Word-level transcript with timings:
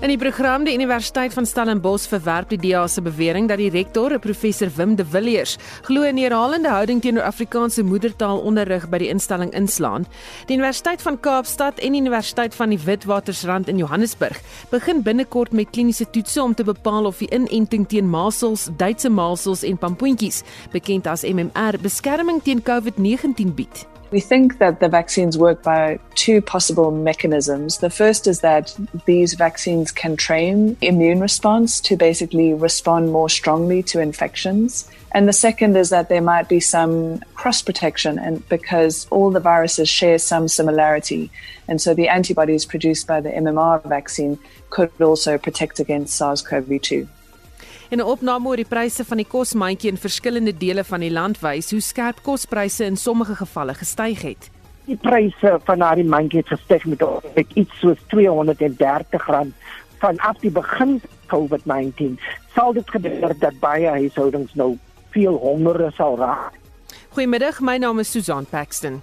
In 0.00 0.08
die 0.08 0.16
program 0.16 0.62
die 0.64 0.72
Universiteit 0.72 1.34
van 1.36 1.44
Stellenbosch 1.44 2.06
verwerp 2.08 2.48
die 2.48 2.56
DA 2.56 2.86
se 2.88 3.02
bewering 3.04 3.50
dat 3.50 3.58
die 3.60 3.68
rektor, 3.68 4.14
professor 4.18 4.70
Wim 4.72 4.94
de 4.96 5.04
Villiers, 5.04 5.58
glo 5.84 6.08
'n 6.08 6.16
herhalende 6.16 6.70
houding 6.70 7.02
teenoor 7.02 7.24
Afrikaanse 7.28 7.82
moedertaalonderrig 7.82 8.88
by 8.88 8.98
die 8.98 9.08
instelling 9.08 9.52
inslaan. 9.52 10.06
Die 10.46 10.56
Universiteit 10.56 11.02
van 11.02 11.20
Kaapstad 11.20 11.78
en 11.78 11.92
die 11.92 12.00
Universiteit 12.00 12.54
van 12.54 12.70
die 12.70 12.80
Witwatersrand 12.84 13.68
in 13.68 13.76
Johannesburg 13.76 14.40
begin 14.70 15.02
binnekort 15.02 15.52
met 15.52 15.70
kliniese 15.70 16.10
toetse 16.10 16.42
om 16.42 16.54
te 16.54 16.64
bepaal 16.64 17.04
of 17.04 17.18
die 17.18 17.30
inenting 17.30 17.86
teen 17.88 18.08
masels, 18.08 18.70
Duitse 18.76 19.10
masels 19.10 19.62
en 19.62 19.78
pampoentjies, 19.78 20.42
bekend 20.72 21.06
as 21.06 21.24
MMR, 21.24 21.78
beskerming 21.82 22.42
teen 22.42 22.62
COVID-19 22.62 23.54
bied. 23.54 23.99
We 24.10 24.18
think 24.18 24.58
that 24.58 24.80
the 24.80 24.88
vaccines 24.88 25.38
work 25.38 25.62
by 25.62 26.00
two 26.16 26.42
possible 26.42 26.90
mechanisms. 26.90 27.78
The 27.78 27.90
first 27.90 28.26
is 28.26 28.40
that 28.40 28.76
these 29.06 29.34
vaccines 29.34 29.92
can 29.92 30.16
train 30.16 30.76
immune 30.80 31.20
response 31.20 31.80
to 31.82 31.96
basically 31.96 32.52
respond 32.52 33.12
more 33.12 33.28
strongly 33.28 33.84
to 33.84 34.00
infections. 34.00 34.90
And 35.12 35.28
the 35.28 35.32
second 35.32 35.76
is 35.76 35.90
that 35.90 36.08
there 36.08 36.20
might 36.20 36.48
be 36.48 36.58
some 36.58 37.20
cross 37.34 37.62
protection 37.62 38.18
and 38.18 38.48
because 38.48 39.06
all 39.10 39.30
the 39.30 39.40
viruses 39.40 39.88
share 39.88 40.18
some 40.18 40.48
similarity. 40.48 41.30
And 41.68 41.80
so 41.80 41.94
the 41.94 42.08
antibodies 42.08 42.64
produced 42.64 43.06
by 43.06 43.20
the 43.20 43.30
MMR 43.30 43.82
vaccine 43.84 44.40
could 44.70 44.90
also 45.00 45.38
protect 45.38 45.78
against 45.78 46.16
SARS-CoV-2. 46.16 47.06
En 47.90 47.98
'n 47.98 48.02
opname 48.02 48.48
oor 48.48 48.56
die 48.56 48.68
pryse 48.68 49.04
van 49.04 49.16
die 49.16 49.26
kosmandjie 49.26 49.90
in 49.90 49.96
verskillende 49.98 50.56
dele 50.56 50.84
van 50.84 51.00
die 51.00 51.10
land 51.10 51.40
wys 51.40 51.70
hoe 51.70 51.80
skerp 51.80 52.22
kospryse 52.22 52.84
in 52.84 52.96
sommige 52.96 53.34
gevalle 53.34 53.74
gestyg 53.74 54.22
het. 54.22 54.50
Die 54.84 54.96
pryse 54.96 55.58
van 55.64 55.78
daardie 55.78 56.04
mandjie 56.04 56.38
het 56.38 56.48
gestyg 56.48 56.84
met 56.84 57.46
iets 57.54 57.78
soos 57.78 57.98
R230 58.14 59.26
vanaf 59.98 60.38
die 60.40 60.50
begin 60.50 61.02
COVID-19. 61.26 62.20
Sal 62.54 62.72
dit 62.72 62.90
gebeur 62.90 63.34
dat 63.38 63.58
baie 63.58 63.88
huishoudings 63.88 64.54
nou 64.54 64.78
veel 65.10 65.34
honger 65.34 65.92
sal 65.92 66.16
raak? 66.16 66.52
Goeiemiddag, 67.08 67.60
my 67.60 67.76
naam 67.76 67.98
is 67.98 68.10
Susan 68.10 68.46
Paxton. 68.46 69.02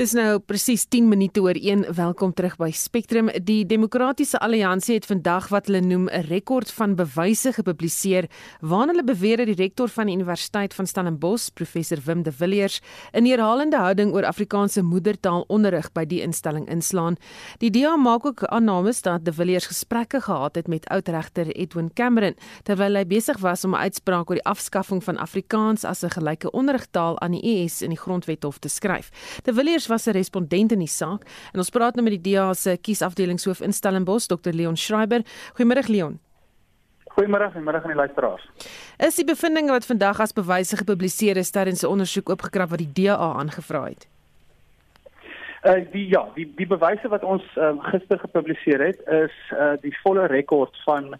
Dis 0.00 0.14
nou 0.16 0.38
presies 0.40 0.86
10 0.88 1.10
minute 1.10 1.42
oor 1.44 1.58
1. 1.60 1.82
Welkom 1.92 2.30
terug 2.32 2.54
by 2.56 2.70
Spectrum. 2.72 3.26
Die 3.44 3.66
Demokratiese 3.68 4.38
Alliansie 4.40 4.94
het 4.96 5.04
vandag 5.04 5.50
wat 5.52 5.66
hulle 5.68 5.82
noem 5.84 6.08
'n 6.08 6.24
rekord 6.24 6.70
van 6.72 6.94
bewyse 6.96 7.52
gepubliseer 7.52 8.24
waarin 8.60 8.88
hulle 8.88 9.04
beweer 9.04 9.36
dat 9.36 9.46
die 9.46 9.60
rektor 9.60 9.88
van 9.88 10.06
die 10.06 10.14
Universiteit 10.14 10.72
van 10.74 10.86
Stellenbosch, 10.86 11.50
professor 11.52 11.98
Wim 12.04 12.22
de 12.22 12.32
Villiers, 12.32 12.80
'n 13.12 13.26
herhalende 13.26 13.76
houding 13.76 14.14
oor 14.14 14.24
Afrikaanse 14.24 14.82
moedertaalonderrig 14.82 15.92
by 15.92 16.06
die 16.06 16.22
instelling 16.22 16.68
inslaan. 16.68 17.16
Die 17.58 17.70
DA 17.70 17.96
maak 17.96 18.24
ook 18.24 18.44
aannames 18.44 19.02
dat 19.02 19.24
de 19.24 19.32
Villiers 19.32 19.66
gesprekke 19.66 20.20
gehad 20.20 20.54
het 20.54 20.68
met 20.68 20.88
oudregter 20.88 21.46
Edwin 21.46 21.92
Cameron 21.92 22.34
terwyl 22.62 22.96
hy 22.96 23.04
besig 23.04 23.38
was 23.38 23.64
om 23.64 23.74
'n 23.74 23.82
uitspraak 23.82 24.30
oor 24.30 24.36
die 24.36 24.48
afskaffing 24.48 25.04
van 25.04 25.18
Afrikaans 25.18 25.84
as 25.84 26.02
'n 26.02 26.10
gelyke 26.10 26.50
onderrigtaal 26.50 27.20
aan 27.20 27.32
die 27.32 27.44
ES 27.44 27.82
in 27.82 27.90
die 27.90 27.98
Grondwet 27.98 28.42
hof 28.42 28.58
te 28.58 28.68
skryf. 28.68 29.10
De 29.44 29.52
Villiers 29.52 29.89
was 29.90 30.06
'n 30.06 30.16
respondent 30.16 30.72
in 30.72 30.78
die 30.78 30.88
saak 30.88 31.26
en 31.52 31.58
ons 31.58 31.70
praat 31.70 31.94
nou 31.94 32.04
met 32.04 32.16
die 32.16 32.32
DA 32.32 32.54
se 32.54 32.76
kiesafdelingshoof 32.76 33.60
in 33.60 33.72
Stellenbosch, 33.72 34.26
Dr 34.26 34.52
Leon 34.52 34.76
Schreiber. 34.76 35.22
Goeiemôre 35.54 35.88
Leon. 35.88 36.18
Goeiemôre 37.10 37.50
en 37.54 37.64
middag 37.64 37.82
aan 37.82 37.90
die 37.90 37.98
luisteraars. 37.98 38.44
Is 38.98 39.16
die 39.18 39.26
bevindinge 39.26 39.74
wat 39.74 39.86
vandag 39.86 40.20
as 40.20 40.32
bewyse 40.32 40.76
gepubliseer 40.76 41.36
is 41.36 41.50
tydens 41.50 41.82
'n 41.82 41.90
ondersoek 41.90 42.30
oopgekrap 42.30 42.70
wat 42.70 42.78
die 42.78 42.92
DA 42.92 43.16
aangevra 43.16 43.84
het? 43.84 44.06
Uh 45.62 45.84
die 45.92 46.08
ja, 46.08 46.28
die 46.34 46.46
die 46.56 46.66
bewyse 46.66 47.08
wat 47.08 47.24
ons 47.24 47.42
uh, 47.56 47.72
gister 47.92 48.18
gepubliseer 48.18 48.80
het 48.80 49.00
is 49.12 49.34
uh 49.52 49.72
die 49.82 49.96
volle 50.02 50.26
rekord 50.26 50.76
van 50.84 51.14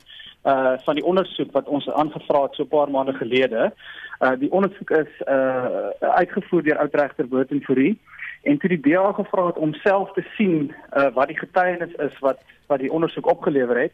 uh 0.45 0.79
van 0.85 0.95
die 0.95 1.05
ondersoek 1.05 1.53
wat 1.53 1.69
ons 1.69 1.89
aangevra 1.89 2.43
het 2.43 2.55
so 2.55 2.63
'n 2.63 2.69
paar 2.69 2.91
maande 2.91 3.13
gelede. 3.13 3.73
Uh 4.21 4.37
die 4.39 4.53
ondersoek 4.53 4.91
is 4.91 5.13
uh 5.29 5.91
uitgevoer 6.01 6.63
deur 6.63 6.79
oudregter 6.79 7.29
Burton 7.29 7.61
Fourie 7.61 7.99
en 8.43 8.59
toe 8.59 8.69
die 8.69 8.81
DA 8.81 9.13
gevra 9.13 9.47
het 9.47 9.57
om 9.57 9.75
self 9.75 10.13
te 10.13 10.25
sien 10.37 10.75
uh, 10.97 11.09
wat 11.15 11.29
die 11.29 11.39
getuienis 11.39 11.93
is 11.93 12.19
wat 12.19 12.41
wat 12.67 12.79
die 12.79 12.93
ondersoek 12.93 13.27
opgelewer 13.27 13.81
het, 13.81 13.93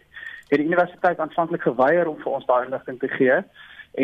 het 0.49 0.59
die 0.59 0.67
universiteit 0.67 1.19
aanvanklik 1.19 1.63
geweier 1.63 2.09
om 2.09 2.19
vir 2.21 2.33
ons 2.33 2.47
daai 2.47 2.67
inligting 2.67 2.99
te 3.01 3.09
gee 3.09 3.41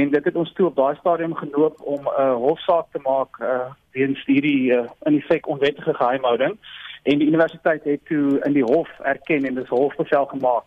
en 0.01 0.11
dit 0.11 0.25
het 0.25 0.37
ons 0.37 0.53
toe 0.53 0.67
op 0.67 0.77
daai 0.77 0.97
stadium 0.97 1.35
genoop 1.35 1.81
om 1.81 2.01
'n 2.09 2.21
uh, 2.21 2.35
hofsaak 2.35 2.87
te 2.93 3.01
maak 3.03 3.41
uh, 3.41 3.71
weens 3.93 4.25
hierdie 4.27 4.73
uh, 4.73 4.89
in 5.05 5.19
effek 5.21 5.49
onwettige 5.49 5.95
geheimhouding 5.95 6.57
en 7.03 7.19
die 7.19 7.29
universiteit 7.29 7.85
het 7.85 8.05
toe 8.07 8.41
in 8.45 8.53
die 8.53 8.65
hof 8.65 8.89
erken 8.99 9.45
en 9.45 9.55
dis 9.55 9.69
hofbevel 9.69 10.27
gemaak 10.27 10.65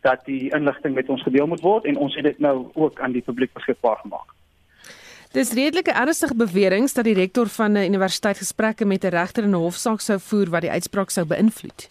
dat 0.00 0.24
die 0.24 0.54
inligting 0.54 0.94
met 0.94 1.08
ons 1.08 1.22
gedeel 1.22 1.46
moet 1.46 1.60
word 1.60 1.84
en 1.84 1.96
ons 1.96 2.14
het 2.14 2.24
dit 2.24 2.38
nou 2.38 2.70
ook 2.74 3.00
aan 3.00 3.12
die 3.12 3.22
publiek 3.22 3.52
beskikbaar 3.52 3.96
gemaak. 3.96 4.37
Dis 5.32 5.52
redelike 5.52 5.92
ernstige 5.92 6.34
beweringe 6.34 6.88
dat 6.94 7.04
die 7.04 7.14
rektor 7.14 7.46
van 7.46 7.72
'n 7.72 7.84
universiteit 7.84 8.38
gesprekke 8.38 8.84
met 8.84 9.04
'n 9.04 9.08
regter 9.08 9.44
in 9.44 9.50
'n 9.50 9.64
hofsaak 9.64 10.00
sou 10.00 10.18
voer 10.18 10.48
wat 10.50 10.60
die 10.60 10.70
uitspraak 10.70 11.10
sou 11.10 11.26
beïnvloed. 11.26 11.90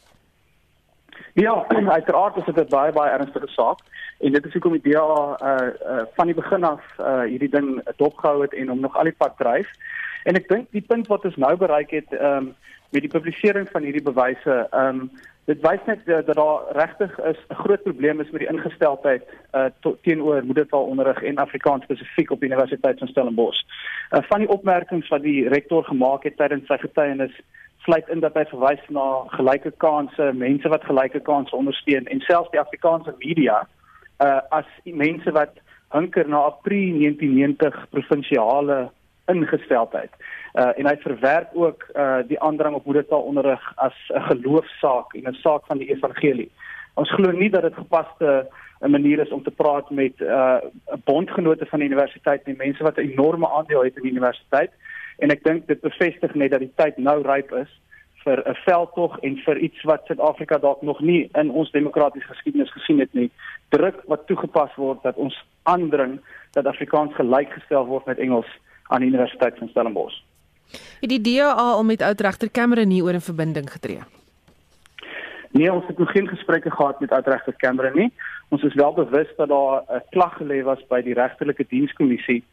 Ja, 1.33 1.65
uiteraard 1.97 2.37
is 2.37 2.45
dit 2.45 2.57
'n 2.57 2.69
baie 2.69 2.91
baie 2.91 3.11
ernstige 3.11 3.47
saak 3.47 3.79
en 4.19 4.31
dit 4.31 4.45
is 4.45 4.53
hoekom 4.53 4.79
die 4.79 4.91
DA 4.91 5.37
uh, 5.41 5.67
uh 5.91 6.05
van 6.15 6.25
die 6.25 6.35
begin 6.35 6.63
af 6.63 6.81
uh 6.99 7.21
hierdie 7.21 7.49
ding 7.49 7.81
dopgehou 7.97 8.41
het 8.41 8.53
en 8.53 8.67
hom 8.67 8.79
nog 8.79 8.97
al 8.97 9.03
die 9.03 9.17
pad 9.17 9.37
dryf. 9.37 9.69
En 10.23 10.35
ek 10.35 10.47
dink 10.47 10.71
die 10.71 10.81
punt 10.81 11.07
wat 11.07 11.25
ons 11.25 11.35
nou 11.35 11.55
bereik 11.55 11.91
het 11.91 12.11
um 12.21 12.55
met 12.89 13.01
die 13.01 13.11
publisering 13.11 13.69
van 13.69 13.83
hierdie 13.83 14.03
bewyse 14.03 14.67
um 14.71 15.11
dit 15.47 15.61
wys 15.63 15.83
net 15.87 16.01
uh, 16.05 16.19
dat 16.27 16.35
daar 16.35 16.65
regtig 16.75 17.19
is 17.19 17.39
'n 17.49 17.59
groot 17.63 17.83
probleem 17.83 18.19
is 18.19 18.31
met 18.31 18.41
die 18.43 18.51
ingesteldheid 18.51 19.23
uh, 19.53 19.65
teenoor 20.01 20.43
moedertaalonderrig 20.45 21.23
en 21.23 21.37
Afrikaans 21.37 21.83
spesifiek 21.83 22.31
op 22.31 22.39
die 22.39 22.49
Universiteit 22.49 22.99
van 22.99 23.07
Stellenbosch. 23.07 23.61
Uh, 24.11 24.21
van 24.29 24.39
die 24.39 24.49
opmerkings 24.49 25.07
wat 25.07 25.21
die 25.21 25.47
rektor 25.47 25.83
gemaak 25.83 26.23
het 26.23 26.37
tydens 26.37 26.67
sy 26.67 26.77
getuienis 26.77 27.41
sluit 27.77 28.09
in 28.09 28.19
dat 28.19 28.33
hy 28.33 28.43
verwys 28.45 28.83
na 28.89 29.23
gelyke 29.27 29.71
kansse, 29.77 30.31
mense 30.33 30.69
wat 30.69 30.83
gelyke 30.83 31.19
kansse 31.19 31.55
ondersteun 31.55 32.05
en 32.05 32.19
selfs 32.19 32.51
die 32.51 32.59
Afrikaanse 32.59 33.15
media 33.17 33.67
uh, 34.19 34.41
as 34.49 34.67
mense 34.83 35.31
wat 35.31 35.55
hunker 35.95 36.27
na 36.27 36.37
April 36.51 36.99
1990 36.99 37.89
provinsiale 37.89 38.89
ingesteldheid. 39.27 40.11
Uh 40.53 40.71
en 40.79 40.87
hy 40.87 40.95
verwerp 41.03 41.49
ook 41.53 41.85
uh 41.95 42.19
die 42.27 42.39
aandrang 42.39 42.75
op 42.75 42.85
moedertaalonderrig 42.85 43.71
as 43.75 43.97
'n 44.09 44.21
geloofsaak 44.21 45.13
en 45.13 45.29
'n 45.29 45.41
saak 45.43 45.65
van 45.65 45.77
die 45.77 45.89
evangelie. 45.95 46.51
Ons 46.93 47.11
glo 47.11 47.31
nie 47.31 47.49
dat 47.49 47.61
dit 47.61 47.73
gepaste 47.73 48.47
'n 48.81 48.91
manier 48.91 49.19
is 49.19 49.31
om 49.31 49.43
te 49.43 49.51
praat 49.51 49.89
met 49.89 50.19
uh 50.19 50.57
bondgenote 51.03 51.65
van 51.65 51.79
die 51.79 51.87
universiteit 51.87 52.45
nie, 52.45 52.55
mense 52.55 52.83
wat 52.83 52.97
'n 52.97 53.09
enorme 53.11 53.49
aandeel 53.49 53.83
het 53.83 53.95
in 53.95 54.03
die 54.03 54.11
universiteit 54.11 54.71
en 55.17 55.29
ek 55.29 55.43
dink 55.43 55.67
dit 55.67 55.81
bevestig 55.81 56.33
net 56.33 56.51
dat 56.51 56.59
die 56.59 56.73
tyd 56.75 56.97
nou 56.97 57.21
ryp 57.21 57.51
is 57.51 57.71
vir 58.27 58.41
'n 58.45 58.57
veldtog 58.65 59.19
en 59.19 59.37
vir 59.45 59.57
iets 59.57 59.83
wat 59.83 60.05
Suid-Afrika 60.05 60.57
dalk 60.57 60.81
nog 60.81 60.99
nie 60.99 61.29
in 61.33 61.49
ons 61.49 61.71
demokratiese 61.71 62.27
geskiedenis 62.27 62.71
gesien 62.71 62.99
het 62.99 63.13
nie, 63.13 63.31
druk 63.69 64.01
wat 64.05 64.27
toegepas 64.27 64.75
word 64.75 65.03
dat 65.03 65.15
ons 65.15 65.45
aandring 65.63 66.19
dat 66.51 66.65
Afrikaans 66.65 67.15
gelykgestel 67.15 67.85
word 67.85 68.05
met 68.05 68.17
Engels 68.17 68.51
aan 68.87 68.99
die 68.99 69.09
Universiteit 69.09 69.57
van 69.57 69.67
Stellenbosch. 69.67 70.21
Het 70.99 71.09
die 71.09 71.21
DA 71.21 71.51
al 71.53 71.83
met 71.83 72.01
oudregter 72.01 72.51
Cameron 72.51 72.89
hier 72.89 73.03
oor 73.03 73.13
'n 73.13 73.29
verbinding 73.31 73.71
getree? 73.71 73.99
Nee, 75.51 75.73
ons 75.73 75.87
het 75.87 75.97
nog 75.97 76.11
geen 76.11 76.27
gesprekke 76.27 76.71
gehad 76.71 76.99
met 76.99 77.11
oudregter 77.11 77.55
Cameron 77.55 77.95
nie. 77.95 78.13
Ons 78.49 78.63
is 78.63 78.73
wel 78.73 78.93
bewus 78.93 79.27
dat 79.37 79.47
daar 79.47 79.83
'n 79.87 80.03
klag 80.09 80.37
gelê 80.37 80.63
was 80.63 80.87
by 80.87 81.01
die 81.01 81.13
regterlike 81.13 81.65
dienskommissie 81.67 82.43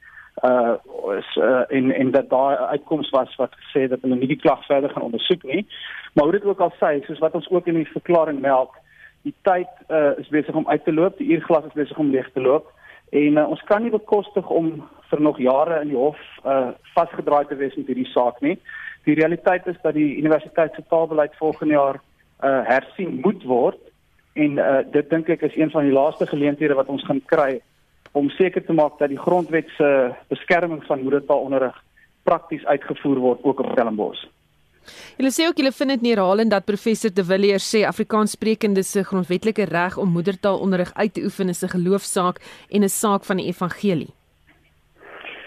uh 0.42 0.74
is 1.18 1.36
uh, 1.36 1.62
en 1.68 1.90
en 1.90 2.10
dat 2.10 2.30
daar 2.30 2.60
'n 2.60 2.64
uitkoms 2.64 3.10
was 3.10 3.36
wat 3.36 3.52
gesê 3.54 3.88
dat 3.88 4.00
hulle 4.00 4.14
nie 4.14 4.26
die 4.26 4.40
klag 4.40 4.66
verder 4.66 4.90
gaan 4.90 5.02
ondersoek 5.02 5.42
nie. 5.42 5.66
Maar 6.12 6.24
hoe 6.24 6.32
dit 6.32 6.44
ook 6.44 6.60
al 6.60 6.72
sê, 6.72 7.04
soos 7.04 7.18
wat 7.18 7.34
ons 7.34 7.50
ook 7.50 7.66
in 7.66 7.74
die 7.74 7.88
verklaring 7.92 8.40
meld, 8.40 8.70
die 9.22 9.34
tyd 9.42 9.68
uh 9.88 10.18
is 10.18 10.28
besig 10.28 10.54
om 10.54 10.68
uit 10.68 10.84
te 10.84 10.92
loop, 10.92 11.18
die 11.18 11.32
uurglas 11.32 11.64
is 11.64 11.72
besig 11.72 11.96
om 11.96 12.10
leeg 12.10 12.30
te 12.32 12.40
loop 12.40 12.72
en 13.14 13.38
uh, 13.38 13.48
ons 13.48 13.62
kan 13.68 13.82
nie 13.82 13.92
bekostig 13.94 14.48
om 14.50 14.72
vir 15.10 15.20
nog 15.22 15.38
jare 15.38 15.80
in 15.84 15.92
die 15.92 16.00
hof 16.00 16.20
uh 16.44 16.72
vasgedraai 16.94 17.46
te 17.50 17.58
wees 17.58 17.74
met 17.78 17.88
hierdie 17.90 18.10
saak 18.10 18.40
nie. 18.42 18.54
Die 19.06 19.16
realiteit 19.18 19.66
is 19.70 19.78
dat 19.82 19.94
die 19.94 20.16
universiteit 20.18 20.74
se 20.74 20.82
taalbeleid 20.90 21.34
volgende 21.38 21.74
jaar 21.74 22.00
uh 22.42 22.62
hersien 22.68 23.20
moet 23.22 23.42
word 23.44 23.80
en 24.34 24.58
uh 24.58 24.82
dit 24.96 25.10
dink 25.10 25.30
ek 25.30 25.46
is 25.46 25.56
een 25.56 25.70
van 25.70 25.86
die 25.86 25.94
laaste 25.94 26.26
geleenthede 26.26 26.74
wat 26.78 26.90
ons 26.90 27.06
gaan 27.06 27.22
kry 27.30 27.60
om 28.14 28.30
seker 28.30 28.64
te 28.64 28.72
maak 28.72 28.98
dat 28.98 29.10
die 29.10 29.18
grondwet 29.18 29.70
se 29.76 29.90
beskerming 30.30 30.82
van 30.86 31.02
moedertaalonderrig 31.02 31.78
prakties 32.22 32.66
uitgevoer 32.66 33.18
word 33.18 33.42
ook 33.42 33.60
op 33.60 33.70
Stellenbosch. 33.72 34.26
Julle 35.18 35.30
sê 35.30 35.46
ook 35.48 35.56
julle 35.56 35.72
vind 35.72 35.90
dit 35.90 36.10
herhalend 36.10 36.50
dat 36.50 36.64
professor 36.64 37.10
De 37.10 37.24
Villiers 37.24 37.68
sê 37.74 37.84
Afrikaanssprekendes 37.86 38.90
se 38.90 39.04
grondwetlike 39.04 39.64
reg 39.64 39.96
om 39.96 40.08
moedertaalonderrig 40.08 40.94
uit 40.94 41.14
te 41.14 41.22
oefen 41.22 41.48
is 41.48 41.62
'n 41.62 41.74
geloofsaak 41.76 42.40
en 42.70 42.82
'n 42.82 42.88
saak 42.88 43.24
van 43.24 43.36
die 43.36 43.46
evangelie. 43.46 44.12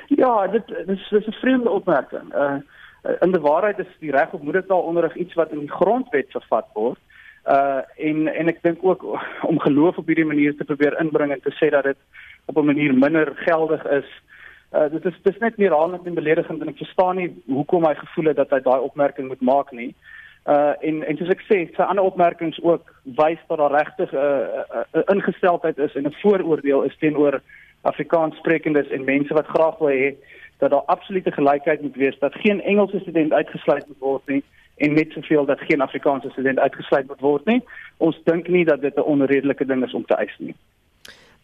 Ja, 0.07 0.47
dit 0.47 0.67
dis 0.67 1.09
dis 1.09 1.27
'n 1.27 1.39
vreemde 1.41 1.69
opmerking. 1.69 2.33
Uh 2.33 2.59
in 3.21 3.31
die 3.31 3.41
waarheid 3.41 3.79
is 3.79 3.87
die 3.99 4.11
reg 4.11 4.33
op 4.33 4.41
moedertaalonderrig 4.41 5.15
iets 5.15 5.33
wat 5.33 5.51
in 5.51 5.59
die 5.59 5.71
grondwet 5.71 6.31
vervat 6.31 6.67
word. 6.73 6.99
Uh 7.45 7.81
en 7.95 8.27
en 8.27 8.47
ek 8.47 8.61
dink 8.61 8.77
ook 8.81 9.03
om 9.41 9.59
geloof 9.59 9.97
op 9.97 10.07
hierdie 10.07 10.25
manier 10.25 10.55
te 10.55 10.63
probeer 10.63 10.99
inbring 10.99 11.31
en 11.31 11.41
te 11.41 11.53
sê 11.59 11.69
dat 11.69 11.83
dit 11.83 11.97
op 12.45 12.57
'n 12.57 12.65
manier 12.65 12.93
minder 12.93 13.31
geldig 13.35 13.85
is 13.85 14.09
Uh, 14.75 14.89
dit 14.91 15.05
is 15.05 15.19
dis 15.23 15.37
net 15.39 15.57
nie 15.57 15.69
raadlik 15.71 16.05
en 16.05 16.13
beledigend 16.13 16.61
en 16.61 16.67
ek 16.67 16.81
verstaan 16.81 17.15
nie 17.15 17.29
hoekom 17.47 17.85
hy 17.87 17.93
gevoel 17.95 18.33
het 18.33 18.39
dat 18.41 18.49
hy 18.51 18.59
daai 18.65 18.83
opmerking 18.83 19.27
moet 19.27 19.41
maak 19.41 19.71
nie. 19.71 19.93
Uh 20.47 20.73
en 20.89 21.03
en 21.07 21.17
soos 21.19 21.31
ek 21.31 21.45
sê, 21.47 21.59
sy 21.75 21.85
ander 21.85 22.03
opmerkings 22.03 22.59
ook 22.63 22.91
wys 23.19 23.39
dat 23.47 23.61
daar 23.63 23.77
regtig 23.79 24.11
'n 24.11 24.17
uh, 24.17 24.59
uh, 24.75 24.83
uh, 24.91 25.05
ingesteldheid 25.15 25.77
is 25.77 25.95
en 25.95 26.07
'n 26.07 26.19
vooroordeel 26.21 26.83
is 26.83 26.97
teenoor 26.99 27.41
Afrikaanssprekendes 27.81 28.89
en 28.89 29.03
mense 29.03 29.33
wat 29.33 29.53
graag 29.55 29.77
wil 29.79 29.89
hê 29.89 30.15
dat 30.59 30.71
daar 30.71 30.85
absolute 30.95 31.31
gelykheid 31.31 31.81
moet 31.81 31.95
wees 31.95 32.19
dat 32.19 32.35
geen 32.35 32.61
Engelse 32.61 32.99
student 32.99 33.33
uitgesluit 33.33 33.87
moet 33.87 33.99
word 33.99 34.27
nie 34.27 34.43
en 34.77 34.93
net 34.93 35.11
soveel 35.11 35.45
dat 35.45 35.59
geen 35.59 35.81
Afrikaanse 35.81 36.29
student 36.29 36.59
uitgesluit 36.59 37.07
moet 37.07 37.19
word 37.19 37.45
nie. 37.45 37.61
Ons 37.97 38.19
dink 38.23 38.47
nie 38.47 38.65
dat 38.65 38.81
dit 38.81 38.95
'n 38.95 39.09
onredelike 39.13 39.65
ding 39.65 39.85
is 39.85 39.93
om 39.93 40.05
te 40.05 40.15
eis 40.15 40.35
nie. 40.37 40.55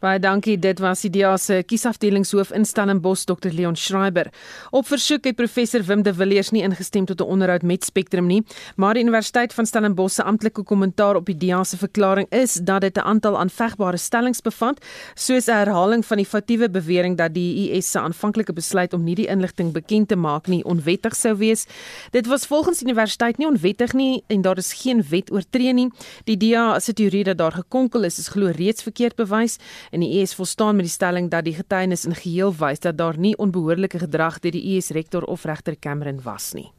Baie 0.04 0.20
dankie. 0.20 0.58
Dit 0.60 0.82
was 0.84 1.00
die 1.06 1.10
DEA 1.16 1.38
se 1.40 1.62
kiesafdelingshoof 1.64 2.50
in 2.52 2.66
Stellenbosch 2.68 3.24
Dr 3.24 3.54
Leon 3.56 3.78
Schreiber. 3.80 4.28
Op 4.76 4.90
versoek 4.92 5.30
het 5.30 5.38
professor 5.40 5.80
Wim 5.88 6.02
de 6.04 6.12
Villiers 6.14 6.50
nie 6.52 6.64
ingestem 6.66 7.06
tot 7.06 7.22
'n 7.22 7.24
onderhoud 7.24 7.64
met 7.64 7.86
Spectrum 7.86 8.28
nie, 8.28 8.44
maar 8.76 8.94
die 8.94 9.04
Universiteit 9.04 9.54
van 9.54 9.66
Stellenbosch 9.66 10.16
se 10.16 10.24
amptelike 10.24 10.64
kommentaar 10.64 11.16
op 11.16 11.26
die 11.26 11.38
DEA 11.38 11.64
se 11.64 11.78
verklaring 11.78 12.28
is 12.32 12.54
dat 12.54 12.82
dit 12.82 12.98
'n 12.98 13.00
aantal 13.00 13.38
aanvegbare 13.38 13.98
stellings 13.98 14.42
bevat, 14.42 14.86
soos 15.16 15.48
'n 15.48 15.52
herhaling 15.52 16.06
van 16.06 16.18
die 16.18 16.26
foutiewe 16.26 16.70
bewering 16.70 17.18
dat 17.18 17.34
die 17.34 17.72
IS 17.72 17.92
se 17.92 18.00
aanvanklike 18.00 18.54
besluit 18.54 18.94
om 18.94 19.04
nie 19.04 19.16
die 19.16 19.28
inligting 19.28 19.72
bekend 19.72 20.08
te 20.08 20.16
maak 20.16 20.48
nie 20.48 20.64
onwettig 20.64 21.16
sou 21.16 21.38
wees. 21.38 21.66
Dit 22.12 22.28
was 22.28 22.46
volgens 22.46 22.80
die 22.80 22.88
universiteit 22.88 23.38
nie 23.38 23.48
onwettig 23.48 23.94
nie 23.94 24.24
en 24.28 24.42
daar 24.42 24.58
is 24.58 24.74
geen 24.74 25.04
wet 25.10 25.32
oortree 25.32 25.74
nie. 25.74 25.90
Die 26.24 26.38
DEA 26.38 26.80
se 26.80 26.94
teorie 26.94 27.24
dat 27.24 27.38
daar 27.38 27.52
gekonkel 27.52 28.04
is, 28.04 28.20
is 28.20 28.28
glo 28.28 28.52
reeds 28.56 28.84
verkeerd 28.84 29.16
bewys 29.16 29.58
en 29.94 30.02
die 30.02 30.22
ES 30.22 30.34
volstaan 30.34 30.76
met 30.76 30.88
die 30.88 30.94
stelling 30.94 31.30
dat 31.30 31.46
die 31.46 31.54
getuienis 31.54 32.08
in 32.10 32.16
geheel 32.18 32.54
wys 32.58 32.82
dat 32.82 32.98
daar 32.98 33.18
nie 33.18 33.36
onbehoorlike 33.38 34.02
gedrag 34.02 34.40
deur 34.42 34.56
die 34.56 34.76
ES 34.76 34.90
rektor 34.98 35.24
of 35.30 35.46
regter 35.46 35.78
Cameron 35.78 36.22
was 36.26 36.54
nie. 36.58 36.73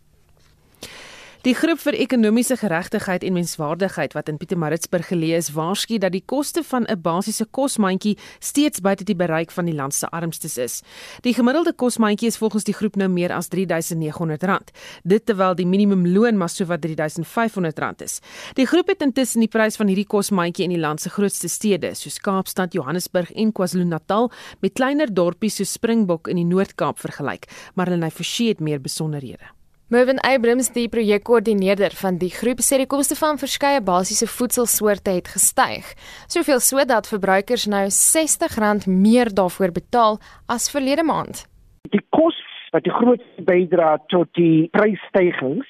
Die 1.44 1.52
groep 1.52 1.76
vir 1.85 1.93
ekonomiese 2.00 2.56
geregtigheid 2.56 3.25
en 3.29 3.35
menswaardigheid 3.37 4.14
wat 4.17 4.31
in 4.32 4.38
Pietermaritzburg 4.41 5.11
geleë 5.11 5.37
is, 5.43 5.50
waarsku 5.52 5.99
dat 6.00 6.14
die 6.14 6.23
koste 6.25 6.62
van 6.64 6.87
'n 6.88 7.02
basiese 7.02 7.44
kosmandjie 7.44 8.17
steeds 8.41 8.81
buite 8.81 9.05
die 9.05 9.14
bereik 9.14 9.50
van 9.50 9.67
die 9.67 9.75
land 9.75 9.94
se 9.94 10.08
armstes 10.08 10.56
is. 10.56 10.82
Die 11.20 11.35
gemiddelde 11.35 11.75
kosmandjie 11.75 12.29
is 12.29 12.38
volgens 12.38 12.64
die 12.64 12.73
groep 12.73 12.96
nou 12.96 13.08
meer 13.08 13.32
as 13.32 13.49
R3900, 13.49 14.73
dit 15.02 15.26
terwyl 15.26 15.55
die 15.55 15.67
minimumloon 15.67 16.37
maar 16.37 16.49
sowat 16.49 16.87
R3500 16.87 18.02
is. 18.02 18.20
Die 18.55 18.67
groep 18.67 18.88
het 18.88 19.02
intussen 19.02 19.40
die 19.40 19.49
prys 19.49 19.76
van 19.76 19.87
hierdie 19.87 20.06
kosmandjie 20.06 20.64
in 20.64 20.70
die 20.70 20.81
land 20.81 21.00
se 21.00 21.11
grootste 21.11 21.49
stede, 21.49 21.94
soos 21.94 22.19
Kaapstad, 22.19 22.73
Johannesburg 22.73 23.32
en 23.32 23.52
KwaZulu-Natal, 23.52 24.31
met 24.61 24.73
kleiner 24.73 25.14
dorpies 25.14 25.56
soos 25.56 25.73
Springbok 25.73 26.29
in 26.29 26.37
die 26.37 26.44
Noord-Kaap 26.44 26.99
vergelyk, 26.99 27.44
maar 27.75 27.87
hulle 27.87 28.05
het 28.05 28.14
verseë 28.14 28.61
meer 28.61 28.81
besonderhede. 28.81 29.54
Mervin 29.93 30.19
Abrams, 30.21 30.71
die 30.73 30.87
projekkoördineerder 30.89 31.93
van 31.93 32.17
die 32.17 32.31
groep, 32.33 32.63
sê 32.65 32.79
die 32.81 32.89
koste 32.89 33.19
van 33.19 33.37
verskeie 33.37 33.83
basiese 33.85 34.25
voedselsoorte 34.25 35.13
het 35.13 35.29
gestyg, 35.29 35.91
soveel 36.25 36.63
so 36.65 36.81
dat 36.89 37.11
verbruikers 37.11 37.67
nou 37.69 37.83
R60 37.91 38.89
meer 38.89 39.29
daarvoor 39.29 39.77
betaal 39.77 40.17
as 40.49 40.71
verlede 40.73 41.05
maand. 41.05 41.45
Die 41.93 42.01
kos 42.17 42.41
wat 42.73 42.89
die 42.89 42.97
grootste 42.97 43.45
bydra 43.45 43.99
tot 44.09 44.33
die 44.41 44.71
prysstygings 44.73 45.69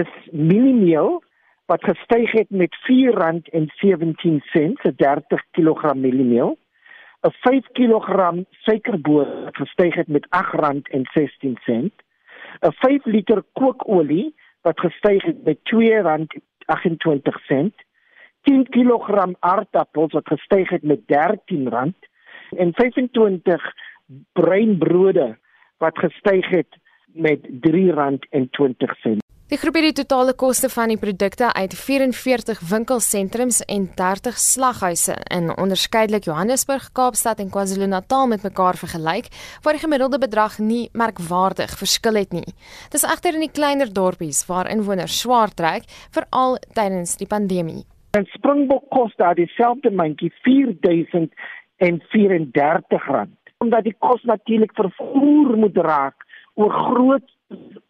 is 0.00 0.12
mieliemeel 0.32 1.20
wat 1.68 1.84
gestyg 1.84 2.32
het 2.32 2.48
met 2.48 2.72
R4.17 2.88 4.80
per 4.80 4.96
30 4.96 5.48
kg 5.52 5.92
mieliemeel. 5.94 6.56
'n 7.28 7.36
5 7.44 7.68
kg 7.76 8.46
suikerboor 8.64 9.28
wat 9.44 9.56
gestyg 9.56 9.94
het 9.94 10.08
met 10.08 10.24
R8.16 10.32 11.92
'n 12.60 12.72
5 12.72 13.04
liter 13.04 13.42
kookolie 13.52 14.34
wat 14.60 14.80
gestyg 14.80 15.24
het 15.24 15.44
met 15.44 15.58
R2.28, 15.62 15.68
10 18.42 18.68
kg 18.68 19.34
aardappels 19.38 20.12
wat 20.12 20.28
gestyg 20.28 20.68
het 20.68 20.82
met 20.82 21.00
R13 21.00 21.94
en 22.56 22.74
25 22.74 23.74
breinbrode 24.32 25.38
wat 25.76 25.98
gestyg 25.98 26.48
het 26.48 26.76
met 27.12 27.48
R3.20. 27.48 29.19
Die 29.50 29.58
groep 29.58 29.80
het 29.80 29.82
die 29.82 29.96
totale 29.98 30.30
koste 30.38 30.68
van 30.70 30.92
die 30.92 31.00
produkte 31.02 31.48
uit 31.58 31.72
44 31.74 32.60
winkelsentrums 32.70 33.56
en 33.74 33.88
30 33.98 34.36
slaghuise 34.38 35.16
in 35.36 35.50
onderskeidelik 35.50 36.22
Johannesburg, 36.28 36.84
Kaapstad 36.94 37.42
en 37.42 37.50
KwaZulu-Natal 37.50 38.30
met 38.30 38.46
mekaar 38.46 38.78
vergelyk, 38.78 39.26
waar 39.64 39.74
die 39.74 39.82
gemiddelde 39.82 40.22
bedrag 40.22 40.62
nie 40.62 40.86
merkwaardig 40.92 41.74
verskil 41.80 42.14
het 42.20 42.30
nie. 42.30 42.46
Dis 42.94 43.02
egter 43.02 43.34
in 43.34 43.42
die 43.42 43.50
kleiner 43.50 43.90
dorpies 43.90 44.46
waar 44.46 44.70
inwoners 44.70 45.18
swaar 45.18 45.50
trek, 45.50 45.82
veral 46.14 46.62
tydens 46.78 47.18
die 47.18 47.26
pandemie. 47.26 47.82
En 48.14 48.30
Springbok 48.30 48.86
kos 48.94 49.10
daar 49.18 49.34
dieselfde 49.34 49.90
mandjie 49.90 50.30
R4034 50.46 53.26
omdat 53.58 53.82
die 53.84 53.98
kos 53.98 54.22
natuurlik 54.22 54.70
vervoer 54.78 55.58
moet 55.58 55.76
raak 55.76 56.14
oor 56.54 56.70
groot 56.70 57.26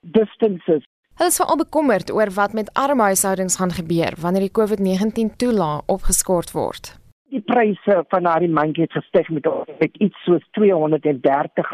distances 0.00 0.88
Hulle 1.20 1.32
is 1.34 1.36
veral 1.36 1.58
bekommerd 1.60 2.10
oor 2.16 2.30
wat 2.32 2.52
met 2.56 2.68
arme 2.82 3.02
huishoudings 3.02 3.58
gaan 3.60 3.72
gebeur 3.78 4.14
wanneer 4.22 4.46
die 4.46 4.56
COVID-19 4.58 5.34
toelaag 5.42 5.82
opgeskort 5.94 6.52
word. 6.56 6.88
Die 7.28 7.42
pryse 7.44 7.96
van 8.08 8.24
daardie 8.24 8.48
mandjie 8.48 8.86
het 8.86 8.96
gestyg 8.96 9.28
met, 9.28 9.48
met 9.82 9.98
iets 10.06 10.22
soos 10.24 10.46
R230 10.56 11.68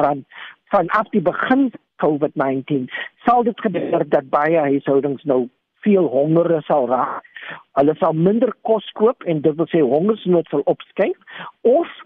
vanaf 0.75 1.12
die 1.14 1.22
begin 1.31 1.70
COVID-19. 2.02 2.91
Sal 3.22 3.46
dit 3.46 3.62
gebeur 3.69 4.03
dat 4.17 4.26
baie 4.34 4.58
huishoudings 4.67 5.22
nou 5.22 5.44
veel 5.86 6.10
honger 6.17 6.50
sal 6.67 6.91
raak? 6.91 7.22
Hulle 7.79 7.94
sal 8.03 8.19
minder 8.19 8.50
kos 8.67 8.91
koop 8.98 9.22
en 9.31 9.46
dit 9.46 9.55
wil 9.62 9.70
sê 9.70 9.86
hongersnood 9.94 10.50
sal 10.50 10.67
opskuif 10.67 11.46
of 11.62 11.98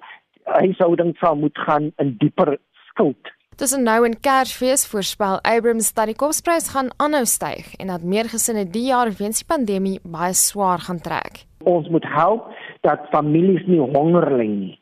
huishoudings 0.61 1.25
sal 1.25 1.40
moet 1.40 1.64
gaan 1.64 1.88
in 2.04 2.18
dieper 2.20 2.59
skuld. 2.90 3.32
Tussen 3.61 3.83
nou 3.85 4.07
en 4.07 4.14
Kersfees 4.25 4.87
voorspel 4.88 5.35
Abrams 5.45 5.90
dat 5.93 6.09
die 6.09 6.17
kosprys 6.17 6.71
gaan 6.73 6.87
aanhou 6.97 7.26
styg 7.29 7.67
en 7.76 7.90
dat 7.93 8.07
meer 8.12 8.31
gesinne 8.33 8.62
die 8.76 8.87
jaar 8.87 9.11
weens 9.19 9.43
die 9.43 9.49
pandemie 9.50 9.99
baie 10.14 10.33
swaar 10.33 10.81
gaan 10.87 11.00
trek. 11.05 11.43
Ons 11.69 11.90
moet 11.93 12.07
help 12.09 12.47
dat 12.88 13.05
families 13.12 13.67
nie 13.69 13.83
honger 13.83 14.31
ly 14.38 14.47
nie. 14.49 14.79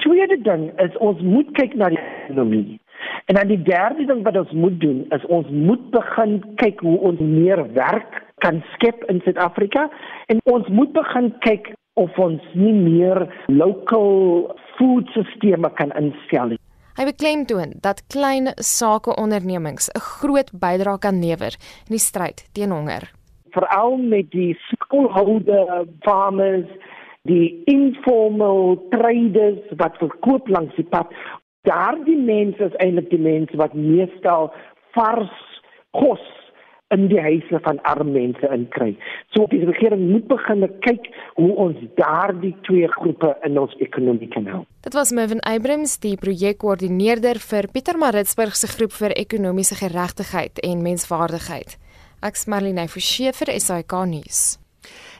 Tweede 0.00 0.38
ding 0.48 0.64
is 0.80 0.96
ons 1.08 1.20
moet 1.20 1.52
kyk 1.60 1.76
na 1.76 1.90
die 1.92 2.00
ekonomie. 2.00 2.80
En 3.28 3.36
dan 3.36 3.52
die 3.52 3.60
derde 3.68 4.08
ding 4.08 4.24
wat 4.24 4.40
ons 4.46 4.56
moet 4.64 4.80
doen 4.80 5.04
is 5.12 5.28
ons 5.28 5.52
moet 5.52 5.84
begin 5.92 6.38
kyk 6.64 6.80
hoe 6.88 6.96
ons 7.12 7.20
meer 7.20 7.66
werk 7.76 8.22
kan 8.40 8.64
skep 8.72 9.04
in 9.12 9.20
Suid-Afrika 9.28 9.90
en 10.32 10.40
ons 10.56 10.72
moet 10.72 10.96
begin 10.96 11.34
kyk 11.44 11.74
of 12.00 12.16
ons 12.16 12.40
nie 12.56 12.72
meer 12.80 13.26
local 13.52 14.56
food 14.78 15.12
sisteme 15.20 15.68
kan 15.76 15.92
instel 16.00 16.56
nie. 16.56 16.61
Hy 16.92 17.06
beklemtoon 17.08 17.70
dat 17.80 18.02
klein 18.12 18.52
sakeondernemings 18.60 19.88
'n 19.88 20.00
groot 20.00 20.50
bydrae 20.52 20.98
kan 20.98 21.20
lewer 21.24 21.56
in 21.88 21.94
die 21.96 22.06
stryd 22.08 22.44
teen 22.52 22.70
honger. 22.70 23.08
Veral 23.50 23.96
met 23.96 24.30
die 24.30 24.58
skoolhoude 24.68 25.86
farmers, 26.00 26.68
die 27.22 27.62
informal 27.64 28.76
traders 28.90 29.64
wat 29.76 29.96
verkoop 29.96 30.48
langs 30.48 30.74
die 30.74 30.84
pad, 30.84 31.08
daardie 31.62 32.18
mense 32.18 32.64
is 32.64 32.76
eintlik 32.76 33.10
die 33.10 33.24
mense 33.24 33.56
wat 33.56 33.74
meestal 33.74 34.52
vars 34.92 35.38
kos 35.90 36.41
in 36.94 37.08
die 37.08 37.20
huise 37.20 37.60
van 37.64 37.80
arme 37.88 38.12
mense 38.12 38.48
inkry. 38.54 38.92
So 39.34 39.46
die 39.50 39.64
regering 39.64 40.04
moet 40.10 40.28
begin 40.30 40.66
kyk 40.86 41.08
hoe 41.38 41.50
ons 41.66 41.80
daardie 41.98 42.54
twee 42.68 42.88
groepe 42.96 43.34
in 43.46 43.58
ons 43.58 43.74
ekonomie 43.84 44.30
kan 44.32 44.46
help. 44.46 44.68
Dit 44.84 44.96
was 44.98 45.12
Mervin 45.12 45.42
Abrams, 45.48 45.98
die 46.02 46.16
projekkoördineerder 46.20 47.40
vir 47.42 47.70
Pietermaritzburg 47.72 48.56
se 48.58 48.70
groep 48.76 48.96
vir 48.98 49.16
ekonomiese 49.16 49.78
geregtigheid 49.80 50.62
en 50.66 50.82
menswaardigheid. 50.82 51.78
Ek's 52.22 52.46
Marlene 52.46 52.88
Forsie 52.88 53.32
vir 53.34 53.56
SAK 53.58 54.04
nuus. 54.06 54.61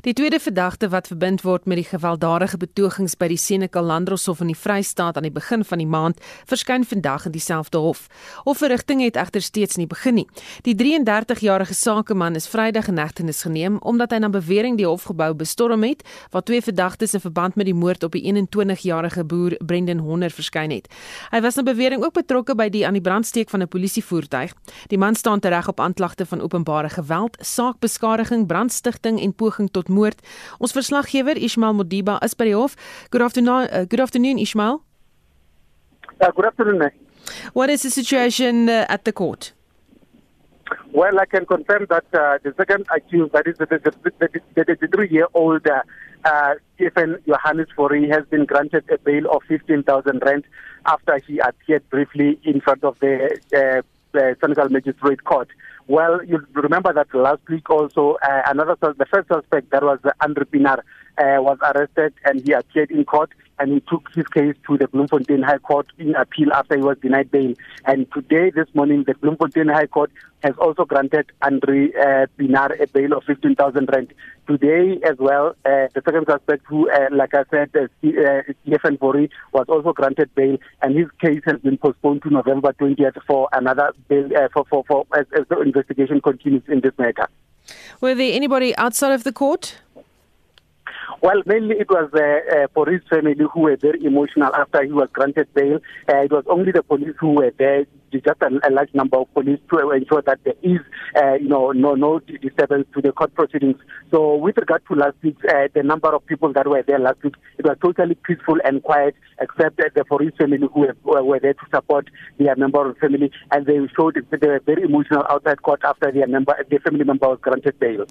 Die 0.02 0.12
tweede 0.18 0.40
verdagte 0.42 0.88
wat 0.90 1.06
verbind 1.06 1.44
word 1.46 1.68
met 1.70 1.78
die 1.78 1.86
gewelddadige 1.86 2.58
betogings 2.58 3.12
by 3.14 3.28
die 3.30 3.38
Senekal 3.38 3.84
Landroshof 3.86 4.40
in 4.42 4.48
die 4.50 4.58
Vrystaat 4.58 5.14
aan 5.14 5.28
die 5.28 5.30
begin 5.30 5.60
van 5.62 5.78
die 5.78 5.86
maand, 5.86 6.18
verskyn 6.50 6.82
vandag 6.82 7.28
in 7.28 7.34
dieselfde 7.36 7.78
hof. 7.78 8.08
Hofverrigting 8.42 8.98
het 9.04 9.14
egter 9.14 9.44
steeds 9.46 9.78
nie 9.78 9.86
begin 9.86 10.18
nie. 10.18 10.24
Die 10.66 10.74
33-jarige 10.74 11.76
sakeman 11.78 12.34
is 12.34 12.48
Vrydag 12.50 12.88
in 12.90 12.98
hegtenis 12.98 13.44
geneem 13.46 13.76
omdat 13.78 14.10
hy 14.10 14.18
na 14.24 14.30
bewering 14.34 14.74
die 14.80 14.88
hofgebou 14.88 15.28
bestorm 15.38 15.86
het, 15.86 16.02
waar 16.34 16.42
twee 16.42 16.58
verdagtes 16.66 17.14
in 17.14 17.22
verband 17.22 17.54
met 17.54 17.70
die 17.70 17.76
moord 17.78 18.02
op 18.02 18.18
die 18.18 18.24
21-jarige 18.26 19.22
boer 19.22 19.54
Brendan 19.62 20.02
Honner 20.02 20.34
verskyn 20.34 20.74
het. 20.74 20.90
Hy 21.30 21.44
was 21.46 21.54
na 21.54 21.62
bewering 21.62 22.02
ook 22.02 22.18
betrokke 22.18 22.58
by 22.58 22.66
die 22.74 22.82
aan 22.88 22.98
die 22.98 23.04
brandsteek 23.06 23.54
van 23.54 23.62
'n 23.62 23.70
polisievoertuig. 23.70 24.50
Die 24.90 24.98
man 24.98 25.14
staan 25.14 25.38
tereg 25.38 25.68
op 25.68 25.78
aanklagte 25.78 26.26
van 26.26 26.42
openbare 26.42 26.90
geweld, 26.90 27.38
saakbeskadiging, 27.38 28.46
brandstigting 28.50 29.22
en 29.22 29.34
poging 29.34 29.70
tot 29.70 29.90
moord. 29.92 30.18
Ons 30.58 30.72
verslaggewer 30.72 31.36
Ismail 31.36 31.74
Modiba 31.74 32.18
is 32.24 32.34
by 32.34 32.48
die 32.50 32.56
hof. 32.56 32.76
Good 33.10 33.22
afternoon, 33.22 33.68
uh, 33.70 33.84
good 33.88 34.00
afternoon 34.00 34.38
Ismail. 34.38 34.82
Uh, 36.20 36.30
good 36.30 36.46
afternoon. 36.46 36.90
What 37.52 37.70
is 37.70 37.82
the 37.82 37.90
situation 37.90 38.68
uh, 38.68 38.86
at 38.88 39.04
the 39.04 39.12
court? 39.12 39.52
Well, 40.92 41.18
I 41.18 41.26
can 41.26 41.46
confirm 41.46 41.86
that 41.90 42.04
uh, 42.12 42.38
the 42.42 42.54
second 42.56 42.86
accused, 42.94 43.32
that 43.32 43.46
is 43.46 43.56
the, 43.58 43.66
the, 43.66 43.78
the, 43.78 44.40
the, 44.54 44.76
the 44.80 44.88
three-year-old 44.88 45.66
uh, 45.66 45.82
uh, 46.24 46.54
Stephen 46.74 47.18
Johannes 47.26 47.68
Fori, 47.74 48.08
has 48.08 48.24
been 48.26 48.44
granted 48.44 48.84
a 48.90 48.98
bail 48.98 49.30
of 49.30 49.42
15,000 49.48 50.22
rand 50.24 50.44
after 50.86 51.18
he 51.26 51.38
appeared 51.38 51.88
briefly 51.90 52.38
in 52.44 52.60
front 52.60 52.84
of 52.84 52.98
the 53.00 53.38
uh, 53.54 54.18
uh, 54.18 54.34
Senegal 54.40 54.68
Magistrate 54.68 55.24
Court. 55.24 55.48
Well, 55.88 56.24
you 56.24 56.46
remember 56.52 56.92
that 56.92 57.12
last 57.14 57.40
week 57.48 57.68
also 57.68 58.16
uh, 58.22 58.42
another 58.46 58.76
the 58.80 59.06
first 59.12 59.28
suspect 59.28 59.70
that 59.70 59.82
was 59.82 59.98
Andrew 60.20 60.44
Pinar 60.44 60.84
uh, 61.18 61.42
was 61.42 61.58
arrested 61.62 62.14
and 62.24 62.40
he 62.40 62.52
appeared 62.52 62.90
in 62.90 63.04
court 63.04 63.30
and 63.58 63.72
he 63.72 63.80
took 63.80 64.08
his 64.14 64.26
case 64.28 64.54
to 64.66 64.78
the 64.78 64.88
Bloemfontein 64.88 65.42
High 65.42 65.58
Court 65.58 65.86
in 65.98 66.14
appeal 66.14 66.52
after 66.52 66.76
he 66.76 66.82
was 66.82 66.96
denied 66.98 67.30
bail. 67.30 67.54
And 67.84 68.10
today, 68.12 68.50
this 68.50 68.68
morning, 68.74 69.04
the 69.06 69.14
Bloemfontein 69.14 69.68
High 69.68 69.86
Court 69.86 70.10
has 70.42 70.54
also 70.58 70.84
granted 70.84 71.30
Andre 71.42 71.92
uh, 71.92 72.26
Pinar 72.36 72.72
a 72.80 72.86
bail 72.86 73.12
of 73.12 73.24
15,000 73.24 73.88
rand. 73.92 74.12
Today, 74.48 75.00
as 75.04 75.16
well, 75.18 75.50
uh, 75.64 75.86
the 75.94 76.02
second 76.04 76.26
suspect, 76.28 76.64
who, 76.66 76.90
uh, 76.90 77.08
like 77.12 77.34
I 77.34 77.44
said, 77.50 77.70
uh, 77.76 77.86
uh 78.06 78.90
Bori, 78.98 79.30
was 79.52 79.66
also 79.68 79.92
granted 79.92 80.34
bail, 80.34 80.58
and 80.82 80.96
his 80.96 81.06
case 81.20 81.42
has 81.46 81.60
been 81.60 81.78
postponed 81.78 82.22
to 82.22 82.30
November 82.30 82.72
20th 82.72 83.22
for 83.26 83.48
another 83.52 83.92
bail 84.08 84.28
uh, 84.36 84.48
for 84.52 84.64
for, 84.68 84.84
for 84.88 85.06
as, 85.16 85.26
as 85.38 85.46
the 85.48 85.60
investigation 85.60 86.20
continues 86.20 86.62
in 86.68 86.80
this 86.80 86.92
matter. 86.98 87.28
Were 88.00 88.14
there 88.14 88.34
anybody 88.34 88.76
outside 88.76 89.12
of 89.12 89.22
the 89.22 89.32
court? 89.32 89.78
Well, 91.22 91.42
mainly 91.46 91.76
it 91.76 91.88
was 91.88 92.10
uh, 92.14 92.64
uh, 92.64 92.66
police 92.68 93.02
family 93.08 93.34
who 93.52 93.60
were 93.60 93.76
very 93.76 94.04
emotional 94.04 94.54
after 94.54 94.84
he 94.84 94.92
was 94.92 95.08
granted 95.12 95.52
bail. 95.54 95.78
Uh, 96.08 96.18
it 96.18 96.32
was 96.32 96.44
only 96.48 96.72
the 96.72 96.82
police 96.82 97.14
who 97.20 97.34
were 97.34 97.52
there, 97.58 97.86
just 98.12 98.42
a, 98.42 98.68
a 98.68 98.70
large 98.70 98.92
number 98.92 99.18
of 99.18 99.32
police 99.32 99.60
to 99.70 99.90
ensure 99.90 100.22
that 100.22 100.40
there 100.44 100.54
is, 100.62 100.80
uh, 101.16 101.34
you 101.34 101.48
know, 101.48 101.70
no 101.70 101.94
no 101.94 102.18
disturbance 102.18 102.86
to 102.94 103.00
the 103.00 103.12
court 103.12 103.32
proceedings. 103.34 103.76
So, 104.10 104.34
with 104.34 104.56
regard 104.56 104.82
to 104.88 104.94
last 104.94 105.16
week, 105.22 105.36
uh, 105.48 105.68
the 105.72 105.84
number 105.84 106.12
of 106.12 106.26
people 106.26 106.52
that 106.54 106.66
were 106.66 106.82
there 106.82 106.98
last 106.98 107.22
week, 107.22 107.34
it 107.56 107.64
was 107.64 107.76
totally 107.80 108.16
peaceful 108.16 108.56
and 108.64 108.82
quiet, 108.82 109.14
except 109.40 109.76
the 109.76 110.04
police 110.04 110.32
family 110.36 110.58
who 110.74 110.80
were, 111.04 111.22
were 111.22 111.40
there 111.40 111.54
to 111.54 111.66
support 111.72 112.10
their 112.38 112.56
member 112.56 112.88
of 112.88 112.94
the 112.94 113.00
family, 113.00 113.30
and 113.52 113.66
they 113.66 113.78
showed 113.96 114.16
they 114.30 114.46
were 114.46 114.60
very 114.66 114.82
emotional 114.82 115.24
outside 115.30 115.62
court 115.62 115.80
after 115.84 116.10
their 116.10 116.26
member, 116.26 116.56
their 116.68 116.80
family 116.80 117.04
member 117.04 117.28
was 117.28 117.38
granted 117.40 117.78
bail. 117.78 118.06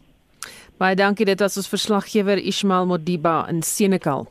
Baie 0.79 0.95
dankie 0.95 1.25
dit 1.25 1.39
was 1.39 1.57
ons 1.57 1.67
verslaggewer 1.67 2.37
Ismail 2.37 2.85
Modiba 2.85 3.47
in 3.49 3.61
Senekal. 3.61 4.27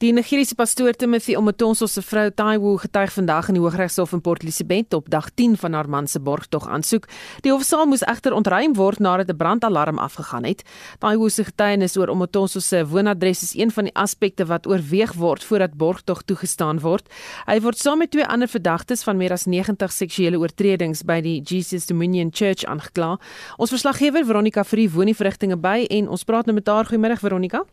Die 0.00 0.14
Nigeriese 0.16 0.54
pastoor 0.56 0.94
Timothy 0.96 1.34
Omotonso 1.36 1.84
se 1.86 2.00
vrou 2.00 2.30
Taiwo 2.32 2.70
getuig 2.80 3.10
vandag 3.12 3.50
in 3.50 3.58
die 3.58 3.60
Hooggeregshof 3.60 4.14
in 4.16 4.22
Port 4.24 4.40
Elizabeth 4.40 4.94
op 4.96 5.10
dag 5.12 5.26
10 5.36 5.58
van 5.60 5.74
haar 5.76 5.88
man 5.92 6.06
se 6.08 6.20
borgtog 6.24 6.68
aansoek. 6.72 7.04
Die 7.44 7.52
hofsaal 7.52 7.84
moes 7.84 8.00
egter 8.08 8.32
ontruim 8.32 8.72
word 8.78 9.02
nadat 9.04 9.28
'n 9.28 9.36
brandalarm 9.36 9.98
afgegaan 9.98 10.44
het. 10.44 10.62
Taiwo 10.98 11.28
se 11.28 11.44
getuienis 11.44 11.96
oor 11.96 12.08
Omotonso 12.08 12.60
se 12.60 12.86
woonadres 12.86 13.42
is 13.42 13.54
een 13.54 13.70
van 13.70 13.84
die 13.84 13.94
aspekte 13.94 14.46
wat 14.46 14.66
oorweeg 14.66 15.12
word 15.12 15.44
voordat 15.44 15.76
borgtog 15.76 16.22
toegestaan 16.22 16.80
word. 16.80 17.06
Hy 17.46 17.60
word 17.60 17.78
saam 17.78 17.98
met 17.98 18.10
twee 18.10 18.26
ander 18.26 18.48
verdagtes 18.48 19.02
van 19.02 19.16
meer 19.16 19.32
as 19.32 19.44
90 19.44 19.92
seksuele 19.92 20.38
oortredings 20.38 21.02
by 21.02 21.20
die 21.20 21.42
Jesus 21.42 21.86
Dominion 21.86 22.30
Church 22.32 22.64
aangekla. 22.64 23.18
Ons 23.56 23.70
verslaggewer 23.70 24.24
Veronica 24.24 24.64
Frie 24.64 24.90
woon 24.90 25.06
die 25.06 25.16
verrigtinge 25.16 25.56
by 25.56 25.86
en 25.90 26.08
ons 26.08 26.24
praat 26.24 26.46
nou 26.46 26.54
met 26.54 26.66
haar. 26.66 26.86
Goeiemôre 26.86 27.18
Veronica. 27.18 27.64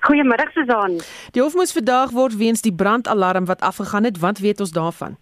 Goeiemôre 0.00 0.48
Susan. 0.52 1.00
Die 1.32 1.42
hof 1.42 1.54
moes 1.54 1.72
vandag 1.72 2.10
word 2.10 2.36
weens 2.36 2.62
die 2.62 2.74
brandalarm 2.74 3.44
wat 3.44 3.60
afgegaan 3.60 4.04
het. 4.04 4.18
Wat 4.18 4.38
weet 4.38 4.60
ons 4.60 4.72
daarvan? 4.72 5.16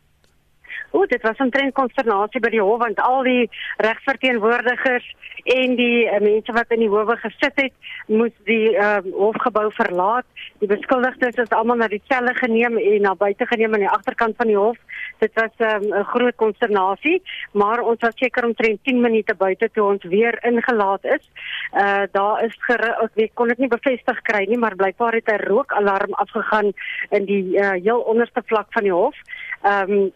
O, 0.90 1.06
dit 1.06 1.22
was 1.22 1.38
'n 1.38 1.50
trend 1.50 1.74
konsternasie 1.74 2.40
by 2.40 2.50
die 2.50 2.62
hof 2.62 2.78
want 2.78 3.00
al 3.00 3.22
die 3.22 3.50
regverteenwoordigers 3.76 5.14
en 5.44 5.76
die 5.76 6.04
uh, 6.04 6.18
mense 6.20 6.52
wat 6.52 6.66
in 6.68 6.78
die 6.78 6.88
howe 6.88 7.16
gesit 7.16 7.54
het, 7.54 7.72
moes 8.06 8.32
die 8.44 8.74
uh, 8.74 8.98
hofgebou 9.12 9.70
verlaat. 9.72 10.26
Die 10.58 10.68
beskuldigdes 10.68 11.34
is 11.34 11.50
almal 11.50 11.76
na 11.76 11.88
die 11.88 12.02
selle 12.08 12.34
geneem 12.34 12.76
en 12.78 13.02
na 13.02 13.14
buite 13.14 13.46
geneem 13.46 13.74
aan 13.74 13.86
die 13.86 13.88
agterkant 13.88 14.36
van 14.36 14.46
die 14.46 14.58
hof. 14.58 14.76
Dit 15.20 15.34
was 15.34 15.54
ehm, 15.56 15.84
'n 15.84 15.92
um, 15.92 16.04
groot 16.04 16.36
konsternasie, 16.36 17.22
maar 17.52 17.80
ons 17.80 18.00
was 18.00 18.16
seker 18.16 18.44
omtrent 18.44 18.78
10 18.82 19.00
minute 19.00 19.34
buite 19.34 19.70
toe 19.72 19.84
ons 19.84 20.04
weer 20.04 20.38
ingelaat 20.44 21.04
is. 21.04 21.30
Uh 21.72 22.02
daar 22.12 22.44
is 22.44 22.56
ek 22.68 23.14
weet 23.14 23.34
kon 23.34 23.48
dit 23.48 23.58
nie 23.58 23.68
bevestig 23.68 24.22
kry 24.22 24.44
nie, 24.48 24.58
maar 24.58 24.76
blykbaar 24.76 25.12
het 25.12 25.28
'n 25.28 25.44
rookalarm 25.46 26.12
afgegaan 26.12 26.72
in 27.10 27.24
die 27.24 27.56
uh, 27.58 27.70
heel 27.70 28.00
onderste 28.00 28.42
vlak 28.46 28.66
van 28.70 28.82
die 28.82 28.92
hof. 28.92 29.16
Ehm 29.62 29.92
um, 29.92 30.12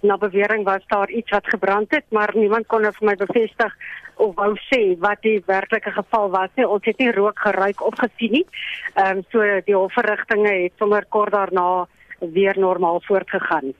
na 0.00 0.16
bewering 0.16 0.64
was 0.64 0.86
daar 0.86 1.10
iets 1.10 1.30
wat 1.30 1.46
gebrand 1.46 1.90
het, 1.90 2.04
maar 2.08 2.30
niemand 2.34 2.66
kon 2.66 2.82
vir 2.82 3.06
my 3.06 3.14
bevestig 3.16 3.74
of 4.16 4.34
wou 4.34 4.54
sê 4.56 4.98
wat 4.98 5.22
die 5.22 5.42
werklike 5.46 5.90
geval 5.90 6.30
was 6.30 6.50
nie. 6.54 6.68
Ons 6.68 6.84
het 6.84 6.98
nie 6.98 7.12
rook 7.12 7.38
geruik 7.38 7.82
of 7.82 7.94
gesien 7.98 8.32
nie. 8.32 8.46
Ehm 8.94 9.16
um, 9.16 9.24
so 9.30 9.60
die 9.64 9.76
hofverrigtinge 9.76 10.54
het 10.62 10.72
sommer 10.78 11.04
kort 11.08 11.32
daarna 11.32 11.86
weer 12.18 12.58
normaal 12.58 13.00
voortgegaan. 13.06 13.74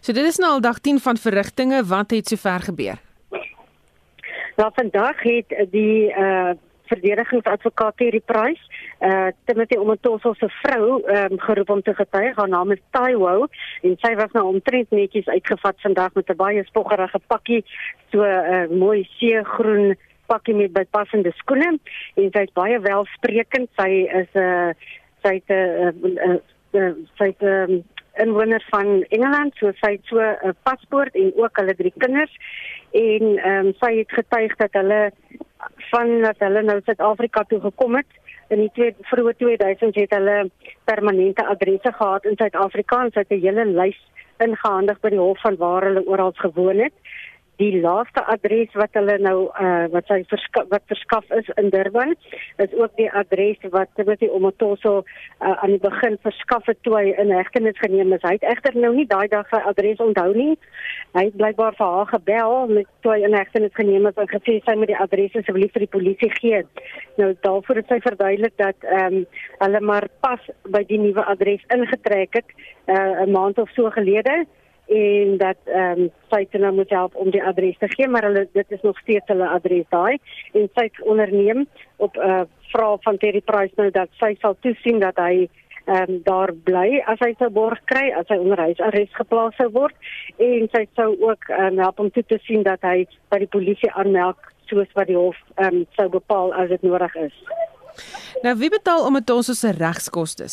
So 0.00 0.12
dit 0.12 0.24
is 0.24 0.38
nou 0.38 0.50
al 0.52 0.60
dag 0.60 0.78
10 0.78 1.00
van 1.00 1.16
verrigtinge. 1.16 1.84
Wat 1.84 2.10
het 2.10 2.28
sover 2.28 2.60
gebeur? 2.60 2.98
Nou 4.56 4.70
vandag 4.74 5.22
het 5.22 5.56
die 5.70 6.10
uh 6.10 6.52
verdedigingsadvokaat 6.92 7.96
Terry 7.96 8.20
Price, 8.20 8.62
uh 9.00 9.30
Timothy 9.44 9.76
Omotoso 9.80 10.34
se 10.34 10.48
vrou, 10.48 11.00
ehm 11.02 11.32
um, 11.32 11.40
geroep 11.40 11.70
om 11.70 11.82
te 11.82 11.94
getuig. 11.94 12.36
Haar 12.36 12.48
naam 12.48 12.72
is 12.72 12.82
Taiwo 12.90 13.46
en 13.82 13.96
sy 14.00 14.14
was 14.14 14.32
nou 14.36 14.46
omtrent 14.46 14.90
netjies 14.90 15.28
uitgevat 15.28 15.80
vandag 15.80 16.14
met 16.14 16.30
'n 16.30 16.36
baie 16.36 16.64
spoggerige 16.64 17.20
pakkie, 17.26 17.64
so 18.10 18.22
'n 18.22 18.52
uh, 18.54 18.78
mooi 18.78 19.08
seegroen 19.18 19.96
pakkie 20.26 20.54
met 20.54 20.72
bypassende 20.72 21.32
skoene 21.36 21.78
en 22.14 22.30
sy 22.32 22.42
is 22.42 22.52
baie 22.52 22.80
welsprekend. 22.80 23.68
Sy 23.76 23.90
is 24.20 24.28
'n 24.34 24.38
uh, 24.38 24.70
sy 25.22 25.34
het 25.34 25.48
'n 25.48 25.52
uh, 25.52 25.92
uh, 26.28 26.38
uh, 26.72 26.94
sy 27.18 27.24
het 27.24 27.42
'n 27.42 27.46
um, 27.46 27.84
inwoner 28.20 28.64
van 28.70 29.04
Engeland, 29.08 29.54
so 29.56 29.72
sy 29.80 29.90
het 29.96 30.04
so 30.04 30.20
'n 30.20 30.56
paspoort 30.62 31.14
en 31.14 31.32
ook 31.36 31.56
hulle 31.56 31.74
drie 31.74 31.92
kinders. 31.96 32.36
En 32.90 33.38
ehm 33.38 33.66
um, 33.66 33.72
sy 33.80 33.96
het 33.96 34.12
getuig 34.12 34.56
dat 34.56 34.72
hulle 34.72 35.12
van 35.90 36.22
dat 36.22 36.38
hulle 36.38 36.62
nou 36.62 36.80
Suid-Afrika 36.84 37.44
toe 37.48 37.60
gekom 37.60 37.94
het. 37.94 38.10
In 38.48 38.58
die 38.58 38.70
twee 38.72 38.94
vroeë 39.00 39.36
2000 39.36 39.94
het 39.94 40.10
hulle 40.10 40.50
permanente 40.84 41.46
adresse 41.46 41.92
gehad 41.92 42.24
in 42.24 42.36
Suid-Afrika 42.36 43.04
en 43.04 43.10
sy 43.12 43.18
het 43.18 43.30
'n 43.30 43.40
hele 43.40 43.64
lys 43.64 44.00
ingehandig 44.38 45.00
by 45.00 45.08
die 45.08 45.18
hof 45.18 45.40
van 45.40 45.56
waar 45.56 45.82
hulle 45.82 46.06
oral 46.06 46.32
gewoon 46.34 46.78
het 46.78 46.92
die 47.60 47.80
laaste 47.80 48.22
adres 48.32 48.72
wat 48.80 48.94
hulle 48.96 49.18
nou 49.20 49.36
uh 49.60 49.84
wat 49.92 50.08
sy 50.08 50.22
verskaf 50.30 50.68
wat 50.72 50.84
verskaf 50.90 51.34
is 51.36 51.48
in 51.60 51.68
Durban 51.74 52.14
is 52.64 52.72
ook 52.78 52.94
die 52.96 53.08
adres 53.20 53.60
wat 53.74 53.90
Timothy 53.98 54.28
Omotoso 54.32 54.94
uh, 55.02 55.52
aan 55.52 55.74
die 55.74 55.82
begin 55.82 56.16
verskaf 56.24 56.66
het 56.70 56.80
toe 56.86 56.96
hy 56.96 57.12
in 57.20 57.32
hegtenis 57.34 57.78
geneem 57.82 58.12
is. 58.16 58.24
Hy 58.24 58.36
het 58.38 58.46
egter 58.54 58.78
nou 58.78 58.94
nie 58.96 59.06
daai 59.10 59.28
dag 59.32 59.48
sy 59.52 59.60
adres 59.68 60.00
onthou 60.00 60.30
nie. 60.36 60.54
Hy 61.12 61.26
het 61.28 61.36
blykbaar 61.36 61.76
vir 61.76 61.94
haar 61.96 62.08
gebel 62.14 62.56
met 62.72 62.88
toe 63.04 63.12
hy 63.14 63.26
in 63.28 63.36
hegtenis 63.36 63.76
geneem 63.76 64.08
is 64.08 64.22
en 64.22 64.32
gesê 64.32 64.56
sy 64.64 64.76
moet 64.78 64.92
die 64.94 65.00
adres 65.04 65.36
asseblief 65.42 65.76
vir 65.76 65.86
die 65.86 65.92
polisie 65.98 66.32
gee. 66.38 66.62
Nou 67.20 67.32
daarvoor 67.44 67.82
het 67.82 67.92
sy 67.92 68.00
verduidelik 68.08 68.56
dat 68.62 68.88
ehm 68.88 69.22
um, 69.22 69.28
hulle 69.62 69.80
maar 69.84 70.08
pas 70.24 70.50
by 70.74 70.82
die 70.88 70.98
nuwe 70.98 71.22
adres 71.34 71.62
ingetrek 71.74 72.40
het 72.40 72.58
uh 72.88 73.26
'n 73.26 73.30
maand 73.30 73.58
of 73.58 73.70
so 73.76 73.90
gelede 73.90 74.44
en 74.92 75.36
dat 75.36 75.56
ehm 75.64 76.00
um, 76.00 76.10
sy 76.30 76.40
het 76.44 76.60
nou 76.60 76.72
moet 76.74 76.90
help 76.90 77.14
om 77.14 77.30
die 77.30 77.42
adres 77.44 77.78
te 77.78 77.88
gee 77.92 78.08
maar 78.08 78.24
hulle 78.28 78.48
dit 78.52 78.76
is 78.76 78.82
nog 78.82 78.98
steeds 78.98 79.26
hulle 79.32 79.48
adres 79.48 79.88
daai. 79.88 80.18
En 80.52 80.68
sy 80.74 80.90
onderneem 81.00 81.66
op 81.96 82.16
'n 82.16 82.20
uh, 82.20 82.40
eh, 82.40 82.46
vraag 82.72 83.02
van 83.02 83.18
Terry 83.18 83.40
Price 83.40 83.72
nou 83.76 83.90
dat 83.90 84.08
sy 84.20 84.34
sal 84.40 84.56
toesien 84.60 84.98
dat 85.00 85.16
hy 85.16 85.48
ehm 85.84 86.10
um, 86.10 86.20
daar 86.24 86.52
bly 86.64 87.02
as 87.06 87.18
hy 87.18 87.34
sy 87.38 87.48
borg 87.48 87.80
kry 87.84 88.12
as 88.18 88.28
hy 88.28 88.36
onder 88.38 88.58
huisarrest 88.58 89.14
geplaas 89.14 89.56
sou 89.56 89.70
word. 89.70 89.94
En 90.36 90.68
sy 90.72 90.86
sou 90.94 91.16
ook 91.20 91.48
um, 91.48 91.78
help 91.78 91.98
om 91.98 92.10
toe 92.10 92.24
te 92.26 92.38
sien 92.42 92.62
dat 92.62 92.80
hy 92.82 93.06
by 93.28 93.38
die 93.38 93.50
polisie 93.50 93.92
aanmeld 93.92 94.38
soos 94.66 94.88
wat 94.94 95.06
die 95.06 95.16
hof 95.16 95.36
ehm 95.54 95.74
um, 95.74 95.86
sou 95.96 96.08
bepaal 96.08 96.54
as 96.54 96.68
dit 96.68 96.82
nodig 96.82 97.14
is. 97.14 97.34
Nou 98.42 98.56
wie 98.56 98.70
betaal 98.70 99.06
om 99.06 99.14
dit 99.14 99.30
ons 99.30 99.58
se 99.60 99.72
regskoste? 99.72 100.46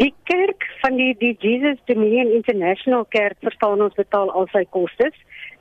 Die 0.00 0.14
kerk 0.24 0.64
van 0.80 0.96
die 0.96 1.12
die 1.20 1.34
Jesus 1.40 1.80
Dominion 1.84 2.30
International 2.32 3.04
Kerk 3.12 3.36
verstaan 3.44 3.82
ons 3.84 3.94
betaal 3.94 4.30
al 4.32 4.46
sy 4.52 4.64
kostes. 4.76 5.16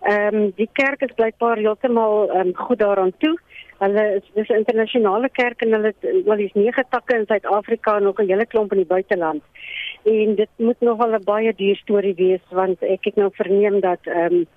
Ehm 0.07 0.37
um, 0.37 0.51
die 0.55 0.69
kerk 0.79 1.03
is 1.03 1.15
blykbaar 1.17 1.59
heeltemal 1.59 2.29
ehm 2.29 2.51
um, 2.51 2.53
goed 2.55 2.79
daaraan 2.79 3.11
toe. 3.23 3.33
Hulle 3.81 4.05
is 4.19 4.29
dis 4.35 4.49
'n 4.49 4.61
internasionale 4.61 5.29
kerk 5.29 5.61
en 5.61 5.73
hulle 5.73 5.93
wel 6.25 6.45
is 6.45 6.53
nege 6.53 6.83
takke 6.89 7.17
in 7.17 7.25
Suid-Afrika 7.25 7.97
en 7.97 8.07
ook 8.07 8.21
'n 8.21 8.31
hele 8.31 8.45
klomp 8.45 8.71
in 8.71 8.83
die 8.83 8.93
buiteland. 8.95 9.43
En 10.03 10.35
dit 10.35 10.49
moet 10.57 10.79
nogal 10.79 11.13
'n 11.15 11.23
baie 11.23 11.53
duur 11.53 11.75
storie 11.75 12.15
wees 12.15 12.45
want 12.49 12.83
ek 12.83 13.03
het 13.05 13.15
nou 13.15 13.29
verneem 13.33 13.79
dat 13.79 13.99
ehm 14.05 14.33
um, 14.33 14.47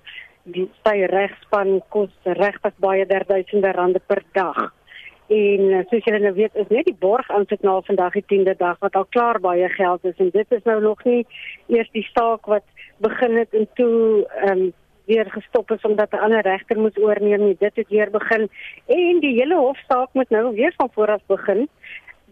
die 0.43 0.69
sy 0.85 1.05
regspan 1.09 1.81
kos 1.89 2.11
regtig 2.23 2.73
baie 2.77 3.05
derduisende 3.05 3.71
rande 3.71 3.99
per 4.07 4.23
dag. 4.31 4.71
En 5.27 5.71
eh, 5.71 5.81
soos 5.89 6.03
julle 6.05 6.19
nou 6.19 6.33
weet, 6.33 6.55
is 6.55 6.69
net 6.69 6.85
die 6.85 6.97
borg 6.99 7.29
aansit 7.33 7.61
na 7.65 7.79
vandag 7.81 8.13
die 8.13 8.25
10de 8.33 8.53
dag 8.57 8.77
wat 8.79 8.95
al 8.95 9.07
klaar 9.09 9.39
baie 9.41 9.69
geld 9.73 10.05
is 10.05 10.17
en 10.21 10.29
dit 10.29 10.51
is 10.51 10.63
nou 10.63 10.81
nog 10.81 11.03
nie 11.03 11.25
eers 11.67 11.89
die 11.97 12.05
saak 12.13 12.45
wat 12.45 12.65
begin 13.01 13.37
het 13.41 13.53
en 13.53 13.67
toe 13.73 14.25
ehm 14.25 14.51
um, 14.51 14.73
weer 15.05 15.29
gestop 15.29 15.71
is 15.71 15.81
omdat 15.85 16.11
'n 16.11 16.23
ander 16.25 16.41
regter 16.41 16.79
moes 16.79 16.97
oorneem 16.97 17.45
nie. 17.45 17.55
Dit 17.59 17.75
het 17.75 17.89
weer 17.89 18.09
begin 18.09 18.49
en 18.85 19.19
die 19.19 19.35
hele 19.39 19.55
hofsaak 19.55 20.09
moet 20.13 20.29
nou 20.29 20.55
weer 20.55 20.73
van 20.77 20.89
voor 20.93 21.07
af 21.07 21.21
begin 21.25 21.69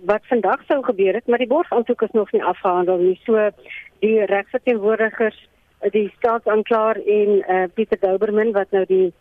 wat 0.06 0.22
vandag 0.26 0.64
sou 0.68 0.84
gebeur 0.84 1.14
het, 1.14 1.28
maar 1.28 1.38
die 1.38 1.48
borgaansoek 1.48 2.02
is 2.02 2.12
nog 2.12 2.32
nie 2.32 2.44
afgehandel 2.44 2.98
nie. 2.98 3.20
So 3.24 3.50
die 4.00 4.26
regsverteenwoordigers, 4.26 5.50
die 5.80 6.14
staatsanklaer 6.18 7.08
en 7.08 7.30
uh, 7.48 7.64
Pieter 7.74 8.00
Douberman 8.00 8.52
wat 8.52 8.72
nou 8.72 8.86
die 8.86 9.14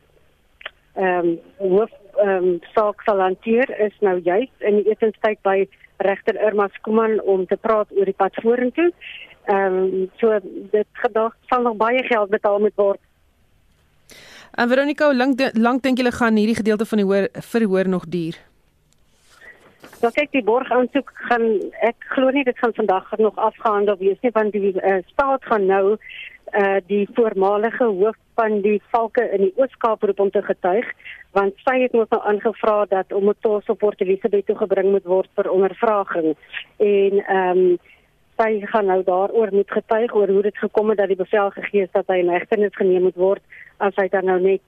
ehm 0.95 1.26
um, 1.26 1.38
hoof 1.59 1.91
ehm 2.21 2.49
um, 2.49 2.59
saak 2.75 3.02
sal 3.02 3.21
hanteer 3.21 3.71
is 3.81 3.95
nou 4.00 4.19
juis 4.21 4.50
in 4.61 4.81
die 4.81 4.90
etenstyd 4.90 5.38
by 5.42 5.69
regter 6.02 6.37
Irma 6.37 6.69
Skuman 6.75 7.21
om 7.21 7.47
te 7.47 7.57
praat 7.57 7.92
oor 7.97 8.04
die 8.04 8.21
pad 8.25 8.35
vorentoe. 8.42 8.90
Ehm 9.49 9.78
um, 9.78 10.11
so 10.21 10.38
dit 10.71 10.88
gedag 10.92 11.37
sal 11.49 11.62
nog 11.62 11.76
baie 11.76 12.02
geld 12.02 12.31
betaal 12.31 12.61
moet 12.61 12.76
word 12.76 13.00
En 14.52 14.69
Veronica, 14.69 15.04
hoe 15.04 15.16
lank 15.16 15.40
lank 15.52 15.83
dink 15.83 15.97
julle 15.97 16.12
gaan 16.12 16.37
hierdie 16.37 16.57
gedeelte 16.57 16.85
van 16.85 17.00
die 17.00 17.07
hoor 17.07 17.28
verhoor 17.33 17.88
nog 17.88 18.04
duur? 18.07 18.37
Ja, 20.02 20.11
kyk 20.11 20.33
die 20.35 20.42
borg 20.45 20.71
aansoek 20.71 21.12
gaan 21.31 21.47
ek 21.88 22.04
glo 22.12 22.31
nie 22.35 22.45
dit 22.45 22.59
gaan 22.59 22.75
vandag 22.76 23.09
nog 23.16 23.37
afgehandel 23.37 23.97
wees 23.97 24.21
nie 24.21 24.33
want 24.35 24.52
die 24.52 24.75
uh, 24.75 24.99
staat 25.07 25.45
gaan 25.49 25.64
nou 25.66 25.97
uh 26.61 26.80
die 26.87 27.09
voormalige 27.14 27.85
hoof 27.85 28.16
van 28.35 28.61
die 28.61 28.80
valke 28.90 29.25
in 29.32 29.47
die 29.47 29.54
Oos-Kaap 29.56 30.02
roep 30.02 30.21
om 30.21 30.30
te 30.30 30.42
getuig 30.42 30.88
want 31.32 31.56
sy 31.64 31.78
het 31.80 31.94
ons 31.97 32.11
nou 32.12 32.21
aangevra 32.28 32.85
dat 32.88 33.12
om 33.12 33.28
'n 33.28 33.40
tos 33.40 33.66
op 33.66 33.78
Port 33.78 34.00
Elizabeth 34.00 34.47
toe 34.47 34.56
gebring 34.56 34.90
moet 34.90 35.04
word 35.04 35.30
vir 35.35 35.50
ondervraging 35.50 36.37
en 36.76 37.25
ehm 37.26 37.59
um, 37.59 37.78
sy 38.37 38.61
gaan 38.73 38.87
nou 38.87 39.02
daaroor 39.04 39.52
moet 39.52 39.71
getuig 39.71 40.14
oor 40.14 40.28
hoe 40.28 40.42
dit 40.42 40.59
gekom 40.59 40.88
het 40.88 40.99
dat 40.99 41.09
die 41.09 41.23
bevel 41.25 41.50
gegee 41.50 41.82
is 41.82 41.92
dat 41.92 42.06
hy 42.06 42.18
in 42.23 42.32
hegtenis 42.32 42.75
geneem 42.75 43.02
moet 43.02 43.16
word 43.16 43.42
as 43.78 43.94
hy 43.97 44.09
dan 44.09 44.25
nou 44.25 44.40
net 44.40 44.61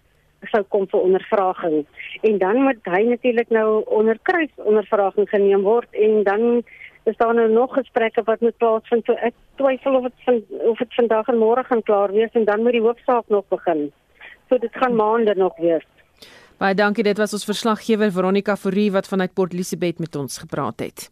sou 0.53 0.63
kom 0.69 0.87
vir 0.91 1.01
ondervraging. 1.01 1.85
En 2.23 2.39
dan 2.39 2.63
moet 2.67 2.91
hy 2.93 3.03
natuurlik 3.09 3.51
nou 3.51 3.85
onder 3.87 4.19
kruis 4.23 4.51
ondervraging 4.57 5.29
geneem 5.29 5.63
word 5.63 5.89
en 5.93 6.23
dan 6.23 6.63
is 7.05 7.17
daar 7.17 7.35
nou 7.35 7.49
nog 7.53 7.75
gesprekke 7.75 8.23
wat 8.25 8.41
moet 8.41 8.57
plaasvind. 8.57 9.05
So 9.05 9.13
ek 9.13 9.35
twyfel 9.61 9.99
of 9.99 10.09
dit 10.09 10.25
van 10.25 10.41
of 10.71 10.79
dit 10.79 10.95
vandag 10.95 11.29
en 11.29 11.41
môre 11.41 11.65
gaan 11.65 11.83
klaar 11.83 12.13
wees 12.13 12.33
en 12.33 12.45
dan 12.45 12.63
moet 12.63 12.77
die 12.77 12.85
hoofsaak 12.85 13.29
nog 13.29 13.45
begin. 13.49 13.91
So 14.49 14.59
dit 14.59 14.73
gaan 14.73 14.97
maande 14.97 15.35
nog 15.37 15.57
wees. 15.57 15.85
Baie 16.59 16.75
dankie, 16.75 17.05
dit 17.05 17.19
was 17.19 17.33
ons 17.35 17.45
verslaggewer 17.45 18.13
Veronica 18.15 18.57
Fourie 18.57 18.93
wat 18.95 19.09
vanuit 19.11 19.35
Port 19.35 19.53
Elizabeth 19.53 19.99
met 19.99 20.17
ons 20.17 20.39
gepraat 20.39 20.81
het. 20.81 21.11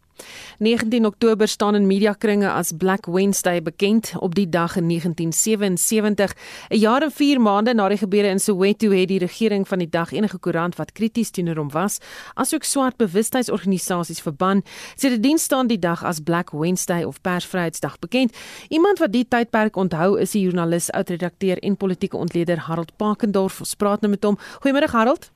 19 0.58 1.06
Oktober 1.06 1.48
staan 1.48 1.74
in 1.74 1.86
mediakringe 1.86 2.50
as 2.50 2.72
Black 2.76 3.06
Wednesday 3.06 3.62
bekend 3.62 4.12
op 4.18 4.34
die 4.34 4.48
dag 4.48 4.76
in 4.76 4.86
1977. 4.86 6.34
'n 6.70 6.78
Jaar 6.78 7.02
en 7.02 7.10
4 7.10 7.40
maande 7.40 7.74
na 7.74 7.88
die 7.88 7.98
gebeure 7.98 8.28
in 8.28 8.40
Soweto 8.40 8.90
het 8.90 9.08
die 9.08 9.18
regering 9.18 9.68
van 9.68 9.78
die 9.78 9.88
dag 9.88 10.12
enige 10.12 10.38
koerant 10.38 10.76
wat 10.76 10.92
krities 10.92 11.30
teenoor 11.30 11.56
hom 11.56 11.70
was, 11.70 11.98
asook 12.34 12.64
swart 12.64 12.96
bewustheidsorganisasies 12.96 14.20
verban. 14.20 14.62
Sedertdien 14.96 15.38
staan 15.38 15.66
die 15.66 15.78
dag 15.78 16.04
as 16.04 16.20
Black 16.20 16.50
Wednesday 16.50 17.04
of 17.04 17.20
Persvryheidsdag 17.20 17.98
bekend. 17.98 18.36
Iemand 18.68 18.98
wat 18.98 19.12
die 19.12 19.26
tydperk 19.28 19.76
onthou 19.76 20.18
is 20.20 20.30
die 20.30 20.42
joernalis, 20.42 20.90
oudredakteur 20.90 21.58
en 21.58 21.76
politieke 21.76 22.16
ontleder 22.16 22.58
Harold 22.58 22.96
Pakendorf. 22.96 23.60
Ons 23.60 23.74
praat 23.74 24.00
nou 24.00 24.10
met 24.10 24.24
hom. 24.24 24.38
Goeiemôre 24.60 24.90
Harold. 24.90 25.30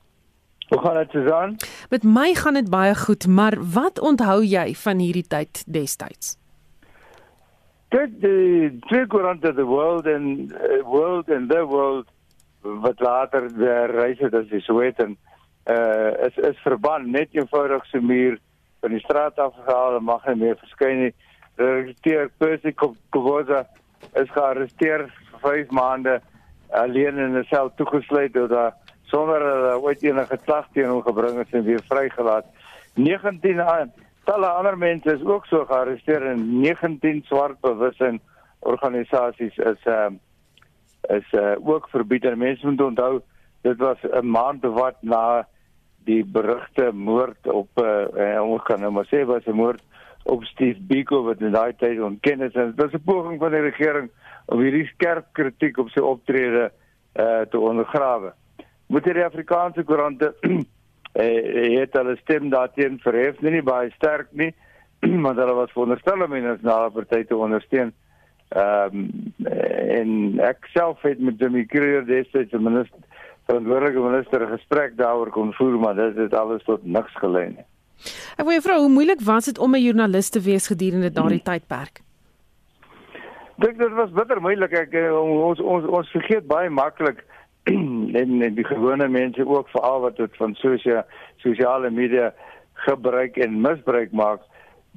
Hoe 0.67 0.79
gaan 0.79 0.95
dit 0.95 1.09
Susan? 1.09 1.55
Met 1.89 2.03
my 2.03 2.33
gaan 2.33 2.53
dit 2.53 2.69
baie 2.69 2.95
goed, 2.95 3.27
maar 3.27 3.55
wat 3.73 3.99
onthou 3.99 4.43
jy 4.43 4.73
van 4.75 4.99
hierdie 4.99 5.27
tyd 5.27 5.63
destyds? 5.67 6.35
Dit 7.95 8.17
die 8.19 8.79
twee 8.89 9.07
koerante 9.07 9.53
the 9.53 9.63
world 9.63 10.07
and 10.11 10.51
uh, 10.51 10.81
world 10.83 11.29
and 11.31 11.49
the 11.49 11.63
world 11.65 12.07
wat 12.61 12.99
later 12.99 13.47
weer 13.55 13.91
reis 13.95 14.19
het 14.19 14.33
as 14.35 14.49
die 14.51 14.59
Sowetan 14.61 15.15
uh 15.71 16.11
is 16.27 16.35
is 16.49 16.59
verban 16.63 17.11
net 17.11 17.31
eenvoudig 17.31 17.85
so 17.85 18.01
muur 18.01 18.37
van 18.81 18.91
die 18.91 18.99
straat 18.99 19.39
afgehaal 19.39 19.95
en 19.95 20.03
mag 20.03 20.25
nie 20.27 20.35
meer 20.35 20.59
verskyn 20.59 20.99
nie. 21.03 21.13
Redakteur 21.55 22.29
Percy 22.37 22.73
Koboza 23.09 23.63
is 24.19 24.29
gearresteer 24.35 25.07
vir 25.07 25.39
5 25.45 25.71
maande 25.71 26.19
alleen 26.69 27.17
in 27.17 27.39
'n 27.39 27.47
sel 27.47 27.71
toegesluit 27.75 28.33
deurdat 28.33 28.86
sonder 29.11 29.41
hulle 29.41 29.73
uh, 29.75 29.83
ooit 29.83 30.03
enige 30.03 30.37
klag 30.45 30.67
teen 30.73 30.89
hom 30.89 31.01
gebring 31.05 31.37
het 31.37 31.53
en 31.55 31.63
weer 31.63 31.83
vrygelaat. 31.87 32.45
19 32.95 33.61
aan 33.61 33.91
talle 34.27 34.47
ander 34.47 34.77
mense 34.77 35.13
is 35.13 35.23
ook 35.23 35.45
so 35.45 35.65
gearresteer 35.65 36.25
en 36.31 36.59
19 36.61 37.23
swart 37.27 37.59
bewussyn 37.61 38.19
organisasies 38.59 39.57
is 39.57 39.83
ehm 39.85 40.17
uh, 40.17 40.23
is 41.17 41.27
uh, 41.39 41.55
ook 41.63 41.85
verbied 41.89 42.25
en 42.25 42.37
mense 42.37 42.67
moet 42.67 42.81
onthou 42.81 43.21
dit 43.63 43.77
was 43.77 43.97
'n 44.03 44.25
maand 44.25 44.65
wat 44.79 44.97
na 45.01 45.47
die 46.09 46.23
berugte 46.25 46.91
moord 46.91 47.47
op 47.47 47.69
uh, 47.79 48.41
ons 48.41 48.63
kan 48.63 48.79
nou 48.79 48.91
maar 48.91 49.07
sê 49.11 49.23
was 49.25 49.45
'n 49.45 49.55
moord 49.55 49.81
op 50.23 50.43
Steve 50.43 50.79
Biko 50.79 51.23
wat 51.23 51.41
in 51.41 51.51
daai 51.51 51.73
tyd 51.75 52.01
ontken 52.01 52.41
is. 52.41 52.53
En 52.53 52.73
dit 52.75 52.83
was 52.83 52.93
'n 52.93 53.03
poging 53.05 53.39
van 53.39 53.51
die 53.51 53.61
regering 53.69 54.09
om 54.45 54.59
hierdie 54.59 54.87
skerp 54.87 55.25
kritiek 55.31 55.77
op 55.77 55.89
sy 55.89 55.99
optrede 55.99 56.71
uh, 57.15 57.41
te 57.51 57.59
ondergrawe 57.59 58.33
moet 58.87 59.03
die 59.03 59.25
Afrikaanse 59.25 59.83
koerante 59.83 60.33
eh 61.13 61.79
het 61.79 61.93
hulle 61.97 62.15
stem 62.21 62.49
daarteen 62.49 62.99
verhef 63.03 63.39
nie, 63.41 63.51
nie 63.51 63.65
baie 63.65 63.91
sterk 63.95 64.27
nie 64.31 64.53
want 65.25 65.37
hulle 65.37 65.53
was 65.53 65.71
veronderstel 65.71 66.23
om 66.25 66.35
die 66.35 66.45
nasionale 66.45 66.91
party 66.91 67.23
te 67.23 67.37
ondersteun. 67.37 67.93
Ehm 68.55 68.95
um, 68.95 69.07
en 69.97 70.39
ek 70.39 70.69
self 70.71 71.01
het 71.01 71.19
met 71.19 71.39
Jimmy 71.39 71.65
Creer 71.65 72.05
destyds 72.05 72.51
die 72.51 72.59
minister 72.59 72.99
verantwoordelike 73.47 74.03
minister 74.03 74.43
gesprek 74.47 74.97
daaroor 74.99 75.31
kon 75.35 75.53
voer 75.55 75.79
maar 75.79 75.95
dit 75.95 76.17
het 76.19 76.33
alles 76.33 76.63
tot 76.63 76.85
niks 76.85 77.15
gelei 77.21 77.47
nie. 77.49 77.67
Ek 78.37 78.45
wil 78.45 78.57
jou 78.57 78.63
vra 78.65 78.77
hoe 78.81 78.91
moeilik 78.91 79.23
was 79.25 79.49
dit 79.49 79.59
om 79.59 79.75
'n 79.75 79.81
joernalis 79.81 80.29
te 80.29 80.41
wees 80.41 80.67
gedurende 80.67 81.11
daardie 81.11 81.41
hmm. 81.43 81.51
tydperk? 81.51 82.01
Dink 83.57 83.77
dit 83.77 83.93
was 83.99 84.11
bitter 84.11 84.41
moeilik 84.41 84.73
ek 84.73 84.93
eh, 84.93 85.11
ons 85.11 85.59
ons 85.59 85.85
ons 85.85 86.11
vergeet 86.11 86.47
baie 86.47 86.69
maklik 86.69 87.23
en, 88.21 88.41
en 88.41 88.53
die 88.55 88.65
gewone 88.67 89.07
mense 89.07 89.47
ook 89.47 89.69
veral 89.69 90.01
wat 90.01 90.17
dit 90.17 90.35
van 90.37 90.55
sosio 90.55 91.01
sosiale 91.43 91.89
media 91.89 92.33
gebruik 92.87 93.37
en 93.37 93.61
misbruik 93.61 94.11
maak 94.11 94.41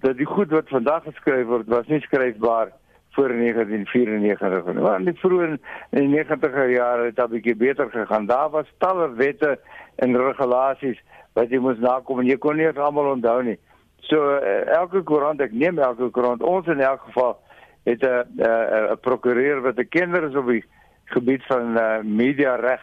dat 0.01 0.17
die 0.17 0.27
goed 0.27 0.51
wat 0.51 0.69
vandag 0.69 1.05
geskryf 1.05 1.47
word 1.47 1.69
was 1.69 1.87
nie 1.87 2.01
skryfbaar 2.01 2.73
voor 3.11 3.29
1994 3.29 4.65
nie. 4.75 4.83
Want 4.83 5.05
die 5.05 5.17
vroeë 5.19 5.47
in 5.51 6.13
die 6.13 6.23
90er 6.25 6.71
jare 6.71 7.09
het 7.11 7.17
dit 7.17 7.25
'n 7.25 7.31
bietjie 7.31 7.57
beter 7.57 7.91
gegaan. 7.91 8.27
Daar 8.27 8.51
was 8.51 8.67
talle 8.79 9.15
wette 9.15 9.59
en 9.97 10.17
regulasies 10.17 11.01
wat 11.33 11.51
jy 11.51 11.59
moes 11.59 11.79
nakom 11.79 12.21
en 12.21 12.27
jy 12.27 12.39
kon 12.39 12.57
nie 12.57 12.69
almal 12.69 13.11
onthou 13.11 13.43
nie. 13.43 13.59
So 14.01 14.17
uh, 14.17 14.67
elke 14.67 15.03
koerant, 15.03 15.41
ek 15.41 15.53
neem 15.53 15.79
elke 15.79 16.11
koerant, 16.11 16.43
ons 16.43 16.67
in 16.67 16.81
elk 16.81 17.01
geval 17.01 17.39
het 17.85 18.03
'n 18.03 18.25
'n 18.39 18.99
prokureur 19.01 19.61
wat 19.61 19.79
'n 19.79 19.89
kenner 19.89 20.25
is 20.29 20.35
op 20.35 20.47
die 20.47 20.65
gebied 21.11 21.45
van 21.47 21.77
uh, 21.79 22.01
media 22.05 22.57
reg 22.61 22.83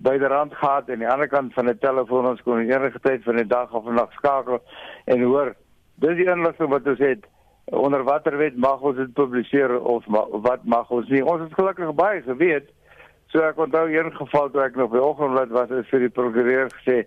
by 0.00 0.16
die 0.18 0.28
rand 0.32 0.54
gehad 0.56 0.88
en 0.88 0.94
aan 0.94 1.02
die 1.04 1.10
ander 1.12 1.28
kant 1.28 1.52
van 1.54 1.68
'n 1.68 1.78
telefoon 1.78 2.26
ons 2.26 2.42
kon 2.42 2.58
enige 2.58 3.00
tyd 3.00 3.22
van 3.24 3.36
die 3.36 3.46
dag 3.46 3.72
of 3.72 3.84
nag 3.84 4.12
skakel 4.12 4.62
en 5.04 5.22
hoor. 5.22 5.54
Dis 5.94 6.16
die 6.16 6.30
inligting 6.30 6.68
wat 6.68 6.86
ons 6.86 6.98
het. 6.98 7.26
Onder 7.64 8.02
watter 8.04 8.36
wet 8.36 8.56
mag 8.56 8.80
ons 8.80 8.96
dit 8.96 9.12
publiseer 9.12 9.80
of 9.80 10.06
ma 10.06 10.24
wat 10.30 10.64
mag 10.64 10.90
ons 10.90 11.08
nie? 11.08 11.24
Ons 11.24 11.42
het 11.42 11.54
gelukkig 11.54 11.94
baie 11.94 12.22
geweet. 12.22 12.70
So 13.28 13.42
ek 13.42 13.58
onthou 13.58 13.86
een 13.88 14.12
geval 14.16 14.50
toe 14.50 14.62
ek 14.62 14.76
nog 14.76 14.90
by 14.90 14.98
Oggendblad 14.98 15.48
was 15.48 15.70
is 15.70 15.88
vir 15.88 16.00
die 16.00 16.08
prokureur 16.08 16.70
gesê 16.70 17.04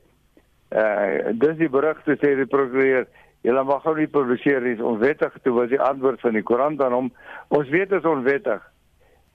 uh, 0.72 1.34
dis 1.34 1.58
die 1.58 1.70
berigte 1.70 2.16
sê 2.22 2.36
die 2.36 2.50
prokureur 2.50 3.08
Julle 3.44 3.64
mag 3.64 3.84
hom 3.84 3.98
nie 4.00 4.08
publiseer 4.08 4.62
nie, 4.64 4.78
onwettig. 4.80 5.34
Toe 5.44 5.52
was 5.52 5.68
die 5.68 5.82
antwoord 5.82 6.22
van 6.24 6.32
die 6.32 6.44
koerant 6.48 6.82
aan 6.82 6.94
hom. 6.96 7.10
Ons 7.52 7.68
weet 7.70 7.90
dit 7.90 8.00
is 8.00 8.08
onwettig 8.08 8.62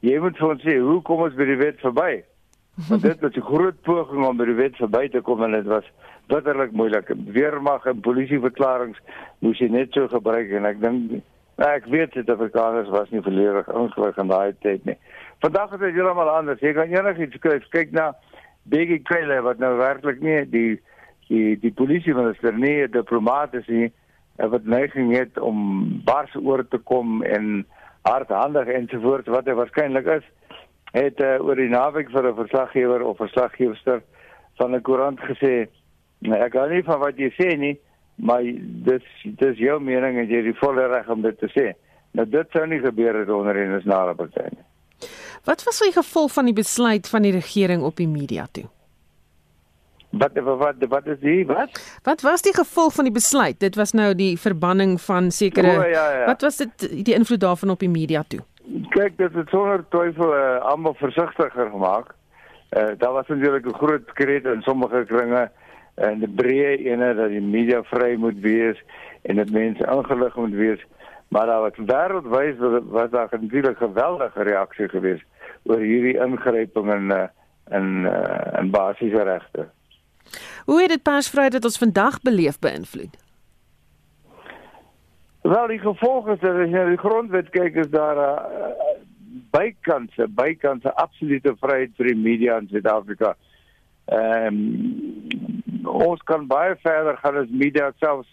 jy 0.00 0.18
moet 0.22 0.37
vir 0.38 0.48
ons 0.48 0.62
sê 0.62 0.76
hoe 0.82 0.98
kom 1.06 1.24
ons 1.26 1.38
by 1.38 1.46
die 1.48 1.61
wet 1.61 1.80
verby? 1.84 2.22
Want 2.88 3.02
dit 3.02 3.20
was 3.20 3.37
'n 3.37 3.48
groot 3.50 3.80
poging 3.82 4.24
om 4.26 4.37
by 4.37 4.44
die 4.44 4.58
wet 4.58 4.76
verby 4.76 5.08
te 5.08 5.20
kom 5.20 5.42
en 5.42 5.52
dit 5.52 5.66
was 5.66 5.84
bitterlik 6.28 6.72
moeilik. 6.72 7.11
Weermag 7.26 7.87
en 7.87 8.00
polisieverklaringe 8.00 8.94
moes 9.40 9.58
jy 9.58 9.68
net 9.68 9.92
so 9.92 10.08
gebruik 10.08 10.50
en 10.50 10.64
ek 10.64 10.80
dink 10.80 11.22
nou 11.58 11.68
ek 11.70 11.87
weet 11.90 12.12
dit 12.12 12.30
Afrikaners 12.30 12.88
was 12.88 13.11
nie 13.11 13.22
verledig 13.22 13.68
ingelig 13.68 14.18
in 14.18 14.28
daai 14.28 14.54
tyd 14.62 14.84
nie. 14.84 14.96
Vandag 15.42 15.72
is 15.72 15.80
dit 15.80 15.94
heeltemal 15.94 16.30
anders. 16.30 16.61
Jy 16.61 16.72
kan 16.72 16.92
enigiets 16.92 17.38
kyk, 17.42 17.66
kyk 17.70 17.92
na 17.92 18.12
Biggie 18.70 19.02
Kyle 19.02 19.40
wat 19.42 19.58
nou 19.58 19.76
werklik 19.78 20.20
nie 20.20 20.44
die 20.50 20.78
die 21.28 21.56
die 21.61 21.72
polisie 21.72 22.14
minister 22.14 22.54
nie, 22.56 22.87
die 22.87 22.92
diplomaat 23.00 23.54
is 23.54 23.66
nie 23.66 23.90
wat 24.38 24.64
neiging 24.64 25.11
het 25.16 25.38
om 25.42 25.58
bars 26.06 26.34
oor 26.38 26.62
te 26.62 26.78
kom 26.78 27.22
en 27.26 27.66
hardhandig 28.02 28.68
ensovoorts 28.68 29.28
wat 29.28 29.46
hy 29.46 29.56
waarskynlik 29.58 30.06
is 30.06 30.24
het 30.92 31.20
uh, 31.20 31.37
oor 31.44 31.56
die 31.56 31.68
naweek 31.68 32.11
vir 32.11 32.30
'n 32.30 32.34
verslaggewer 32.34 33.02
of 33.02 33.16
verslaggewer 33.16 34.02
van 34.58 34.74
'n 34.74 34.82
koerant 34.82 35.20
gesê 35.20 35.68
nou, 36.18 36.38
ek 36.38 36.52
kan 36.52 36.70
nie 36.70 36.82
van 36.82 37.00
wat 37.00 37.16
jy 37.16 37.30
sê 37.37 37.56
nie 37.58 37.78
maar 38.18 38.42
dis 38.87 39.04
dis 39.22 39.58
jou 39.58 39.80
mening 39.80 40.18
en 40.18 40.26
jy 40.26 40.40
het 40.40 40.50
die 40.50 40.58
volle 40.58 40.87
reg 40.90 41.08
om 41.08 41.22
dit 41.22 41.38
te 41.38 41.50
sê. 41.54 41.74
Nou 42.18 42.26
dit 42.26 42.50
sou 42.52 42.64
nie 42.66 42.80
gebeur 42.82 43.20
het 43.20 43.30
onder 43.30 43.56
en 43.56 43.76
is 43.78 43.87
nare 43.87 44.14
party 44.18 44.48
nie. 44.50 44.64
Wat 45.46 45.62
was 45.64 45.78
die 45.84 45.92
gevolg 45.94 46.32
van 46.32 46.50
die 46.50 46.56
besluit 46.56 47.08
van 47.08 47.22
die 47.22 47.32
regering 47.32 47.82
op 47.82 47.96
die 47.96 48.08
media 48.08 48.48
toe 48.52 48.66
Wat 50.18 50.38
wat 50.44 50.74
wat 50.88 51.07
is 51.07 51.18
die 51.20 51.46
wat? 51.46 51.98
Wat 52.02 52.20
was 52.20 52.42
die 52.42 52.54
gevolg 52.54 52.94
van 52.94 53.04
die 53.04 53.12
besluit? 53.12 53.61
Dit 53.61 53.76
was 53.76 53.92
nou 53.92 54.14
die 54.14 54.38
verbanning 54.40 55.00
van 55.00 55.31
sekere 55.31 55.78
o, 55.78 55.83
ja, 55.83 56.04
ja. 56.18 56.26
Wat 56.26 56.40
was 56.40 56.57
dit 56.57 57.04
die 57.04 57.14
invloed 57.14 57.40
daarvan 57.40 57.70
op 57.70 57.81
die 57.81 57.90
media 57.90 58.24
toe? 58.28 58.40
Kyk, 58.94 59.16
dit 59.16 59.35
het 59.35 59.48
sonder 59.48 59.85
twyfel 59.88 60.35
uh, 60.35 60.59
almal 60.70 60.94
versigtiger 60.94 61.70
gemaak. 61.70 62.14
Uh, 62.76 62.90
daar 62.98 63.12
was 63.12 63.26
natuurlik 63.26 63.66
'n 63.66 63.78
groot 63.78 64.12
kreet 64.12 64.44
in 64.44 64.62
sommige 64.62 65.04
kringe 65.04 65.50
en 65.94 66.18
die 66.18 66.28
breë 66.28 66.76
ene 66.90 67.14
dat 67.14 67.28
die 67.28 67.40
media 67.40 67.83
vry 67.83 68.14
moet 68.16 68.40
wees 68.40 68.83
en 69.22 69.37
dat 69.37 69.50
mense 69.50 69.87
ingelig 69.87 70.37
moet 70.37 70.54
wees. 70.54 70.87
Maar 71.28 71.46
daar 71.46 71.61
was 71.61 71.76
wêreldwyd 71.76 72.59
was 72.90 73.11
daar 73.11 73.28
'n 73.31 73.40
natuurlik 73.40 73.76
geweldige 73.76 74.42
reaksie 74.42 74.88
geweest 74.88 75.24
oor 75.62 75.78
hierdie 75.78 76.20
ingryping 76.20 76.92
in 76.94 77.11
uh, 77.11 77.26
in 77.70 78.04
uh, 78.04 78.61
in 78.61 78.70
basiese 78.70 79.22
regte. 79.22 79.68
Hoe 80.64 80.80
het 80.80 80.88
dit 80.88 81.02
persvryheid 81.02 81.52
wat 81.52 81.64
ons 81.64 81.78
vandag 81.78 82.20
beleef 82.20 82.58
beïnvloed? 82.58 83.16
Wel 85.48 85.66
die 85.66 85.78
gevolge 85.78 86.32
is 86.32 86.40
dat 86.40 86.56
as 86.60 86.72
jy 86.72 86.84
die 86.90 87.00
grondwet 87.00 87.50
kyk 87.54 87.76
is 87.84 87.90
daar 87.90 88.16
'n 88.16 88.40
uh, 88.60 88.96
bykantse 89.50 90.26
bykantse 90.28 90.92
absolute 90.94 91.54
vryheid 91.60 91.94
vir 91.96 92.06
die 92.10 92.16
media 92.16 92.58
in 92.58 92.68
Suid-Afrika. 92.68 93.36
Ehm 94.06 94.46
um, 94.46 95.86
ons 95.88 96.22
kan 96.22 96.46
baie 96.46 96.76
verder 96.82 97.16
gaan 97.16 97.36
as 97.36 97.48
media 97.48 97.92
selfs 97.98 98.28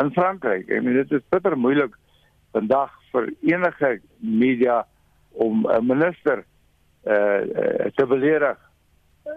in 0.00 0.12
Frankryk. 0.12 0.70
Ek 0.70 0.82
meen 0.82 0.96
dit 0.96 1.12
is 1.12 1.28
bitter 1.28 1.56
moeilik 1.58 1.94
vandag 2.52 2.92
vir 3.12 3.28
enige 3.42 4.00
media 4.20 4.86
om 5.32 5.66
'n 5.66 5.86
minister 5.86 6.44
eh 7.04 7.14
uh, 7.14 7.90
te 7.96 8.06
beledig 8.06 8.67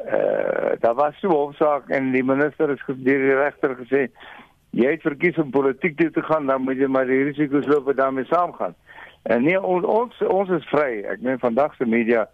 uh, 0.05 0.71
daar 0.79 0.95
was 0.95 1.19
so 1.19 1.27
'n 1.27 1.31
hofsaak 1.31 1.89
en 1.89 2.11
die 2.11 2.23
minister 2.23 2.69
het 2.69 2.81
deur 2.87 3.21
die 3.27 3.35
regter 3.35 3.75
gesê 3.75 4.09
jy 4.71 4.91
het 4.91 5.01
verkies 5.01 5.37
om 5.37 5.51
politiek 5.51 5.97
toe 5.97 6.11
te 6.11 6.21
gaan 6.21 6.45
dan 6.45 6.61
moet 6.61 6.77
jy 6.77 6.87
maar 6.87 7.05
die 7.05 7.23
risiko's 7.23 7.67
loop 7.67 7.85
wat 7.85 7.97
daarmee 7.97 8.25
saamgaan. 8.25 8.75
En 9.23 9.43
nee 9.43 9.61
ons 9.61 9.85
ons, 9.85 10.21
ons 10.27 10.49
is 10.49 10.69
vry. 10.71 11.03
Ek 11.11 11.21
meen 11.21 11.39
vandag 11.39 11.75
se 11.75 11.85
media 11.85 12.27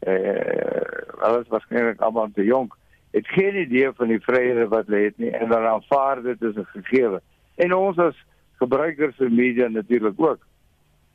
eh 0.00 0.92
alles 1.24 1.48
waarskynlik 1.48 2.00
almal 2.00 2.28
te 2.34 2.44
jonk. 2.44 2.74
Het 3.10 3.28
geen 3.28 3.56
idee 3.56 3.92
van 3.96 4.08
die 4.08 4.20
vryhede 4.20 4.68
wat 4.68 4.86
hulle 4.86 5.04
het 5.04 5.18
nie 5.18 5.30
en 5.30 5.48
dan 5.48 5.64
aanvaar 5.64 6.22
dit 6.22 6.42
as 6.42 6.56
'n 6.56 6.66
gegewe. 6.72 7.22
En 7.56 7.74
ons 7.74 7.98
as 7.98 8.16
gebruikers 8.58 9.16
van 9.16 9.34
media 9.34 9.68
natuurlik 9.68 10.20
ook. 10.20 10.38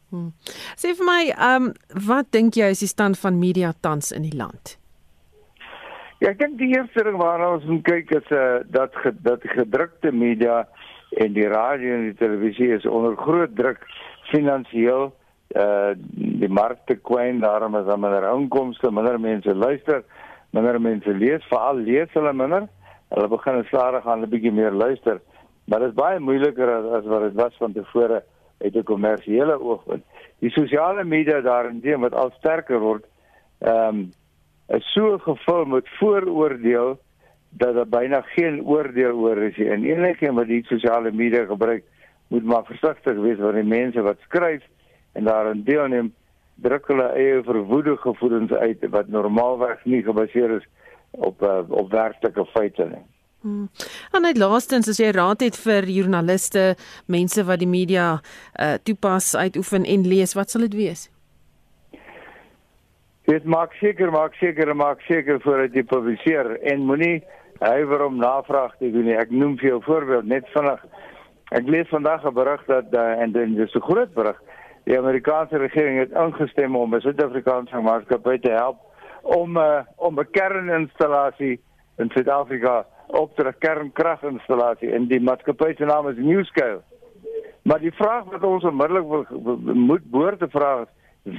Hmm. 0.10 0.34
Sê 0.76 0.96
vir 0.98 1.06
my, 1.06 1.34
ehm 1.38 1.64
um, 1.64 1.74
wat 2.08 2.32
dink 2.32 2.54
jy 2.54 2.70
is 2.74 2.80
die 2.80 2.88
stand 2.88 3.20
van 3.20 3.40
media 3.40 3.74
tans 3.80 4.12
in 4.12 4.22
die 4.22 4.36
land? 4.36 4.80
Ja, 6.20 6.34
ek 6.34 6.40
dink 6.42 6.58
die 6.60 6.74
eerste 6.76 7.04
ding 7.08 7.16
waarna 7.16 7.54
ons 7.56 7.64
moet 7.64 7.86
kyk 7.88 8.10
is 8.12 8.32
uh, 8.36 8.60
dat 8.68 8.96
ge, 9.00 9.14
dat 9.24 9.46
gedrukte 9.56 10.12
media 10.12 10.66
en 11.24 11.32
die 11.34 11.48
radio 11.48 11.94
en 11.96 12.10
die 12.10 12.18
televisie 12.20 12.74
is 12.76 12.86
onder 12.86 13.16
groot 13.16 13.56
druk 13.56 13.86
finansiëel 14.34 15.14
uh 15.58 15.94
die 16.42 16.50
markte 16.52 16.98
kwyn 17.08 17.40
daarom 17.42 17.78
is 17.80 17.88
daar 17.88 17.98
minder 17.98 18.28
inkomste, 18.34 18.92
minder 18.92 19.16
mense 19.20 19.56
luister, 19.56 20.04
minder 20.52 20.78
mense 20.82 21.16
lees, 21.16 21.48
veral 21.50 21.80
lees 21.88 22.12
hulle 22.14 22.34
minder. 22.34 22.68
Hulle 23.16 23.32
begin 23.32 23.64
stadig 23.72 24.06
aan 24.06 24.22
'n 24.22 24.30
bietjie 24.30 24.52
meer 24.52 24.76
luister, 24.76 25.22
maar 25.66 25.80
dit 25.80 25.90
is 25.90 25.96
baie 25.96 26.20
moeiliker 26.20 26.70
as, 26.70 26.86
as 27.00 27.06
wat 27.06 27.22
dit 27.22 27.42
was 27.42 27.56
van 27.58 27.74
tevore 27.74 28.24
uit 28.62 28.76
'n 28.76 28.84
kommersiële 28.84 29.56
oogpunt. 29.56 30.04
Die 30.40 30.52
sosiale 30.52 31.04
media 31.04 31.42
daarin 31.42 31.82
wat 32.00 32.14
al 32.14 32.32
sterker 32.38 32.80
word, 32.80 33.06
ehm 33.60 33.88
um, 33.88 34.10
is 34.78 34.92
so 34.94 35.18
gevul 35.18 35.66
met 35.66 35.88
vooroordeel 36.00 36.98
dat 37.50 37.74
daar 37.74 37.88
byna 37.88 38.22
geen 38.22 38.62
oordeel 38.66 39.18
oor 39.18 39.38
is 39.38 39.58
nie. 39.58 39.70
En 39.70 39.84
enigiemand 39.84 40.38
wat 40.38 40.48
die 40.48 40.64
sosiale 40.66 41.12
media 41.12 41.46
gebruik, 41.46 41.84
moet 42.28 42.44
maar 42.44 42.66
versigtig 42.66 43.18
wees 43.18 43.38
wanneer 43.38 43.64
die 43.64 43.70
mense 43.70 44.02
wat 44.02 44.18
skryf 44.28 44.64
en 45.18 45.24
daarin 45.24 45.64
deelneem, 45.66 46.14
druk 46.62 46.88
hulle 46.92 47.08
eie 47.18 47.44
verwoede 47.44 47.98
gevoelens 47.98 48.52
uit 48.52 48.84
wat 48.94 49.08
normaalweg 49.08 49.86
nie 49.86 50.04
gebaseer 50.04 50.60
is 50.60 50.68
op 51.12 51.42
uh, 51.42 51.64
op 51.70 51.92
werklike 51.92 52.46
feite 52.54 52.86
nie. 52.86 53.06
Hmm. 53.42 53.70
En 54.12 54.22
net 54.22 54.38
laastens 54.38 54.90
as 54.92 55.00
jy 55.00 55.14
raad 55.16 55.42
het 55.42 55.58
vir 55.58 55.88
joernaliste, 55.88 56.74
mense 57.08 57.46
wat 57.48 57.62
die 57.64 57.70
media 57.72 58.10
uh, 58.20 58.76
toepas, 58.84 59.32
uitoefen 59.36 59.88
en 59.88 60.04
lees, 60.08 60.36
wat 60.36 60.52
sal 60.52 60.68
dit 60.68 60.76
wees? 60.76 61.08
Dit 63.30 63.44
maak 63.46 63.76
seker, 63.78 64.10
maak 64.10 64.34
seker, 64.42 64.72
maak 64.74 65.04
seker 65.06 65.38
voordat 65.44 65.76
jy 65.78 65.84
publiseer 65.86 66.48
en 66.72 66.88
moenie 66.90 67.20
huiwer 67.62 68.02
om 68.08 68.16
navraag 68.18 68.72
te 68.80 68.90
doen 68.90 69.06
nie. 69.06 69.18
Ek 69.22 69.30
noem 69.30 69.54
vir 69.60 69.68
jou 69.68 69.78
voorbeeld 69.86 70.26
net 70.32 70.48
vinnig. 70.56 70.82
Ek 71.54 71.70
lees 71.70 71.92
vandag 71.94 72.26
'n 72.26 72.34
berig 72.34 72.64
dat 72.66 72.90
uh, 72.90 73.22
en 73.22 73.32
dit 73.36 73.60
is 73.68 73.76
'n 73.76 73.86
groot 73.86 74.14
berig. 74.16 74.42
Die 74.90 74.98
Amerikaanse 74.98 75.62
regering 75.62 76.00
het 76.00 76.18
ingestem 76.24 76.76
om 76.76 76.96
'n 76.96 77.02
Suid-Afrikaanse 77.06 77.82
maatskappy 77.82 78.40
te 78.40 78.52
help 78.52 78.82
om 79.22 79.58
uh, 79.58 79.86
om 79.98 80.20
'n 80.20 80.32
kerninstallasie 80.32 81.62
in 81.98 82.10
Suid-Afrika 82.10 82.86
op 83.08 83.36
te 83.36 83.44
'n 83.44 83.54
kernkraginstallasie 83.60 84.92
en 84.92 85.08
die 85.08 85.22
maatskappy 85.22 85.76
se 85.76 85.86
naam 85.86 86.10
is 86.10 86.18
NewScale. 86.18 86.82
Maar 87.62 87.80
die 87.80 87.94
vraag 87.94 88.24
wat 88.24 88.44
ons 88.44 88.64
onmiddellik 88.64 89.30
moet 89.74 90.12
behoort 90.12 90.40
te 90.40 90.50
vra 90.50 90.82
is: 90.82 90.90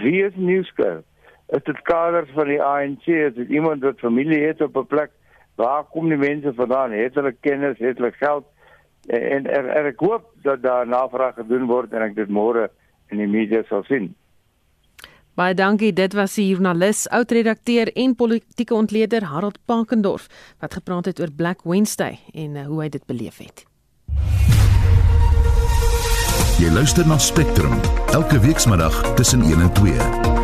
wie 0.03 0.25
is 0.25 0.35
NewScale? 0.37 1.03
Is 1.51 1.63
dit 1.67 1.83
kaders 1.83 2.31
van 2.35 2.47
die 2.51 2.61
ANC, 2.63 3.07
is 3.07 3.35
dit 3.35 3.49
iemand 3.49 3.83
wat 3.83 3.99
familie 3.99 4.41
het 4.47 4.61
op 4.61 4.77
'n 4.77 4.87
plek, 4.87 5.11
waar 5.55 5.85
kom 5.85 6.09
die 6.09 6.19
mense 6.19 6.53
vandaan? 6.55 6.93
Het 6.93 7.15
hulle 7.15 7.35
kennis, 7.41 7.79
het 7.79 7.99
hulle 7.99 8.13
geld? 8.13 8.45
En 9.07 9.47
er, 9.47 9.67
er, 9.69 9.87
ek 9.87 10.01
hoop 10.01 10.31
dat 10.43 10.63
daar 10.63 10.87
navraag 10.87 11.35
gedoen 11.35 11.67
word 11.67 11.93
en 11.93 12.03
ek 12.03 12.15
dit 12.15 12.29
môre 12.29 12.71
in 13.09 13.19
die 13.19 13.27
media 13.27 13.63
sal 13.69 13.83
sien. 13.85 14.15
Baie 15.35 15.55
dankie. 15.55 15.93
Dit 15.93 16.13
was 16.13 16.35
die 16.35 16.49
joernalis, 16.49 17.09
oudredakteur 17.09 17.93
en 17.93 18.15
politieke 18.15 18.75
ontleder 18.75 19.25
Harold 19.25 19.59
Pakendorf 19.65 20.29
wat 20.61 20.75
gepraat 20.75 21.05
het 21.05 21.21
oor 21.21 21.33
Black 21.37 21.63
Wednesday 21.65 22.19
en 22.35 22.57
uh, 22.57 22.67
hoe 22.67 22.83
hy 22.83 22.89
dit 22.89 23.07
beleef 23.07 23.39
het. 23.39 23.65
Jy 26.61 26.69
luister 26.71 27.07
na 27.07 27.17
Spectrum 27.19 27.73
elke 28.13 28.39
weekmiddag 28.39 29.15
tussen 29.15 29.41
1 29.41 29.61
en 29.61 29.73
2. 29.73 30.40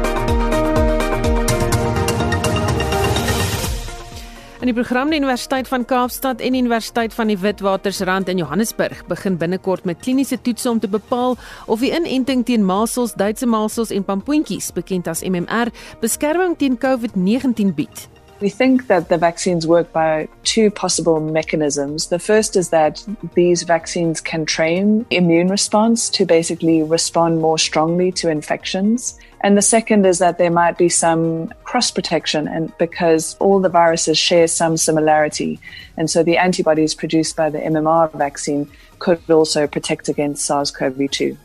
In 4.67 4.75
die 4.75 4.83
program 4.83 5.13
die 5.13 5.21
Universiteit 5.21 5.69
van 5.71 5.85
Kaapstad 5.87 6.41
en 6.41 6.53
die 6.57 6.61
Universiteit 6.61 7.13
van 7.15 7.29
die 7.31 7.37
Witwatersrand 7.39 8.27
in 8.29 8.41
Johannesburg 8.43 9.05
begin 9.07 9.37
binnekort 9.39 9.85
met 9.87 10.01
kliniese 10.03 10.41
toetse 10.43 10.71
om 10.71 10.81
te 10.83 10.91
bepaal 10.91 11.37
of 11.67 11.85
die 11.85 11.93
inenting 11.95 12.43
teen 12.43 12.67
masels, 12.67 13.15
Duitse 13.15 13.47
masels 13.47 13.95
en 13.95 14.03
pampoentjies, 14.03 14.73
bekend 14.75 15.07
as 15.07 15.23
MMR, 15.23 15.71
beskerming 16.03 16.59
teen 16.59 16.81
COVID-19 16.83 17.77
bied. 17.79 18.09
We 18.39 18.51
think 18.51 18.89
that 18.89 19.09
the 19.09 19.17
vaccines 19.17 19.67
work 19.67 19.93
by 19.93 20.29
two 20.45 20.71
possible 20.71 21.21
mechanisms. 21.21 22.09
The 22.09 22.19
first 22.19 22.55
is 22.55 22.69
that 22.69 23.03
these 23.35 23.63
vaccines 23.63 24.21
can 24.21 24.45
train 24.45 25.07
immune 25.11 25.49
response 25.49 26.11
to 26.11 26.27
basically 26.27 26.83
respond 26.83 27.41
more 27.41 27.59
strongly 27.59 28.13
to 28.13 28.29
infections. 28.29 29.19
And 29.41 29.57
the 29.57 29.63
second 29.63 30.05
is 30.05 30.19
that 30.19 30.37
there 30.37 30.51
might 30.51 30.77
be 30.77 30.91
some 30.91 31.49
cross 31.65 31.91
protection 31.91 32.47
and 32.47 32.77
because 32.77 33.37
all 33.41 33.59
the 33.59 33.71
viruses 33.71 34.19
share 34.19 34.49
some 34.49 34.77
similarity. 34.77 35.59
And 35.97 36.11
so 36.11 36.23
the 36.23 36.37
antibodies 36.37 36.95
produced 36.95 37.37
by 37.37 37.49
the 37.49 37.59
MMR 37.59 38.13
vaccine 38.13 38.71
could 38.99 39.31
also 39.31 39.67
protect 39.67 40.11
against 40.11 40.45
SARS-CoV-2. 40.45 41.39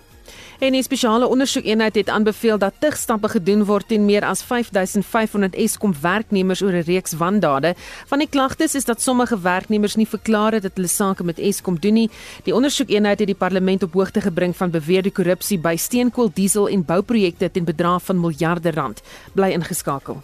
En 0.62 0.76
'n 0.76 0.84
spesiale 0.84 1.28
ondersoekeenheid 1.28 1.96
het 1.96 2.10
aanbeveel 2.10 2.58
dat 2.58 2.74
tigstappe 2.80 3.30
gedoen 3.30 3.66
word 3.66 3.88
teen 3.88 4.06
meer 4.06 4.26
as 4.26 4.44
5500 4.44 5.56
Eskom 5.56 5.94
werknemers 6.02 6.62
oor 6.62 6.72
'n 6.72 6.84
reeks 6.86 7.14
wandade. 7.14 7.74
Van 8.06 8.20
die 8.20 8.30
klagtes 8.30 8.76
is 8.76 8.86
dat 8.86 9.02
sommige 9.02 9.40
werknemers 9.40 9.96
nie 9.96 10.08
verklaar 10.08 10.52
het 10.52 10.62
dat 10.62 10.72
hulle 10.74 10.88
sake 10.88 11.24
met 11.24 11.40
Eskom 11.40 11.80
doen 11.80 11.94
nie. 11.94 12.10
Die 12.44 12.56
ondersoekeenheid 12.56 13.20
het 13.20 13.28
die 13.28 13.36
parlement 13.36 13.84
op 13.84 13.94
hoogte 13.94 14.22
gebring 14.22 14.56
van 14.56 14.70
beweerde 14.70 15.12
korrupsie 15.12 15.60
by 15.60 15.76
steenkool, 15.76 16.32
diesel 16.34 16.70
en 16.70 16.86
bouprojekte 16.86 17.52
ten 17.52 17.64
bedrag 17.64 18.04
van 18.04 18.20
miljarde 18.20 18.72
rand. 18.72 19.02
Bly 19.34 19.50
ingeskakel. 19.50 20.22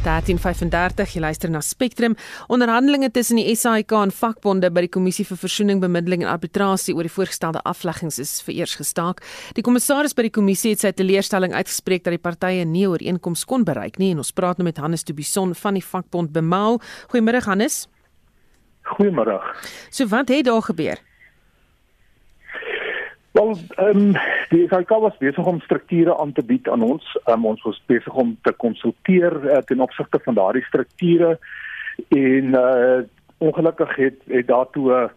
1335 0.00 1.14
jy 1.14 1.20
luister 1.20 1.50
na 1.52 1.60
Spectrum. 1.60 2.16
Onderhandelinge 2.48 3.10
tussen 3.12 3.36
die 3.40 3.54
SAIK 3.56 3.92
en 3.98 4.12
vakbonde 4.14 4.70
by 4.72 4.86
die 4.86 4.92
kommissie 4.92 5.26
vir 5.28 5.40
versoening 5.40 5.82
bemiddeling 5.82 6.24
en 6.24 6.30
arbitrasie 6.32 6.94
oor 6.96 7.04
die 7.04 7.12
voorgestelde 7.12 7.60
afleggings 7.68 8.20
is 8.22 8.38
vereers 8.46 8.78
gestaak. 8.80 9.20
Die 9.58 9.64
kommissaris 9.66 10.16
by 10.16 10.28
die 10.28 10.34
kommissie 10.34 10.72
het 10.74 10.84
sy 10.84 10.94
teleurstelling 10.96 11.52
uitgespreek 11.56 12.06
dat 12.06 12.16
die 12.16 12.22
partye 12.22 12.64
nie 12.64 12.86
ooreenkoms 12.88 13.44
kon 13.44 13.66
bereik 13.68 14.00
nie 14.00 14.14
en 14.14 14.24
ons 14.24 14.32
praat 14.32 14.60
nou 14.60 14.68
met 14.68 14.80
Hannes 14.80 15.04
Dubison 15.04 15.52
van 15.54 15.76
die 15.76 15.84
vakbond 15.84 16.32
Bemau 16.32 16.80
goeiemôre 17.12 17.44
Hannes. 17.44 17.84
Goeiemôre. 18.96 19.38
So 19.92 20.08
wat 20.08 20.32
het 20.32 20.48
daar 20.48 20.64
gebeur 20.64 21.09
Wel, 23.32 23.56
ehm 23.76 23.96
um, 23.96 24.12
die 24.48 24.66
SAIK 24.68 24.88
was 24.88 25.16
besig 25.16 25.46
om 25.46 25.60
strukture 25.60 26.18
aan 26.18 26.32
te 26.32 26.44
bied 26.44 26.68
aan 26.68 26.82
ons. 26.82 27.18
Um, 27.26 27.46
ons 27.46 27.62
was 27.62 27.82
besig 27.86 28.14
om 28.14 28.38
te 28.42 28.52
konsulteer 28.52 29.36
uh, 29.44 29.56
ten 29.56 29.80
opsigte 29.80 30.18
van 30.24 30.34
daardie 30.34 30.64
strukture 30.64 31.38
en 32.08 32.54
uh 32.54 33.00
ongelukkig 33.40 33.96
het 33.96 34.16
het 34.28 34.46
daartoe 34.46 35.10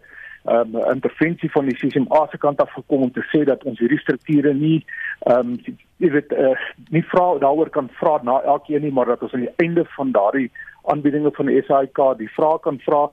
'n 0.44 0.52
um, 0.52 0.76
intervensie 0.92 1.50
van 1.50 1.64
die 1.64 1.76
CCMA 1.76 2.26
se 2.30 2.38
kant 2.38 2.60
af 2.60 2.72
gekom 2.72 3.02
om 3.02 3.12
te 3.12 3.24
sê 3.32 3.44
dat 3.44 3.64
ons 3.64 3.78
hierdie 3.78 3.98
strukture 3.98 4.54
nie 4.54 4.84
ehm 5.18 5.38
um, 5.38 5.58
jy 5.96 6.10
weet 6.10 6.32
uh, 6.32 6.56
nie 6.90 7.04
vra 7.04 7.38
daaroor 7.38 7.70
kan 7.70 7.88
vra 7.92 8.18
na 8.22 8.40
elkeen 8.42 8.82
nie, 8.82 8.92
maar 8.92 9.06
dat 9.06 9.22
ons 9.22 9.32
aan 9.32 9.46
die 9.46 9.56
einde 9.56 9.84
van 9.96 10.10
daardie 10.12 10.50
aanbiedinge 10.82 11.30
van 11.32 11.46
die 11.46 11.62
SAIK 11.62 12.00
die 12.18 12.30
vraag 12.30 12.60
kan 12.60 12.78
vra 12.78 13.10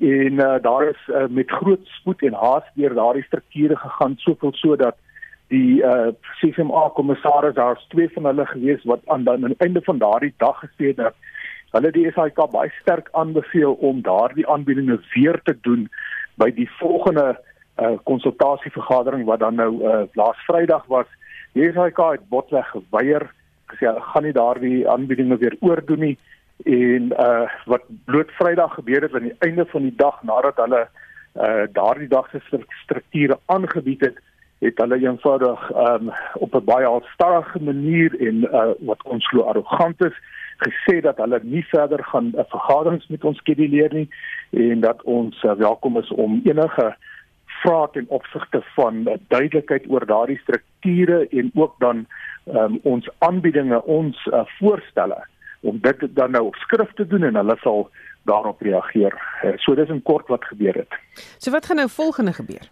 en 0.00 0.32
uh, 0.32 0.54
daar 0.62 0.88
is 0.88 1.08
uh, 1.08 1.26
met 1.28 1.50
groot 1.50 1.86
spoed 1.86 2.22
en 2.22 2.32
haas 2.32 2.66
deur 2.74 2.94
daardie 2.94 3.24
strukture 3.26 3.76
gegaan 3.76 4.14
soveel 4.16 4.52
sodat 4.52 4.96
die 5.48 5.82
uh, 5.82 6.12
CFMA 6.40 6.88
kommissaris 6.94 7.54
daar's 7.54 7.86
twee 7.88 8.08
van 8.14 8.24
hulle 8.24 8.46
gewees 8.46 8.84
wat 8.84 9.00
aan 9.06 9.24
dan 9.24 9.44
aan 9.44 9.54
die 9.54 9.64
einde 9.66 9.82
van 9.82 9.98
daardie 9.98 10.34
dag 10.36 10.60
gesê 10.64 10.92
het 10.92 10.96
dat 10.96 11.14
hulle 11.70 11.92
die 11.92 12.10
SAIK 12.12 12.40
baie 12.52 12.72
sterk 12.80 13.08
aanbeveel 13.12 13.72
om 13.72 14.02
daardie 14.02 14.48
aanbiedinge 14.48 15.00
weer 15.14 15.40
te 15.44 15.56
doen 15.60 15.88
by 16.34 16.50
die 16.54 16.68
volgende 16.78 17.36
konsultasievergadering 18.04 19.22
uh, 19.22 19.28
wat 19.28 19.40
dan 19.40 19.54
nou 19.54 19.72
uh, 19.82 20.00
laas 20.12 20.38
Vrydag 20.46 20.86
was. 20.86 21.06
Die 21.52 21.72
SAIK 21.72 22.00
het 22.10 22.28
botweg 22.28 22.70
geweier 22.70 23.28
gesê 23.68 23.86
hulle 23.86 24.02
gaan 24.12 24.24
nie 24.26 24.36
daardie 24.36 24.88
aanbiedinge 24.88 25.36
weer 25.42 25.56
oordoen 25.60 26.04
nie 26.06 26.16
en 26.64 27.12
uh 27.18 27.48
wat 27.64 27.82
bloot 28.04 28.30
Vrydag 28.30 28.74
gebeur 28.74 29.02
het 29.02 29.14
aan 29.14 29.28
die 29.30 29.36
einde 29.38 29.66
van 29.66 29.82
die 29.82 29.94
dag 29.96 30.22
nadat 30.22 30.56
hulle 30.56 30.88
uh 31.34 31.66
daardie 31.72 32.08
dag 32.08 32.30
se 32.30 32.40
strukture 32.82 33.38
aangebied 33.46 34.00
het 34.00 34.18
het 34.58 34.78
hulle 34.78 34.98
eenvoudig 34.98 35.70
um 35.70 36.10
op 36.34 36.54
'n 36.54 36.64
baie 36.64 36.86
alstarrige 36.86 37.62
manier 37.62 38.20
en 38.20 38.42
uh 38.42 38.72
wat 38.78 39.02
ons 39.02 39.28
glo 39.28 39.42
arrogant 39.42 40.04
is 40.04 40.16
gesê 40.58 41.00
dat 41.00 41.16
hulle 41.16 41.40
nie 41.42 41.64
verder 41.64 42.04
gaan 42.04 42.32
uh, 42.34 42.42
vergaderings 42.48 43.06
met 43.06 43.24
ons 43.24 43.38
skeduleer 43.38 43.94
nie 43.94 44.08
en 44.50 44.80
dat 44.80 45.02
ons 45.02 45.42
uh, 45.42 45.52
welkom 45.52 45.98
is 45.98 46.10
om 46.10 46.40
enige 46.44 46.96
vrae 47.46 47.88
ten 47.92 48.06
opsigte 48.08 48.62
van 48.74 48.94
uh, 49.06 49.14
duidelikheid 49.28 49.86
oor 49.88 50.06
daardie 50.06 50.38
strukture 50.38 51.28
en 51.30 51.50
ook 51.54 51.74
dan 51.78 52.06
um 52.46 52.78
ons 52.82 53.08
aanbiedinge 53.18 53.82
ons 53.84 54.26
uh, 54.26 54.42
voorstelle 54.58 55.26
om 55.60 55.78
dit 55.80 56.06
dan 56.08 56.30
nou 56.30 56.44
op 56.44 56.54
skrift 56.54 56.96
te 56.96 57.06
doen 57.06 57.22
en 57.22 57.34
hulle 57.34 57.56
sal 57.60 57.90
daarop 58.22 58.60
reageer. 58.60 59.14
Eh, 59.42 59.52
so 59.56 59.74
dis 59.74 59.88
in 59.88 60.02
kort 60.02 60.26
wat 60.28 60.44
gebeur 60.44 60.74
het. 60.74 60.98
So 61.38 61.50
wat 61.50 61.66
gaan 61.66 61.76
nou 61.76 61.88
volgende 61.88 62.32
gebeur? 62.32 62.68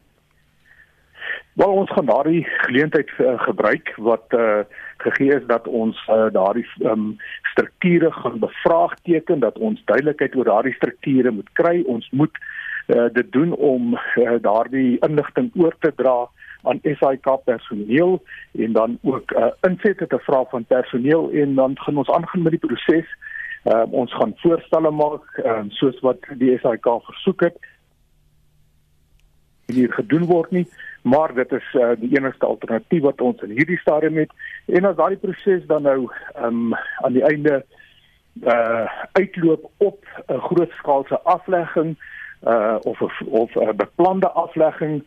Wel 1.56 1.72
ons 1.72 1.90
gaan 1.90 2.06
daardie 2.06 2.44
geleentheid 2.44 3.10
uh, 3.18 3.40
gebruik 3.40 3.94
wat 3.96 4.24
uh, 4.28 4.58
gegee 4.96 5.34
is 5.34 5.46
dat 5.46 5.66
ons 5.66 6.08
uh, 6.08 6.26
daardie 6.32 6.66
um, 6.84 7.16
strukture 7.42 8.12
gaan 8.12 8.38
bevraagteken 8.38 9.40
dat 9.40 9.58
ons 9.58 9.82
duidelikheid 9.84 10.36
oor 10.36 10.44
daardie 10.44 10.74
strukture 10.74 11.30
moet 11.30 11.48
kry. 11.52 11.82
Ons 11.86 12.10
moet 12.10 12.38
uh, 12.86 13.06
dit 13.12 13.32
doen 13.32 13.54
om 13.54 13.94
uh, 13.94 14.36
daardie 14.40 14.98
inligting 15.00 15.50
oor 15.54 15.76
te 15.80 15.92
dra 15.96 16.28
aan 16.66 16.80
SAIK 16.82 17.28
personeel 17.44 18.22
en 18.52 18.72
dan 18.72 18.98
ook 19.02 19.30
uh, 19.30 19.46
insette 19.68 20.06
te 20.06 20.18
vra 20.18 20.44
van 20.50 20.64
personeel 20.64 21.30
en 21.30 21.54
dan 21.54 21.78
gaan 21.78 21.96
ons 21.96 22.10
aangaan 22.10 22.42
met 22.42 22.56
die 22.56 22.66
proses. 22.66 23.08
Uh, 23.64 23.82
ons 23.90 24.14
gaan 24.14 24.34
voorstelle 24.36 24.90
maak 24.90 25.40
uh, 25.44 25.62
soos 25.68 26.00
wat 26.00 26.28
die 26.38 26.58
SAIK 26.58 26.86
versoek 27.08 27.40
het. 27.40 27.56
Hier 29.66 29.92
gedoen 29.92 30.26
word 30.26 30.50
nie, 30.50 30.66
maar 31.02 31.34
dit 31.34 31.52
is 31.52 31.72
uh, 31.74 31.94
die 31.98 32.12
enigste 32.14 32.46
alternatief 32.46 33.02
wat 33.02 33.20
ons 33.20 33.42
in 33.42 33.56
hierdie 33.58 33.80
stadium 33.82 34.20
het. 34.22 34.30
En 34.66 34.86
as 34.86 34.96
daardie 34.96 35.18
proses 35.22 35.66
dan 35.66 35.82
nou 35.82 36.06
um, 36.42 36.74
aan 37.02 37.18
die 37.18 37.26
einde 37.26 37.64
uh 38.44 38.86
uitloop 39.12 39.70
op 39.76 40.04
'n 40.26 40.38
grootskaalse 40.38 41.20
aflegging 41.20 41.96
uh 42.44 42.76
of 42.80 43.00
of 43.24 43.54
'n 43.54 43.76
beplande 43.76 44.30
aflegging 44.30 45.04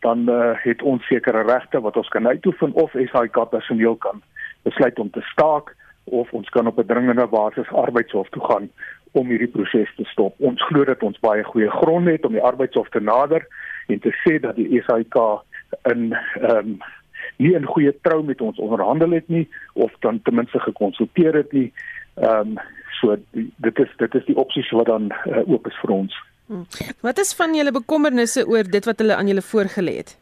dan 0.00 0.28
uh, 0.30 0.50
het 0.54 0.82
ons 0.82 1.06
sekere 1.06 1.42
regte 1.42 1.80
wat 1.80 1.96
ons 1.96 2.08
kan 2.08 2.26
uitoefen 2.26 2.72
of 2.72 2.90
SAIK 2.90 3.48
personeel 3.50 3.96
kan 3.96 4.22
besluit 4.62 4.98
om 4.98 5.10
te 5.10 5.20
staak 5.20 5.76
of 6.04 6.32
ons 6.32 6.48
kan 6.48 6.66
op 6.66 6.78
'n 6.78 6.86
dringende 6.86 7.26
basis 7.26 7.68
arbeidshof 7.72 8.28
toe 8.28 8.44
gaan 8.44 8.70
om 9.12 9.26
hierdie 9.28 9.48
proses 9.48 9.94
te 9.96 10.04
stop. 10.04 10.34
Ons 10.38 10.62
glo 10.62 10.84
dat 10.84 11.02
ons 11.02 11.18
baie 11.18 11.44
goeie 11.44 11.70
gronde 11.70 12.10
het 12.10 12.24
om 12.24 12.32
die 12.32 12.42
arbeidshof 12.42 12.88
te 12.88 13.00
nader 13.00 13.46
en 13.86 13.98
te 13.98 14.12
sê 14.24 14.40
dat 14.40 14.56
die 14.56 14.82
SAIK 14.86 15.16
in 15.82 16.12
ehm 16.40 16.56
um, 16.56 16.78
nie 17.36 17.54
'n 17.58 17.64
goeie 17.64 17.94
trou 18.00 18.24
met 18.24 18.40
ons 18.40 18.58
onderhandel 18.58 19.10
het 19.10 19.28
nie 19.28 19.48
of 19.72 19.92
dan 20.00 20.22
ten 20.22 20.34
minste 20.34 20.60
gekonsulteer 20.60 21.34
het 21.34 21.52
nie. 21.52 21.72
Ehm 22.14 22.40
um, 22.40 22.58
so 23.00 23.16
die, 23.30 23.52
dit 23.56 23.78
is 23.78 23.88
dit 23.96 24.14
is 24.14 24.24
die 24.24 24.36
opsies 24.36 24.70
wat 24.70 24.86
dan 24.86 25.12
uh, 25.26 25.48
oop 25.48 25.66
is 25.66 25.78
vir 25.80 25.90
ons. 25.90 26.14
Hmm. 26.48 26.64
Wat 27.04 27.18
is 27.18 27.34
van 27.36 27.54
julle 27.54 27.72
bekommernisse 27.72 28.46
oor 28.48 28.64
dit 28.64 28.84
wat 28.88 28.98
hulle 29.02 29.16
aan 29.20 29.28
julle 29.28 29.44
voorgelê 29.44 29.96
het? 30.00 30.14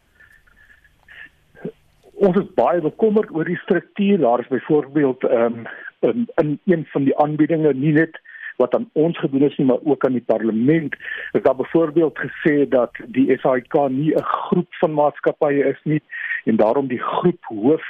Ons 2.27 2.39
is 2.41 2.49
baie 2.59 2.81
bekommerd 2.83 3.31
oor 3.31 3.47
die 3.47 3.61
struktuur. 3.63 4.19
Daar 4.19 4.43
is 4.43 4.49
byvoorbeeld 4.51 5.27
ehm 5.29 5.61
um, 5.61 5.67
in, 6.01 6.27
in 6.43 6.59
een 6.65 6.83
van 6.93 7.05
die 7.05 7.15
aanbiedinge 7.19 7.73
nie 7.75 7.93
net 7.93 8.19
wat 8.57 8.75
aan 8.75 8.89
ons 8.93 9.19
gedoen 9.19 9.43
is 9.43 9.57
nie, 9.57 9.67
maar 9.67 9.85
ook 9.85 10.05
aan 10.07 10.13
die 10.13 10.25
parlement. 10.27 10.97
Is 11.33 11.43
daar 11.43 11.57
byvoorbeeld 11.57 12.19
gesê 12.19 12.69
dat 12.69 12.91
die 13.07 13.39
SAIK 13.39 13.75
nie 13.89 14.15
'n 14.15 14.23
groep 14.23 14.75
van 14.81 14.93
maatskappye 14.93 15.65
is 15.65 15.81
nie 15.85 16.03
en 16.45 16.57
daarom 16.57 16.89
die 16.89 17.03
groep 17.03 17.45
hoof 17.45 17.87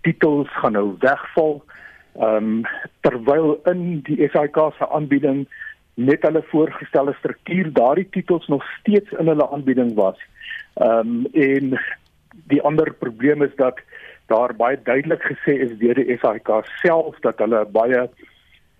titels 0.00 0.48
gaan 0.48 0.72
nou 0.72 0.96
wegval. 0.98 1.64
Ehm 2.16 2.36
um, 2.36 2.62
terwyl 3.00 3.60
in 3.64 4.00
die 4.00 4.28
SAIK 4.32 4.56
se 4.78 4.88
aanbieding 4.88 5.46
net 5.94 6.22
hulle 6.26 6.42
voorgestelde 6.50 7.14
struktuur 7.18 7.72
daardie 7.72 8.08
titels 8.10 8.46
nog 8.46 8.64
steeds 8.78 9.10
in 9.18 9.30
hulle 9.30 9.50
aanbieding 9.50 9.94
was. 9.94 10.18
Ehm 10.74 10.98
um, 10.98 11.26
en 11.32 11.78
die 12.50 12.62
ander 12.62 12.92
probleem 12.98 13.42
is 13.42 13.54
dat 13.56 13.78
daar 14.26 14.54
baie 14.56 14.78
duidelik 14.82 15.22
gesê 15.22 15.58
is 15.66 15.78
deur 15.78 15.94
die 15.94 16.18
SAIK 16.18 16.50
self 16.82 17.18
dat 17.20 17.38
hulle 17.38 17.64
baie 17.72 18.08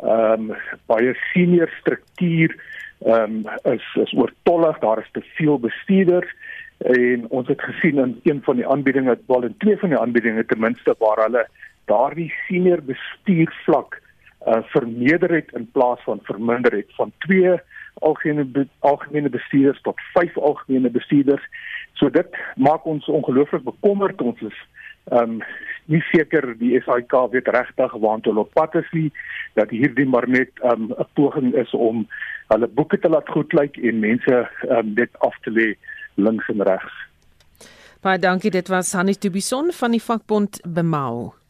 ehm 0.03 0.51
um, 0.51 0.57
baie 0.91 1.15
senior 1.33 1.71
struktuur 1.81 2.57
ehm 3.05 3.45
um, 3.45 3.75
is 3.75 3.87
is 4.03 4.15
oortollig, 4.17 4.79
daar 4.79 4.99
is 4.99 5.11
te 5.13 5.23
veel 5.37 5.59
bestuurders 5.59 6.31
en 6.79 7.29
ons 7.29 7.49
het 7.49 7.63
gesien 7.63 7.99
in 7.99 8.21
een 8.23 8.41
van 8.43 8.57
die 8.57 8.67
aanbiedinge, 8.69 9.19
wel 9.27 9.43
in 9.43 9.57
twee 9.59 9.77
van 9.79 9.89
die 9.89 9.99
aanbiedinge 9.99 10.45
ten 10.45 10.61
minste 10.61 10.95
waar 10.99 11.23
hulle 11.23 11.47
daardie 11.85 12.33
senior 12.49 12.83
bestuurvlak 12.83 14.01
uh, 14.47 14.63
vermeerder 14.63 15.35
het 15.35 15.53
in 15.53 15.71
plaas 15.71 16.01
van 16.05 16.21
verminder 16.23 16.73
het 16.73 16.95
van 16.97 17.13
2 17.19 17.59
algemene 17.95 18.67
algemene 18.79 19.29
bestuurders 19.29 19.81
tot 19.81 20.01
5 20.13 20.39
algemene 20.39 20.91
bestuurders. 20.91 21.43
So 21.93 22.11
dit 22.11 22.37
maak 22.57 22.85
ons 22.85 23.07
ongelooflik 23.07 23.63
bekommerd. 23.63 24.21
Ons 24.21 24.41
is 24.41 24.59
ehm 25.05 25.37
um, 25.37 25.43
nie 25.85 26.01
seker 26.01 26.55
die 26.57 26.81
SAIK 26.81 27.13
weet 27.33 27.49
regtig 27.53 27.93
waantoe 28.01 28.33
hulle 28.33 28.47
op 28.47 28.55
pad 28.57 28.75
is 28.81 28.87
nie 28.97 29.11
dat 29.59 29.71
hierdie 29.71 30.07
maar 30.09 30.25
net 30.29 30.49
ehm, 30.63 30.87
'n 30.89 30.95
um, 30.99 31.11
poging 31.13 31.53
is 31.55 31.75
om 31.77 32.07
hulle 32.49 32.69
boeke 32.69 32.99
te 32.99 33.09
laat 33.09 33.29
goed 33.29 33.53
lyk 33.53 33.77
en 33.77 34.01
mense 34.01 34.49
um, 34.69 34.95
dit 34.95 35.11
af 35.19 35.37
te 35.45 35.51
lê 35.51 35.75
links 36.15 36.49
en 36.49 36.63
regs. 36.63 36.95
Baie 38.01 38.19
dankie 38.19 38.51
dit 38.51 38.69
was 38.69 38.93
Hannes 38.93 39.19
Dubison 39.19 39.73
van 39.73 39.91
die 39.91 40.03
vakbond 40.03 40.61
Bemau. 40.65 41.44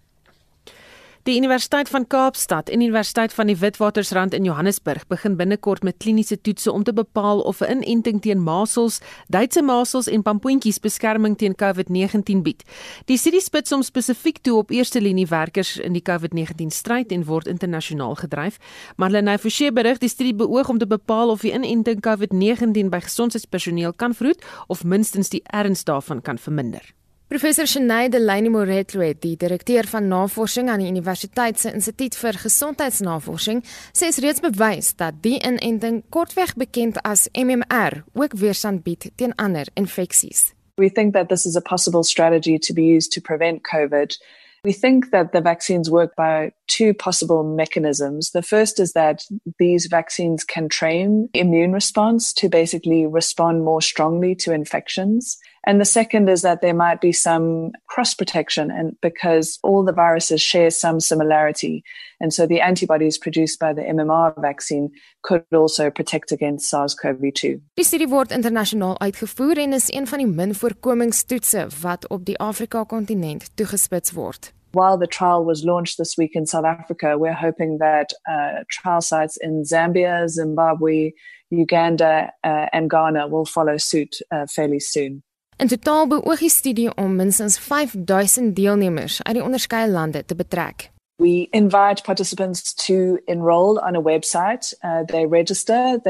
Die 1.25 1.39
Universiteit 1.39 1.89
van 1.89 2.07
Kaapstad 2.07 2.69
en 2.69 2.81
Universiteit 2.81 3.33
van 3.33 3.47
die 3.47 3.57
Witwatersrand 3.57 4.35
in 4.35 4.45
Johannesburg 4.45 5.07
begin 5.09 5.37
binnekort 5.37 5.83
met 5.83 5.97
kliniese 5.97 6.37
toetse 6.41 6.73
om 6.73 6.83
te 6.85 6.93
bepaal 6.93 7.41
of 7.41 7.61
'n 7.61 7.81
inenting 7.81 8.21
teen 8.21 8.43
masels, 8.43 9.01
Duitse 9.29 9.63
masels 9.63 10.07
en 10.07 10.23
pampoentjies 10.23 10.81
beskerming 10.81 11.37
teen 11.39 11.55
COVID-19 11.55 12.43
bied. 12.43 12.63
Die 13.05 13.17
studie 13.17 13.41
spits 13.41 13.71
hom 13.71 13.83
spesifiek 13.83 14.39
toe 14.39 14.57
op 14.57 14.71
eerste 14.71 15.01
linie 15.01 15.27
werkers 15.27 15.79
in 15.79 15.93
die 15.93 16.03
COVID-19 16.03 16.67
stryd 16.69 17.13
en 17.13 17.25
word 17.25 17.47
internasionaal 17.47 18.15
gedryf. 18.15 18.59
Marlene 18.97 19.39
Forsie 19.39 19.73
berig 19.73 19.99
die 19.99 20.09
studie 20.09 20.35
beoog 20.35 20.69
om 20.69 20.79
te 20.79 20.87
bepaal 20.87 21.31
of 21.31 21.41
die 21.41 21.53
inenting 21.53 22.01
COVID-19 22.01 22.89
by 22.89 23.01
gesondheidspersoneel 23.01 23.93
kan 23.93 24.15
verhoed 24.15 24.45
of 24.67 24.85
minstens 24.85 25.29
die 25.29 25.43
erns 25.45 25.85
daarvan 25.85 26.23
kan 26.23 26.39
verminder. 26.39 26.95
Professor 27.35 27.67
Sinead 27.67 28.13
Delaney 28.13 28.49
Moretlo, 28.49 29.09
die 29.19 29.35
direkteur 29.35 29.89
van 29.91 30.05
navorsing 30.07 30.69
aan 30.71 30.79
die 30.79 30.87
Universiteit 30.87 31.59
se 31.59 31.73
Instituut 31.75 32.15
vir 32.15 32.37
Gesondheidsnavorsing, 32.39 33.65
sê 33.91 34.13
dit 34.13 34.21
reeds 34.23 34.45
bewys 34.45 34.93
dat 35.03 35.19
die 35.25 35.41
inenting 35.41 36.05
kortweg 36.15 36.53
bekend 36.55 37.01
as 37.03 37.27
MMR 37.35 38.05
ook 38.15 38.39
weerstand 38.39 38.85
bied 38.87 39.09
teen 39.19 39.35
ander 39.35 39.67
infeksies. 39.75 40.53
We 40.79 40.87
think 40.87 41.11
that 41.19 41.27
this 41.29 41.43
is 41.45 41.59
a 41.59 41.61
possible 41.73 42.05
strategy 42.05 42.55
to 42.57 42.73
be 42.73 42.87
used 42.87 43.11
to 43.19 43.21
prevent 43.21 43.67
COVID. 43.67 44.15
We 44.63 44.73
think 44.73 45.11
that 45.11 45.33
the 45.33 45.43
vaccines 45.43 45.91
work 45.91 46.15
by 46.15 46.53
two 46.69 46.95
possible 46.95 47.43
mechanisms. 47.43 48.31
The 48.31 48.43
first 48.43 48.79
is 48.79 48.93
that 48.93 49.27
these 49.59 49.89
vaccines 49.91 50.45
can 50.45 50.69
train 50.69 51.29
immune 51.35 51.73
response 51.73 52.33
to 52.35 52.49
basically 52.49 53.07
respond 53.07 53.65
more 53.65 53.83
strongly 53.83 54.37
to 54.37 54.55
infections. 54.55 55.37
And 55.67 55.81
the 55.81 55.85
second 55.87 56.29
is 56.29 56.43
that 56.43 56.61
there 56.61 56.75
might 56.75 57.01
be 57.01 57.13
some 57.13 57.73
cross 57.89 58.15
protection 58.15 58.71
and 58.71 58.97
because 59.01 59.59
all 59.63 59.83
the 59.83 59.93
viruses 59.93 60.43
share 60.43 60.71
some 60.71 61.01
similarity. 61.01 61.83
And 62.21 62.33
so 62.33 62.47
the 62.47 62.61
antibodies 62.61 63.19
produced 63.19 63.59
by 63.59 63.73
the 63.73 63.83
MMR 63.83 64.41
vaccine 64.41 64.91
could 65.23 65.45
also 65.53 65.91
protect 65.91 66.33
against 66.33 66.69
SARS-CoV-2. 66.69 67.61
Die 67.77 67.85
studie 67.85 68.09
word 68.09 68.31
internasionaal 68.31 69.01
uitgevoer 69.01 69.59
en 69.59 69.73
is 69.73 69.89
een 69.93 70.07
van 70.07 70.19
die 70.19 70.29
min 70.29 70.55
voorkomingstoetse 70.55 71.67
wat 71.81 72.09
op 72.09 72.25
die 72.25 72.39
Afrika 72.39 72.85
kontinent 72.85 73.57
toegespits 73.57 74.13
word. 74.13 74.53
While 74.73 74.99
the 74.99 75.07
trial 75.07 75.45
was 75.45 75.63
launched 75.65 75.97
this 75.97 76.17
week 76.17 76.35
in 76.35 76.47
South 76.47 76.65
Africa, 76.65 77.17
we're 77.17 77.41
hoping 77.41 77.79
that 77.79 78.13
uh, 78.29 78.65
trial 78.69 79.01
sites 79.01 79.37
in 79.37 79.65
Zambia, 79.65 80.29
Zimbabwe, 80.29 81.13
Uganda, 81.51 82.33
uh, 82.43 82.67
and 82.73 82.91
Ghana 82.91 83.29
will 83.29 83.47
follow 83.47 83.77
suit 83.77 84.17
uh, 84.33 84.47
fairly 84.47 84.81
soon. 84.81 85.23
In 85.57 85.69
totaal 85.69 86.07
beoog 86.07 86.39
die 86.39 86.51
studie 86.51 86.91
om 86.95 87.17
minstens 87.17 87.59
5000 87.59 88.57
deelnemers 88.57 89.23
uit 89.23 89.35
die 89.35 89.45
onderskeie 89.45 89.89
lande 89.89 90.25
te 90.25 90.35
betrek. 90.35 90.91
We 91.17 91.47
invite 91.51 92.03
participants 92.03 92.75
to 92.75 93.19
enroll 93.25 93.79
on 93.79 93.95
a 93.95 94.03
website. 94.03 94.75
Uh, 94.83 95.05
they 95.07 95.27
register. 95.27 96.01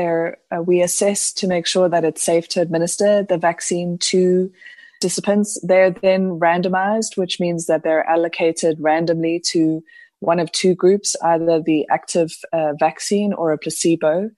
Uh, 0.50 0.62
we 0.64 0.83
assess 0.83 1.33
to 1.33 1.46
make 1.46 1.66
sure 1.66 1.90
that 1.90 2.04
it's 2.04 2.22
safe 2.22 2.48
to 2.48 2.61
administer 2.61 3.24
the 3.26 3.38
vaccine 3.38 3.98
to 3.98 4.50
participants. 4.98 5.61
They're 5.62 5.90
then 5.90 6.38
randomized, 6.40 7.18
which 7.18 7.38
means 7.38 7.66
that 7.66 7.83
they're 7.83 8.09
allocated 8.09 8.78
randomly 8.80 9.40
to 9.52 9.83
one 10.20 10.40
of 10.40 10.50
two 10.52 10.74
groups, 10.74 11.16
either 11.22 11.61
the 11.61 11.87
active 11.90 12.33
uh, 12.54 12.72
vaccine 12.78 13.35
or 13.35 13.52
a 13.52 13.59
placebo. 13.59 14.30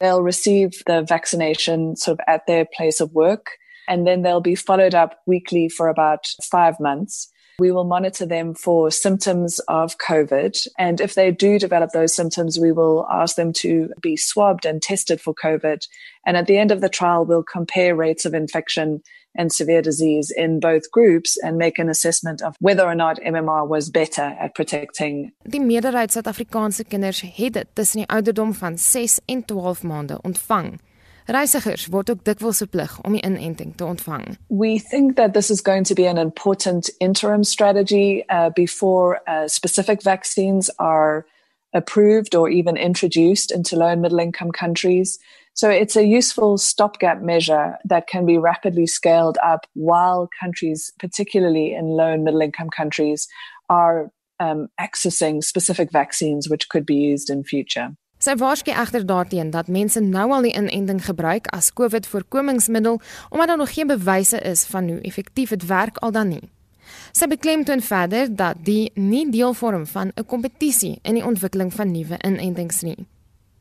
They'll 0.00 0.22
receive 0.22 0.82
the 0.84 1.00
vaccination 1.00 1.96
sort 1.96 2.20
of 2.20 2.24
at 2.26 2.46
their 2.46 2.66
place 2.66 3.00
of 3.00 3.12
work 3.12 3.52
and 3.90 4.06
then 4.06 4.22
they'll 4.22 4.40
be 4.40 4.54
followed 4.54 4.94
up 4.94 5.20
weekly 5.26 5.68
for 5.68 5.88
about 5.88 6.26
five 6.50 6.78
months. 6.78 7.28
We 7.58 7.72
will 7.72 7.84
monitor 7.84 8.24
them 8.24 8.54
for 8.54 8.90
symptoms 8.90 9.58
of 9.68 9.98
COVID. 9.98 10.66
And 10.78 11.00
if 11.00 11.14
they 11.14 11.30
do 11.30 11.58
develop 11.58 11.90
those 11.90 12.14
symptoms, 12.14 12.58
we 12.58 12.72
will 12.72 13.06
ask 13.10 13.36
them 13.36 13.52
to 13.54 13.90
be 14.00 14.16
swabbed 14.16 14.64
and 14.64 14.80
tested 14.80 15.20
for 15.20 15.34
COVID. 15.34 15.86
And 16.24 16.36
at 16.38 16.46
the 16.46 16.56
end 16.56 16.70
of 16.70 16.80
the 16.80 16.88
trial, 16.88 17.26
we'll 17.26 17.42
compare 17.42 17.94
rates 17.94 18.24
of 18.24 18.32
infection 18.32 19.02
and 19.34 19.52
severe 19.52 19.82
disease 19.82 20.32
in 20.36 20.60
both 20.60 20.90
groups 20.90 21.36
and 21.36 21.58
make 21.58 21.78
an 21.78 21.88
assessment 21.88 22.42
of 22.42 22.56
whether 22.60 22.84
or 22.84 22.94
not 22.94 23.20
MMR 23.20 23.68
was 23.68 23.90
better 23.90 24.36
at 24.40 24.54
protecting. 24.54 25.32
Die 25.44 25.60
meerderheid 25.60 26.12
Suid-Afrikaanse 26.12 26.84
kinders 26.84 27.20
het 27.20 27.52
dit 27.52 27.66
tussen 27.74 28.02
die 28.02 28.08
ouderdom 28.08 28.54
van 28.54 28.78
6 28.78 29.20
en 29.26 29.44
12 29.44 29.82
maande 29.82 30.18
ontvang. 30.22 30.78
Reisigers 31.30 31.86
word 31.86 32.10
ook 32.10 32.24
dikwels 32.24 32.58
verplig 32.58 33.00
om 33.06 33.12
die 33.14 33.22
inenting 33.22 33.76
te 33.76 33.84
ontvang. 33.84 34.36
We 34.46 34.78
think 34.78 35.16
that 35.16 35.32
this 35.32 35.50
is 35.50 35.62
going 35.62 35.86
to 35.86 35.94
be 35.94 36.08
an 36.08 36.18
important 36.18 36.90
interim 36.98 37.44
strategy 37.44 38.24
uh, 38.28 38.50
before 38.54 39.20
uh, 39.28 39.46
specific 39.46 40.02
vaccines 40.02 40.70
are 40.76 41.26
approved 41.72 42.34
or 42.34 42.48
even 42.48 42.76
introduced 42.76 43.52
into 43.52 43.76
low 43.76 43.86
and 43.86 44.00
middle 44.00 44.18
income 44.18 44.50
countries. 44.50 45.18
So 45.54 45.70
it's 45.70 45.96
a 45.96 46.04
useful 46.04 46.58
stopgap 46.58 47.22
measure 47.22 47.78
that 47.84 48.08
can 48.08 48.26
be 48.26 48.38
rapidly 48.38 48.86
scaled 48.86 49.38
up 49.38 49.66
while 49.74 50.28
countries, 50.40 50.92
particularly 50.98 51.74
in 51.74 51.84
low 51.84 52.12
and 52.12 52.24
middle 52.24 52.40
income 52.40 52.70
countries, 52.70 53.28
are 53.68 54.10
um, 54.40 54.68
accessing 54.80 55.44
specific 55.44 55.92
vaccines 55.92 56.48
which 56.48 56.68
could 56.68 56.86
be 56.86 56.96
used 56.96 57.30
in 57.30 57.44
future. 57.44 57.94
Sy 58.20 58.34
waarsku 58.36 58.68
egter 58.76 59.06
daarteen 59.08 59.48
dat 59.50 59.68
mense 59.72 60.00
nou 60.04 60.26
al 60.36 60.44
die 60.44 60.52
inenting 60.52 60.98
gebruik 61.06 61.46
as 61.56 61.70
COVID-voorkomingsmiddel 61.72 62.98
omdat 63.30 63.48
daar 63.48 63.56
nog 63.56 63.72
geen 63.72 63.86
bewyse 63.88 64.40
is 64.40 64.64
van 64.68 64.88
hoe 64.88 64.98
effektief 65.00 65.48
dit 65.48 65.64
werk 65.66 65.96
al 66.04 66.12
dan 66.12 66.28
nie. 66.28 66.42
Sy 67.16 67.26
beklemtoon 67.32 67.80
verder 67.80 68.28
dat 68.36 68.60
die 68.64 68.90
nie 68.94 69.24
deel 69.30 69.54
vorm 69.54 69.86
van 69.86 70.12
'n 70.14 70.26
kompetisie 70.26 70.98
in 71.02 71.14
die 71.14 71.24
ontwikkeling 71.24 71.72
van 71.72 71.90
nuwe 71.90 72.18
inentings 72.26 72.82
nie. 72.82 73.06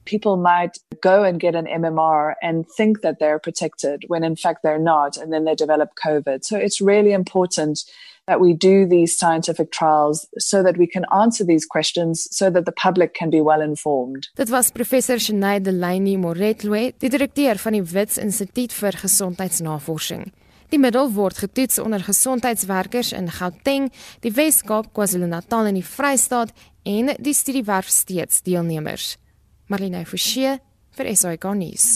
People 0.03 0.35
might 0.35 0.83
go 0.99 1.23
and 1.23 1.41
get 1.41 1.55
an 1.55 1.67
MMR 1.81 2.35
and 2.41 2.67
think 2.75 2.99
that 2.99 3.19
they're 3.19 3.39
protected 3.39 4.05
when 4.07 4.23
in 4.23 4.35
fact 4.35 4.61
they're 4.61 4.83
not 4.83 5.21
and 5.21 5.31
then 5.31 5.45
they 5.45 5.55
develop 5.55 5.89
COVID. 5.93 6.45
So 6.45 6.57
it's 6.57 6.81
really 6.81 7.11
important 7.11 7.85
that 8.29 8.39
we 8.39 8.53
do 8.53 8.85
these 8.85 9.17
scientific 9.17 9.71
trials 9.71 10.27
so 10.37 10.61
that 10.61 10.77
we 10.77 10.85
can 10.85 11.03
answer 11.11 11.43
these 11.43 11.65
questions 11.65 12.27
so 12.29 12.51
that 12.51 12.65
the 12.65 12.71
public 12.71 13.15
can 13.15 13.29
be 13.29 13.41
well 13.41 13.61
informed. 13.61 14.29
Dit 14.35 14.49
was 14.49 14.71
professor 14.71 15.17
Sinead 15.17 15.65
Delaney 15.65 16.15
Moretlo, 16.15 16.91
die 17.01 17.09
direkteur 17.09 17.57
van 17.57 17.73
die 17.73 17.85
Wits 17.91 18.19
Instituut 18.21 18.75
vir 18.75 18.93
Gesondheidsnavorsing. 19.01 20.29
Die 20.69 20.77
middel 20.77 21.09
word 21.15 21.39
getoets 21.41 21.79
onder 21.81 22.03
gesondheidswerkers 22.05 23.15
in 23.17 23.31
Gauteng, 23.33 23.89
die 24.21 24.35
Wes-Kaap, 24.37 24.91
KwaZulu-Natal 24.93 25.71
en 25.71 25.79
die 25.79 25.85
Vrystaat 25.85 26.53
en 26.85 27.09
die 27.17 27.33
studie 27.33 27.65
werf 27.65 27.89
steeds 27.89 28.43
deelnemers. 28.45 29.15
Marlene 29.73 30.05
Forsie 30.05 30.59
vir 30.93 31.09
SAK 31.15 31.49
nuus. 31.57 31.89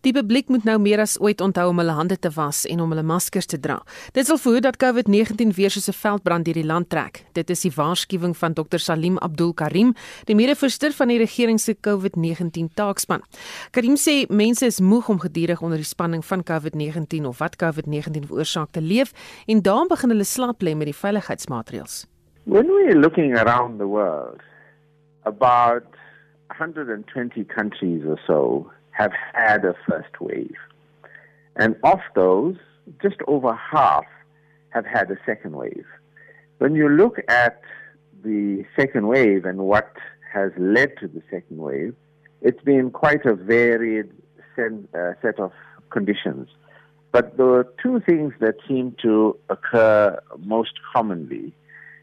Die 0.00 0.14
publiek 0.16 0.48
moet 0.48 0.64
nou 0.64 0.78
meer 0.80 1.02
as 1.02 1.18
ooit 1.20 1.42
onthou 1.44 1.66
om 1.68 1.80
hulle 1.82 1.92
hande 1.92 2.16
te 2.16 2.30
was 2.32 2.62
en 2.64 2.80
om 2.80 2.88
hulle 2.94 3.04
maskers 3.04 3.44
te 3.50 3.58
dra. 3.60 3.76
Dit 4.16 4.30
sal 4.30 4.38
voorkom 4.40 4.64
dat 4.64 4.78
COVID-19 4.80 5.52
weer 5.56 5.70
soos 5.70 5.88
'n 5.88 5.92
veldbrand 5.92 6.44
deur 6.44 6.54
die 6.54 6.64
land 6.64 6.88
trek. 6.88 7.24
Dit 7.34 7.50
is 7.50 7.60
die 7.60 7.72
waarskuwing 7.74 8.34
van 8.36 8.54
Dr 8.54 8.78
Salim 8.78 9.18
Abdul 9.18 9.52
Karim, 9.52 9.92
die 10.24 10.34
mede-voorsitter 10.34 10.92
van 10.92 11.08
die 11.08 11.18
regering 11.18 11.60
se 11.60 11.74
COVID-19 11.74 12.72
taakspan. 12.74 13.20
Karim 13.70 13.96
sê 13.96 14.26
mense 14.28 14.66
is 14.66 14.80
moeg 14.80 15.08
om 15.08 15.18
gedurig 15.18 15.60
onder 15.60 15.76
die 15.76 15.84
spanning 15.84 16.24
van 16.24 16.42
COVID-19 16.42 17.26
of 17.26 17.38
wat 17.38 17.56
COVID-19 17.56 18.26
veroorsaak 18.26 18.70
te 18.70 18.80
leef 18.80 19.12
en 19.46 19.62
daarom 19.62 19.88
begin 19.88 20.10
hulle 20.10 20.24
slaap 20.24 20.62
lê 20.62 20.74
met 20.74 20.86
die 20.86 20.96
veiligheidsmaatreëls. 20.96 22.06
When 22.44 22.66
we're 22.66 22.98
looking 22.98 23.36
around 23.36 23.78
the 23.78 23.86
world 23.86 24.40
about 25.24 25.84
120 26.58 27.44
countries 27.44 28.04
or 28.06 28.18
so 28.26 28.70
have 29.00 29.12
had 29.32 29.64
a 29.64 29.74
first 29.88 30.20
wave. 30.20 30.60
And 31.56 31.74
of 31.84 32.00
those, 32.14 32.56
just 33.00 33.16
over 33.26 33.54
half 33.54 34.04
have 34.70 34.84
had 34.84 35.10
a 35.10 35.16
second 35.24 35.56
wave. 35.56 35.86
When 36.58 36.74
you 36.74 36.88
look 36.88 37.16
at 37.28 37.62
the 38.22 38.64
second 38.76 39.08
wave 39.08 39.46
and 39.46 39.58
what 39.60 39.90
has 40.34 40.52
led 40.58 40.98
to 40.98 41.08
the 41.08 41.22
second 41.30 41.56
wave, 41.56 41.94
it's 42.42 42.62
been 42.62 42.90
quite 42.90 43.24
a 43.24 43.34
varied 43.34 44.10
set, 44.54 44.72
uh, 44.94 45.42
of 45.42 45.52
conditions. 45.88 46.48
But 47.10 47.38
there 47.38 47.64
the 47.64 47.72
two 47.82 48.00
things 48.00 48.34
that 48.40 48.56
seem 48.68 48.94
to 49.02 49.38
occur 49.48 50.20
most 50.38 50.74
commonly 50.92 51.54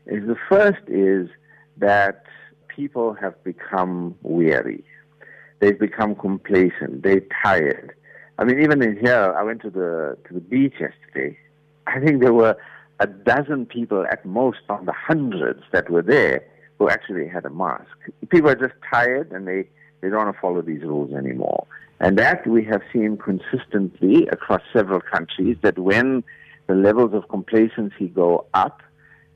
is 0.08 0.26
the 0.26 0.40
first 0.50 0.84
is 0.88 1.30
that 1.78 2.24
people 2.76 3.14
have 3.14 3.36
become 3.44 4.16
weary 4.24 4.84
they've 5.60 5.80
become 5.80 6.16
complacent. 6.16 7.04
They're 7.04 7.24
tired. 7.44 7.94
I 8.40 8.44
mean, 8.44 8.62
even 8.62 8.84
in 8.84 8.98
here, 8.98 9.34
I 9.38 9.44
went 9.44 9.62
to 9.64 9.70
the 9.70 10.18
to 10.28 10.34
the 10.34 10.40
beach 10.40 10.76
yesterday. 10.80 11.38
I 11.88 12.00
think 12.00 12.22
there 12.22 12.34
were 12.34 12.56
a 13.00 13.08
dozen 13.08 13.66
people 13.66 14.06
at 14.12 14.26
most 14.26 14.60
on 14.70 14.86
the 14.86 14.94
hundreds 14.94 15.64
that 15.72 15.90
were 15.90 16.02
there 16.02 16.44
who 16.78 16.90
actually 16.90 17.28
had 17.28 17.46
a 17.46 17.50
mask. 17.50 17.86
People 18.30 18.50
are 18.50 18.56
just 18.56 18.74
tired 18.92 19.32
and 19.32 19.48
they, 19.48 19.68
they 20.02 20.10
don't 20.10 20.26
want 20.26 20.36
to 20.36 20.40
follow 20.40 20.62
these 20.62 20.82
rules 20.82 21.14
anymore. 21.14 21.66
And 22.00 22.18
that 22.20 22.46
we 22.46 22.64
have 22.66 22.82
seen 22.94 23.18
consistently 23.18 24.28
across 24.28 24.62
several 24.72 25.02
countries 25.02 25.58
that 25.62 25.80
when 25.80 26.24
the 26.68 26.76
levels 26.76 27.14
of 27.14 27.28
complacency 27.30 28.08
go 28.08 28.46
up, 28.54 28.82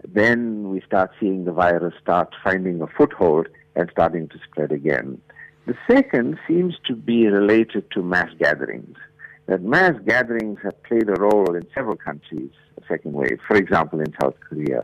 then 0.07 0.69
we 0.69 0.81
start 0.81 1.11
seeing 1.19 1.45
the 1.45 1.51
virus 1.51 1.93
start 2.01 2.33
finding 2.43 2.81
a 2.81 2.87
foothold 2.87 3.47
and 3.75 3.89
starting 3.91 4.27
to 4.29 4.39
spread 4.49 4.71
again. 4.71 5.19
The 5.71 5.95
second 5.95 6.37
seems 6.49 6.75
to 6.87 6.93
be 6.93 7.27
related 7.27 7.89
to 7.91 8.03
mass 8.03 8.27
gatherings. 8.37 8.97
That 9.47 9.61
mass 9.63 9.93
gatherings 10.05 10.59
have 10.63 10.83
played 10.83 11.07
a 11.07 11.13
role 11.13 11.55
in 11.55 11.65
several 11.73 11.95
countries, 11.95 12.51
the 12.75 12.83
second 12.89 13.13
wave, 13.13 13.39
for 13.47 13.55
example, 13.55 14.01
in 14.01 14.13
South 14.21 14.35
Korea, 14.41 14.83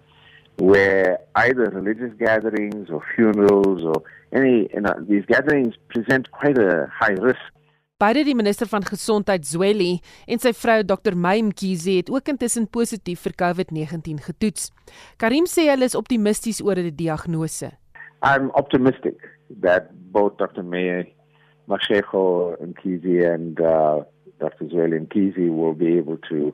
where 0.59 1.19
either 1.35 1.65
religious 1.71 2.13
gatherings 2.17 2.89
or 2.89 3.03
funerals 3.17 3.83
or 3.83 4.01
any, 4.31 4.69
you 4.73 4.79
know, 4.79 4.93
these 5.09 5.25
gatherings 5.25 5.75
present 5.89 6.31
quite 6.31 6.57
a 6.57 6.89
high 6.89 7.17
risk 7.19 7.51
Beide 7.99 8.23
die 8.23 8.35
minister 8.35 8.67
van 8.69 8.83
gesondheid 8.85 9.45
Zweli 9.45 9.95
en 10.29 10.39
sy 10.39 10.51
vrou 10.53 10.83
Dr 10.85 11.15
May 11.17 11.41
Mkhize 11.41 11.95
het 11.97 12.11
ook 12.13 12.29
intussen 12.29 12.67
positief 12.69 13.23
vir 13.25 13.33
COVID-19 13.41 14.21
getoets. 14.27 14.69
Karim 15.17 15.49
sê 15.49 15.65
hulle 15.71 15.89
is 15.89 15.97
optimisties 15.97 16.61
oor 16.61 16.77
die 16.77 16.93
diagnose. 16.93 17.71
I'm 18.21 18.53
optimistic 18.53 19.17
that 19.49 20.11
both 20.11 20.37
Dr 20.37 20.63
May 20.63 21.13
Mashego 21.67 22.57
Mkhize 22.61 23.33
and 23.33 23.59
uh, 23.59 24.01
Dr 24.39 24.65
Zweli 24.65 25.05
Mkhize 25.07 25.49
will 25.55 25.73
be 25.73 25.97
able 25.97 26.17
to 26.29 26.53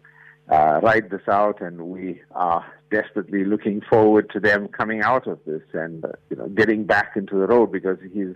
uh, 0.49 0.79
ride 0.83 1.09
this 1.09 1.27
out 1.27 1.61
and 1.61 1.81
we 1.81 2.21
are 2.31 2.65
desperately 2.91 3.45
looking 3.45 3.81
forward 3.89 4.29
to 4.31 4.39
them 4.39 4.67
coming 4.67 5.01
out 5.01 5.27
of 5.27 5.39
this 5.45 5.61
and 5.73 6.03
uh, 6.05 6.09
you 6.29 6.35
know 6.35 6.47
getting 6.49 6.83
back 6.83 7.13
into 7.15 7.35
the 7.39 7.47
road 7.47 7.71
because 7.71 7.97
his 8.13 8.35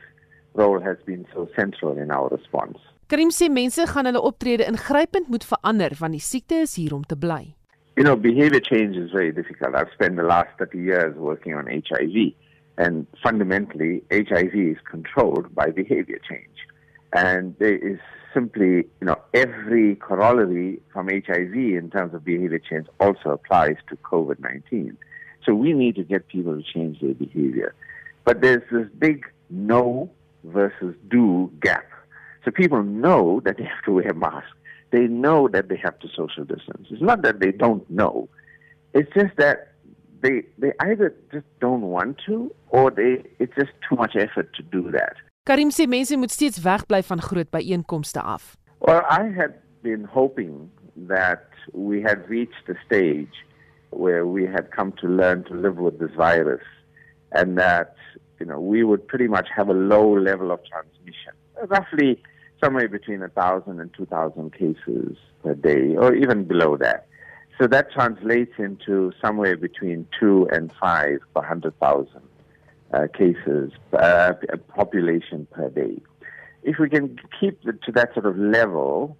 role 0.54 0.80
has 0.80 0.98
been 1.06 1.26
so 1.34 1.50
central 1.56 1.98
in 1.98 2.10
our 2.12 2.30
response. 2.30 2.78
Karim 3.08 3.30
sê 3.32 3.50
mense 3.50 3.86
gaan 3.88 4.06
hulle 4.10 4.22
optrede 4.22 4.66
ingrypend 4.66 5.28
moet 5.28 5.46
verander 5.46 5.94
want 6.00 6.16
die 6.18 6.24
siekte 6.24 6.64
is 6.66 6.76
hier 6.76 6.94
om 6.94 7.04
te 7.04 7.16
bly. 7.16 7.54
You 7.98 8.04
know, 8.04 8.16
behavior 8.16 8.62
change 8.62 8.96
is 8.96 9.12
very 9.12 9.32
difficult. 9.32 9.76
I've 9.76 9.92
spent 9.94 10.18
the 10.18 10.24
last 10.24 10.50
30 10.60 10.78
years 10.78 11.16
working 11.16 11.56
on 11.56 11.66
HIV 11.66 12.34
and 12.78 13.08
fundamentally 13.24 14.04
HIV 14.12 14.54
is 14.54 14.78
controlled 14.90 15.54
by 15.54 15.72
behavior 15.72 16.20
change. 16.30 16.56
And 17.14 17.56
there 17.60 17.76
is 17.76 18.00
simply, 18.34 18.86
you 19.00 19.08
know, 19.08 19.20
every 19.34 19.96
corollary 19.96 20.80
from 20.94 21.08
HIV 21.08 21.56
in 21.56 21.90
terms 21.92 22.14
of 22.14 22.24
behavior 22.24 22.60
change 22.60 22.88
also 23.00 23.32
applies 23.32 23.78
to 23.90 23.96
COVID-19. 23.98 24.96
So 25.46 25.56
we 25.56 25.74
need 25.74 25.96
to 25.96 26.04
get 26.04 26.28
people 26.28 26.56
to 26.56 26.64
change 26.64 27.00
their 27.00 27.14
behavior. 27.14 27.74
But 28.26 28.42
there's 28.42 28.64
this 28.72 28.88
big 29.00 29.26
no 29.50 30.12
versus 30.44 30.96
do 31.10 31.52
gap 31.62 31.86
so 32.48 32.52
people 32.52 32.82
know 32.82 33.42
that 33.44 33.58
they 33.58 33.66
have 33.66 33.84
to 33.84 33.92
wear 33.92 34.14
masks. 34.14 34.50
They 34.92 35.02
know 35.02 35.50
that 35.50 35.68
they 35.68 35.76
have 35.84 36.00
to 36.00 36.08
social 36.16 36.46
distance. 36.46 36.88
It's 36.90 37.02
not 37.02 37.22
that 37.24 37.42
they 37.42 37.52
don't 37.52 37.88
know. 37.90 38.30
It's 38.94 39.12
just 39.14 39.36
that 39.36 39.74
they 40.22 40.44
they 40.58 40.72
either 40.80 41.16
just 41.32 41.46
don't 41.60 41.82
want 41.82 42.18
to 42.26 42.54
or 42.70 42.92
they 42.92 43.24
it's 43.40 43.56
just 43.56 43.72
too 43.88 43.96
much 43.96 44.16
effort 44.16 44.54
to 44.56 44.64
do 44.64 44.92
that. 44.92 45.16
Karim 45.46 45.70
sê 45.72 45.88
mense 45.88 46.16
moet 46.16 46.32
steeds 46.32 46.60
wegbly 46.60 47.04
van 47.04 47.20
groot 47.20 47.50
byeenkomste 47.50 48.22
af. 48.22 48.58
Well, 48.80 49.04
I 49.10 49.24
had 49.40 49.54
been 49.82 50.04
hoping 50.04 50.70
that 51.08 51.48
we 51.74 52.02
had 52.02 52.28
reached 52.30 52.70
a 52.70 52.76
stage 52.86 53.34
where 53.90 54.26
we 54.26 54.46
had 54.46 54.72
come 54.72 54.92
to 55.02 55.08
learn 55.08 55.44
to 55.46 55.54
live 55.54 55.78
with 55.78 56.00
this 56.00 56.14
virus 56.16 56.66
and 57.32 57.58
that 57.58 57.96
you 58.40 58.46
know 58.46 58.60
we 58.60 58.84
would 58.84 59.08
pretty 59.08 59.28
much 59.28 59.48
have 59.56 59.70
a 59.70 59.74
low 59.74 60.18
level 60.18 60.52
of 60.52 60.60
transmission. 60.66 61.34
Roughly 61.68 62.22
somewhere 62.64 62.88
between 62.88 63.20
1,000 63.20 63.80
and 63.80 63.94
2,000 63.94 64.52
cases 64.54 65.18
per 65.44 65.54
day, 65.54 65.96
or 65.96 66.16
even 66.16 66.44
below 66.44 66.78
that. 66.78 67.07
So 67.58 67.66
that 67.68 67.92
translates 67.92 68.54
into 68.60 69.12
somewhere 69.22 69.58
between 69.58 70.08
2 70.20 70.50
and 70.52 70.72
5 70.80 71.20
per 71.34 71.42
100,000 71.42 72.08
uh, 72.94 73.08
cases, 73.14 73.72
uh, 73.94 74.34
population 74.76 75.48
per 75.52 75.70
day. 75.70 76.00
If 76.64 76.78
we 76.80 76.90
can 76.90 77.20
keep 77.40 77.60
it 77.66 77.82
to 77.84 77.92
that 77.94 78.14
sort 78.14 78.28
of 78.28 78.38
level, 78.38 79.18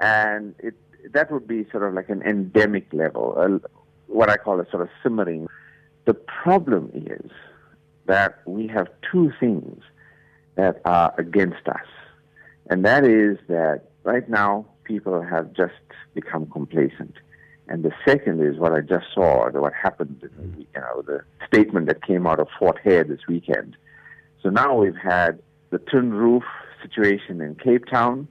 and 0.00 0.54
it, 0.58 0.74
that 1.12 1.30
would 1.30 1.46
be 1.46 1.66
sort 1.70 1.82
of 1.82 1.92
like 1.94 2.08
an 2.08 2.22
endemic 2.22 2.92
level, 2.92 3.60
what 4.06 4.30
I 4.30 4.36
call 4.36 4.60
a 4.60 4.70
sort 4.70 4.82
of 4.82 4.88
simmering. 5.02 5.46
The 6.06 6.14
problem 6.14 6.90
is 6.94 7.30
that 8.06 8.40
we 8.46 8.66
have 8.68 8.88
two 9.10 9.32
things 9.38 9.82
that 10.54 10.80
are 10.84 11.14
against 11.18 11.68
us. 11.68 11.86
And 12.70 12.84
that 12.84 13.04
is 13.04 13.38
that 13.48 13.82
right 14.04 14.28
now 14.28 14.66
people 14.84 15.20
have 15.22 15.52
just 15.52 15.74
become 16.14 16.46
complacent. 16.46 17.14
And 17.68 17.82
the 17.82 17.92
second 18.06 18.42
is 18.42 18.58
what 18.58 18.72
I 18.72 18.80
just 18.80 19.06
saw, 19.14 19.48
what 19.50 19.72
happened, 19.72 20.18
you 20.22 20.28
mm. 20.28 20.66
know, 20.74 21.02
the 21.02 21.20
statement 21.46 21.86
that 21.86 22.04
came 22.04 22.26
out 22.26 22.38
of 22.38 22.48
Fort 22.58 22.78
Hare 22.82 23.04
this 23.04 23.20
weekend. 23.26 23.76
So 24.42 24.50
now 24.50 24.76
we've 24.76 24.96
had 24.96 25.42
the 25.70 25.78
tin 25.78 26.12
roof 26.12 26.44
situation 26.82 27.40
in 27.40 27.54
Cape 27.54 27.86
Town. 27.86 28.28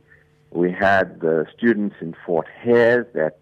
We 0.52 0.72
had 0.72 1.20
the 1.20 1.48
students 1.58 1.96
in 2.00 2.16
Fort 2.26 2.48
Hare 2.48 3.08
that 3.16 3.40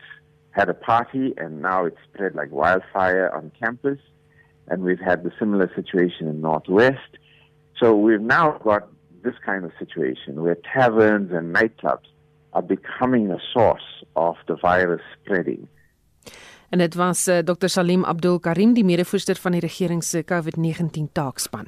had 0.51 0.69
a 0.69 0.73
party 0.73 1.33
and 1.37 1.61
now 1.61 1.85
it's 1.85 1.97
spread 2.13 2.35
like 2.35 2.51
wildfire 2.51 3.29
on 3.35 3.51
campus. 3.61 3.99
And 4.67 4.83
we've 4.83 4.99
had 4.99 5.23
the 5.23 5.31
similar 5.37 5.69
situation 5.75 6.27
in 6.27 6.39
Northwest. 6.39 7.17
So 7.77 7.95
we've 7.95 8.21
now 8.21 8.57
got 8.63 8.87
this 9.23 9.35
kind 9.45 9.65
of 9.65 9.71
situation 9.77 10.41
where 10.41 10.55
taverns 10.73 11.31
and 11.33 11.53
nightclubs 11.53 12.05
are 12.53 12.61
becoming 12.61 13.31
a 13.31 13.39
source 13.53 14.03
of 14.15 14.35
the 14.47 14.55
virus 14.55 15.01
spreading. 15.21 15.67
En 16.71 16.77
dit 16.77 16.93
was 16.95 17.27
uh, 17.27 17.37
eh, 17.37 17.45
Dr 17.45 17.67
Salim 17.67 18.03
Abdul 18.03 18.39
Karim, 18.39 18.73
die 18.73 18.83
mede-voorsitter 18.83 19.41
van 19.41 19.51
die 19.51 19.59
regering 19.59 20.03
se 20.03 20.23
COVID-19 20.23 21.11
taakspan. 21.11 21.67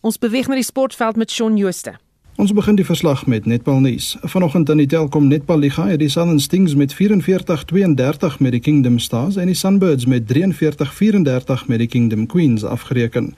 Ons 0.00 0.18
beweeg 0.18 0.46
na 0.48 0.54
die 0.54 0.66
sportveld 0.66 1.16
met 1.16 1.32
Shaun 1.32 1.56
Jooste. 1.56 1.94
Ons 2.36 2.52
begin 2.52 2.76
die 2.76 2.84
verslag 2.84 3.24
met 3.26 3.48
netbal 3.48 3.80
nuus. 3.80 4.12
Vanoggend 4.22 4.68
in 4.68 4.82
die 4.82 4.86
Telkom 4.86 5.26
Netbal 5.26 5.58
Liga 5.64 5.88
het 5.88 5.98
die 5.98 6.08
Southern 6.12 6.40
Stings 6.40 6.76
met 6.76 6.92
44-32 6.94 8.36
met 8.38 8.52
die 8.52 8.60
Kingdom 8.60 8.98
Stars 8.98 9.40
en 9.40 9.48
die 9.48 9.56
Sunbirds 9.56 10.06
met 10.06 10.28
43-34 10.32 11.66
met 11.66 11.78
die 11.78 11.88
Kingdom 11.88 12.26
Queens 12.26 12.64
afgereken. 12.64 13.34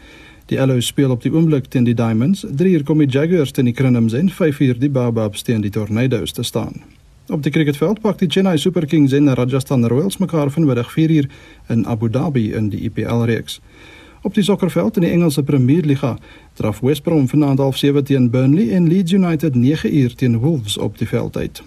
Die 0.50 0.60
Allows 0.60 0.86
speel 0.86 1.10
op 1.10 1.22
die 1.22 1.32
oomblik 1.32 1.70
teen 1.70 1.86
die 1.86 1.94
Diamonds, 1.94 2.44
3 2.50 2.74
uur 2.74 2.84
kom 2.84 2.98
die 2.98 3.08
Jaguars 3.08 3.54
teen 3.54 3.70
die 3.70 3.74
Crinums 3.74 4.12
en 4.12 4.28
5 4.28 4.60
uur 4.60 4.78
die 4.78 4.90
Baobabs 4.90 5.42
teen 5.46 5.62
die 5.62 5.70
Tornadoes 5.70 6.32
te 6.32 6.42
staan. 6.42 6.82
Op 7.30 7.42
die 7.42 7.52
cricketveld 7.52 8.00
pak 8.00 8.18
die 8.18 8.26
Chennai 8.28 8.58
Super 8.58 8.86
Kings 8.86 9.12
en 9.12 9.34
Rajasthan 9.34 9.86
Royals 9.86 10.16
mekaar 10.18 10.50
vanmiddag 10.50 10.92
4 10.92 11.10
uur 11.10 11.28
in 11.68 11.86
Abu 11.86 12.08
Dhabi 12.10 12.52
in 12.52 12.68
die 12.68 12.80
IPL 12.80 13.22
reeks. 13.30 13.60
Op 14.22 14.34
die 14.34 14.42
sokkerveld 14.42 14.96
in 14.96 15.02
die 15.02 15.10
Engelse 15.10 15.42
Premier 15.42 15.84
Liga 15.86 16.18
draf 16.54 16.80
West 16.80 17.02
Brom 17.02 17.28
vanaand 17.28 17.58
half 17.58 17.76
7 17.76 18.04
teen 18.04 18.30
Burnley 18.30 18.70
en 18.70 18.88
Leeds 18.88 19.12
United 19.12 19.54
9 19.54 19.94
uur 19.96 20.14
teen 20.14 20.38
Wolves 20.38 20.78
op 20.78 20.98
die 20.98 21.08
veld 21.08 21.36
uit. 21.36 21.62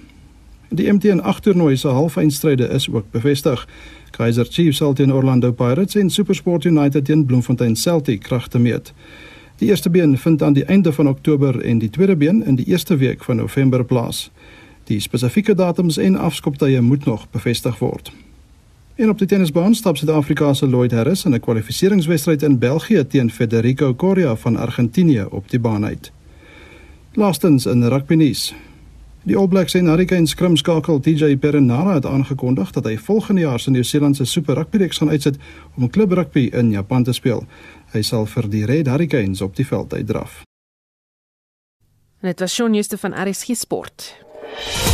Die 0.69 0.91
MTN 0.91 1.19
8 1.19 1.43
toernooi 1.43 1.77
se 1.77 1.87
halfeindstryde 1.87 2.67
is 2.67 2.89
ook 2.91 3.05
bevestig. 3.11 3.67
Kaizer 4.11 4.45
Chiefs 4.49 4.77
sal 4.77 4.93
teen 4.93 5.13
Orlando 5.13 5.51
Pirates 5.51 5.95
en 5.95 6.09
SuperSport 6.09 6.63
United 6.63 7.05
teen 7.05 7.25
Bloemfontein 7.25 7.75
Celtic 7.75 8.19
kragte 8.19 8.59
meet. 8.59 8.93
Die 9.57 9.69
eerste 9.69 9.89
been 9.89 10.17
vind 10.17 10.43
aan 10.43 10.53
die 10.53 10.65
einde 10.65 10.93
van 10.93 11.07
Oktober 11.07 11.61
en 11.61 11.77
die 11.77 11.89
tweede 11.89 12.15
been 12.15 12.45
in 12.45 12.55
die 12.55 12.65
eerste 12.65 12.97
week 12.97 13.23
van 13.23 13.35
November 13.35 13.85
plaas. 13.85 14.31
Die 14.89 14.99
spesifieke 14.99 15.55
datums 15.55 15.97
en 15.97 16.15
afskoptye 16.15 16.81
moet 16.81 17.05
nog 17.05 17.29
bevestig 17.31 17.79
word. 17.79 18.11
En 18.95 19.09
op 19.09 19.17
die 19.17 19.27
tennisbaan 19.27 19.75
stap 19.75 19.97
Suid-Afrika 19.97 20.53
se 20.53 20.67
Lloyd 20.67 20.91
Harris 20.91 21.25
in 21.25 21.33
'n 21.33 21.39
kwalifikasiewedstryd 21.39 22.43
in 22.43 22.59
België 22.59 23.07
teen 23.07 23.31
Federico 23.31 23.95
Coria 23.95 24.35
van 24.35 24.55
Argentinië 24.55 25.25
op 25.29 25.49
die 25.49 25.59
baan 25.59 25.85
uit. 25.85 26.11
Laastens 27.13 27.65
in 27.65 27.83
rugby 27.83 28.15
nuus. 28.15 28.53
Die 29.23 29.37
All 29.37 29.47
Blacks 29.47 29.73
en 29.73 29.85
Hurricanes 29.85 30.29
skrimskakel 30.29 30.99
TJ 30.99 31.37
Perenara 31.37 31.93
het 31.93 32.05
aangekondig 32.05 32.71
dat 32.71 32.83
hy 32.83 32.97
volgende 32.97 33.41
jaar 33.41 33.59
se 33.59 33.71
Nieu-Seelandse 33.71 34.25
Super 34.25 34.55
Rugby 34.55 34.77
reeks 34.77 34.97
gaan 34.97 35.09
uitsit 35.09 35.37
om 35.75 35.89
klub 35.89 36.11
rugby 36.11 36.49
in 36.51 36.71
Japan 36.71 37.03
te 37.03 37.13
speel. 37.13 37.45
Hy 37.91 38.01
sal 38.01 38.25
vir 38.25 38.49
die 38.49 38.65
Red 38.65 38.87
Hurricanes 38.87 39.41
op 39.41 39.55
die 39.55 39.65
veld 39.65 39.93
uitdraf. 39.93 40.41
Net 42.19 42.39
was 42.39 42.53
Shaun 42.53 42.73
Jooste 42.73 42.97
van 42.97 43.29
RSG 43.29 43.55
Sport. 43.55 44.22
Thank 44.55 44.87
you. 44.87 44.92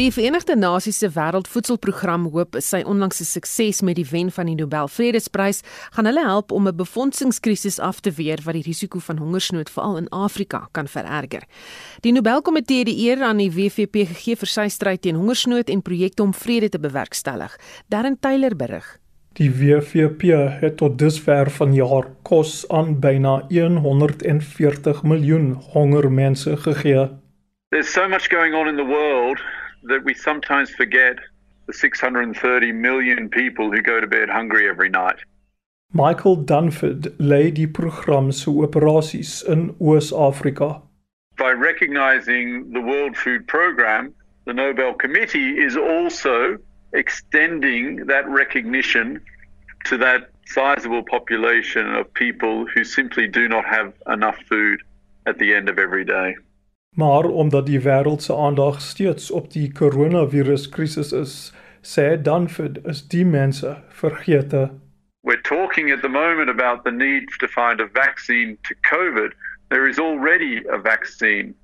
Die 0.00 0.12
Verenigde 0.12 0.56
Nasies 0.56 0.98
se 0.98 1.10
Wêreldvoedselprogram 1.12 2.22
hoop 2.32 2.54
sy 2.64 2.78
onlangse 2.88 3.26
sukses 3.28 3.82
met 3.84 3.98
die 3.98 4.06
wen 4.08 4.30
van 4.32 4.48
die 4.48 4.54
Nobel 4.56 4.88
Vredesprys 4.88 5.58
gaan 5.92 6.08
hulle 6.08 6.22
help 6.24 6.54
om 6.56 6.68
'n 6.68 6.76
befondsingskrisis 6.76 7.76
af 7.78 8.00
te 8.00 8.10
weer 8.10 8.40
wat 8.44 8.54
die 8.56 8.64
risiko 8.64 8.98
van 8.98 9.18
hongersnood 9.18 9.68
veral 9.68 9.98
in 9.98 10.08
Afrika 10.08 10.68
kan 10.72 10.88
vererger. 10.88 11.44
Die 12.00 12.12
Nobelkomitee 12.12 12.78
het 12.78 12.86
die 12.86 13.10
eer 13.10 13.22
aan 13.22 13.36
die 13.36 13.52
WFP 13.52 14.08
gegee 14.08 14.36
vir 14.36 14.48
sy 14.48 14.68
stryd 14.68 15.02
teen 15.02 15.16
hongersnood 15.16 15.68
en 15.68 15.82
projekte 15.82 16.22
om 16.22 16.34
vrede 16.34 16.68
te 16.68 16.78
bewerkstellig. 16.78 17.58
Darren 17.88 18.16
Taylor 18.20 18.56
berig. 18.56 18.98
Die 19.32 19.50
WFP 19.50 20.22
het 20.60 20.76
tot 20.76 20.98
dusver 20.98 21.50
vanjaar 21.50 22.06
kos 22.22 22.68
aan 22.68 23.00
byna 23.00 23.44
140 23.50 25.02
miljoen 25.02 25.52
hongermense 25.52 26.56
gegee. 26.56 27.08
There's 27.68 27.92
so 27.92 28.08
much 28.08 28.30
going 28.30 28.54
on 28.54 28.66
in 28.68 28.76
the 28.76 28.86
world 28.86 29.59
that 29.84 30.04
we 30.04 30.14
sometimes 30.14 30.70
forget 30.70 31.16
the 31.66 31.72
630 31.72 32.72
million 32.72 33.28
people 33.28 33.70
who 33.70 33.80
go 33.82 34.00
to 34.00 34.06
bed 34.06 34.28
hungry 34.28 34.68
every 34.68 34.88
night. 34.88 35.16
Michael 35.92 36.36
Dunford 36.36 37.14
lei 37.18 37.50
die 37.50 37.66
program 37.66 38.30
se 38.32 38.50
operasies 38.50 39.42
in 39.42 39.74
Oos-Afrika. 39.80 40.82
By 41.36 41.50
recognizing 41.50 42.72
the 42.72 42.80
World 42.80 43.16
Food 43.16 43.48
Programme, 43.48 44.14
the 44.44 44.52
Nobel 44.52 44.94
Committee 44.94 45.58
is 45.58 45.76
also 45.76 46.58
extending 46.92 48.06
that 48.06 48.28
recognition 48.28 49.20
to 49.86 49.96
that 49.98 50.30
sizable 50.46 51.02
population 51.02 51.94
of 51.94 52.12
people 52.14 52.66
who 52.66 52.84
simply 52.84 53.26
do 53.26 53.48
not 53.48 53.64
have 53.64 53.92
enough 54.08 54.38
food 54.48 54.80
at 55.26 55.38
the 55.38 55.54
end 55.54 55.68
of 55.68 55.78
every 55.78 56.04
day. 56.04 56.36
Maar 56.96 57.24
omdat 57.24 57.66
die 57.66 57.80
wêreld 57.80 58.22
se 58.22 58.36
aandag 58.36 58.80
steeds 58.80 59.30
op 59.30 59.52
die 59.52 59.72
koronaviruskrisis 59.72 61.12
is, 61.12 61.52
sê 61.82 62.22
Dunford 62.22 62.84
is 62.84 63.08
die 63.08 63.24
mense 63.24 63.82
vergete. 63.88 64.70
We're 65.20 65.42
talking 65.42 65.92
at 65.92 66.02
the 66.02 66.08
moment 66.08 66.48
about 66.48 66.84
the 66.84 66.90
need 66.90 67.28
to 67.38 67.46
find 67.46 67.80
a 67.80 67.88
vaccine 67.92 68.56
to 68.62 68.74
COVID. 68.80 69.32
There 69.68 69.88
is 69.88 69.98
already 69.98 70.64
a 70.68 70.78
vaccine 70.78 71.54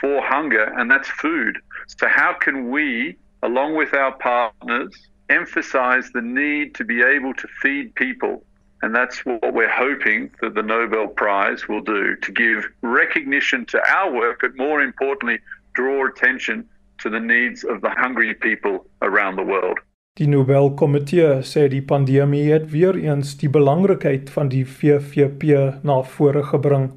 for 0.00 0.20
hunger 0.20 0.72
and 0.76 0.90
that's 0.90 1.08
food. 1.08 1.60
So 1.86 2.08
how 2.08 2.32
can 2.38 2.70
we 2.70 3.16
along 3.42 3.76
with 3.76 3.94
our 3.94 4.12
partners 4.18 5.08
emphasize 5.28 6.10
the 6.12 6.22
need 6.22 6.74
to 6.74 6.84
be 6.84 7.02
able 7.02 7.34
to 7.34 7.48
feed 7.62 7.94
people 7.94 8.42
and 8.82 8.94
that's 8.94 9.24
what 9.24 9.54
we're 9.54 9.70
hoping 9.70 10.30
that 10.40 10.54
the 10.54 10.62
Nobel 10.62 11.06
Prize 11.06 11.68
will 11.68 11.80
do 11.80 12.16
to 12.16 12.32
give 12.32 12.68
recognition 12.82 13.64
to 13.66 13.80
our 13.88 14.12
work, 14.12 14.40
but 14.42 14.56
more 14.56 14.82
importantly, 14.82 15.38
draw 15.74 16.06
attention 16.06 16.68
to 16.98 17.08
the 17.08 17.20
needs 17.20 17.64
of 17.64 17.80
the 17.80 17.90
hungry 17.90 18.34
people 18.34 18.84
around 19.00 19.36
the 19.36 19.42
world. 19.44 19.78
Die 20.18 20.26
Nobel 20.26 20.74
Komitee 20.74 21.40
sê 21.42 21.68
die 21.72 21.80
pandemie 21.80 22.50
het 22.52 22.66
weer 22.70 22.98
eens 23.00 23.36
die 23.40 23.48
belangrikheid 23.48 24.28
van 24.30 24.50
die 24.52 24.66
VVP 24.66 25.54
na 25.82 26.02
vore 26.02 26.42
gebring. 26.44 26.90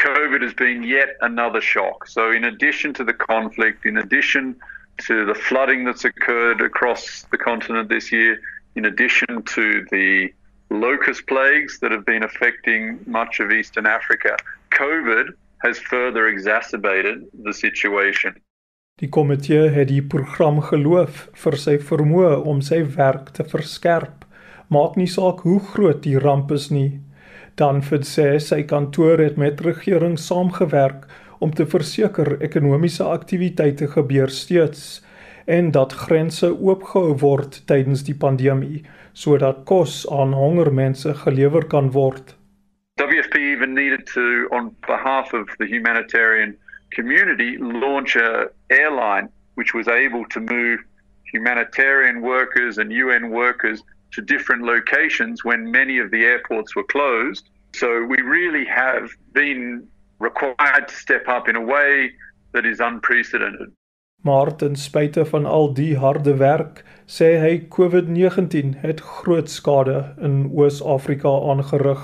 COVID 0.00 0.40
has 0.40 0.54
been 0.54 0.82
yet 0.82 1.16
another 1.20 1.60
shock. 1.60 2.06
So 2.06 2.30
in 2.30 2.44
addition 2.44 2.94
to 2.94 3.04
the 3.04 3.12
conflict, 3.12 3.84
in 3.84 3.98
addition 3.98 4.56
to 5.06 5.26
the 5.26 5.34
flooding 5.34 5.84
that's 5.84 6.04
occurred 6.04 6.62
across 6.62 7.26
the 7.30 7.36
continent 7.36 7.90
this 7.90 8.10
year, 8.10 8.40
in 8.76 8.86
addition 8.86 9.42
to 9.42 9.84
the 9.90 10.32
locust 10.70 11.26
plagues 11.26 11.78
that 11.80 11.90
have 11.90 12.04
been 12.04 12.22
affecting 12.22 12.98
much 13.06 13.40
of 13.40 13.50
Eastern 13.50 13.86
Africa, 13.86 14.36
COVID 14.70 15.34
has 15.58 15.78
further 15.78 16.28
exacerbated 16.28 17.26
the 17.44 17.52
situation. 17.52 18.34
Die 18.98 19.08
komitee 19.08 19.68
het 19.70 19.88
die 19.88 20.02
program 20.02 20.58
geloof 20.60 21.28
vir 21.38 21.56
sy 21.62 21.76
vermoë 21.78 22.32
om 22.50 22.62
sy 22.62 22.80
werk 22.96 23.30
te 23.36 23.46
verskerp. 23.46 24.24
Maak 24.74 24.96
nie 24.98 25.06
saak 25.06 25.44
hoe 25.46 25.60
groot 25.72 26.02
die 26.02 26.18
ramp 26.18 26.50
is 26.52 26.68
nie. 26.74 27.00
Dan 27.58 27.80
vir 27.82 28.02
sê 28.06 28.26
sy 28.42 28.64
kantoor 28.66 29.22
het 29.22 29.38
met 29.38 29.62
regering 29.62 30.18
saamgewerk 30.18 31.06
om 31.38 31.54
te 31.54 31.66
verseker 31.66 32.36
ekonomiese 32.42 33.06
aktiwiteite 33.06 33.86
gebeur 33.94 34.34
steeds 34.34 34.98
en 35.48 35.70
dat 35.70 35.92
grense 35.92 36.48
oopgehou 36.60 37.14
word 37.24 37.62
tydens 37.70 38.02
die 38.04 38.16
pandemie 38.24 38.82
sodat 39.16 39.62
kos 39.70 40.02
aan 40.12 40.34
hongermense 40.36 41.14
gelewer 41.24 41.64
kan 41.66 41.90
word. 41.94 42.34
WFP 43.00 43.34
even 43.34 43.72
needed 43.72 44.04
to 44.12 44.48
on 44.50 44.74
behalf 44.86 45.32
of 45.32 45.48
the 45.56 45.66
humanitarian 45.66 46.56
community 46.88 47.56
launch 47.58 48.16
a 48.16 48.50
airline 48.66 49.28
which 49.54 49.72
was 49.72 49.88
able 49.88 50.24
to 50.28 50.40
move 50.40 50.84
humanitarian 51.32 52.20
workers 52.20 52.78
and 52.78 52.92
UN 52.92 53.30
workers 53.30 53.82
to 54.12 54.20
different 54.22 54.62
locations 54.62 55.44
when 55.44 55.70
many 55.70 55.98
of 55.98 56.10
the 56.10 56.24
airports 56.24 56.76
were 56.76 56.84
closed. 56.84 57.48
So 57.74 58.04
we 58.04 58.20
really 58.20 58.64
have 58.66 59.10
been 59.32 59.86
required 60.18 60.88
to 60.88 60.94
step 60.94 61.28
up 61.28 61.48
in 61.48 61.56
a 61.56 61.64
way 61.74 62.12
that 62.52 62.64
is 62.66 62.80
unprecedented. 62.80 63.72
Maar 64.22 64.56
ten 64.56 64.76
spyte 64.76 65.24
van 65.24 65.46
al 65.46 65.74
die 65.74 65.96
harde 65.96 66.36
werk, 66.36 66.84
sê 67.06 67.38
hy 67.38 67.52
COVID-19 67.70 68.80
het 68.82 69.00
groot 69.00 69.50
skade 69.50 70.14
in 70.20 70.50
Oos-Afrika 70.50 71.28
aangerig. 71.28 72.02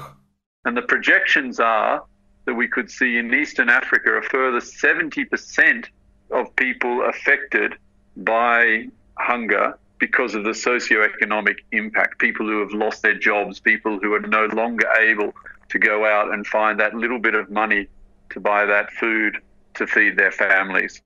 And 0.65 0.77
the 0.77 0.83
projections 0.83 1.59
are 1.61 2.03
that 2.45 2.57
we 2.57 2.69
could 2.69 2.91
see 2.91 3.19
in 3.19 3.35
Eastern 3.35 3.69
Africa 3.69 4.17
a 4.17 4.23
further 4.23 4.61
70% 4.61 5.91
of 6.31 6.55
people 6.55 7.03
affected 7.09 7.77
by 8.17 8.89
hunger 9.19 9.75
because 9.99 10.35
of 10.35 10.45
the 10.45 10.55
socio-economic 10.55 11.65
impact. 11.73 12.19
People 12.19 12.47
who 12.47 12.61
have 12.61 12.73
lost 12.73 13.03
their 13.03 13.19
jobs, 13.19 13.61
people 13.61 13.99
who 13.99 14.13
are 14.15 14.21
no 14.21 14.47
longer 14.47 14.89
able 14.99 15.33
to 15.69 15.79
go 15.79 16.05
out 16.05 16.33
and 16.33 16.47
find 16.47 16.79
that 16.79 16.95
little 16.95 17.19
bit 17.19 17.35
of 17.35 17.51
money 17.51 17.89
to 18.31 18.41
buy 18.41 18.67
that 18.67 18.91
food 18.93 19.39
to 19.75 19.87
feed 19.87 20.17
their 20.17 20.33
families. 20.33 21.03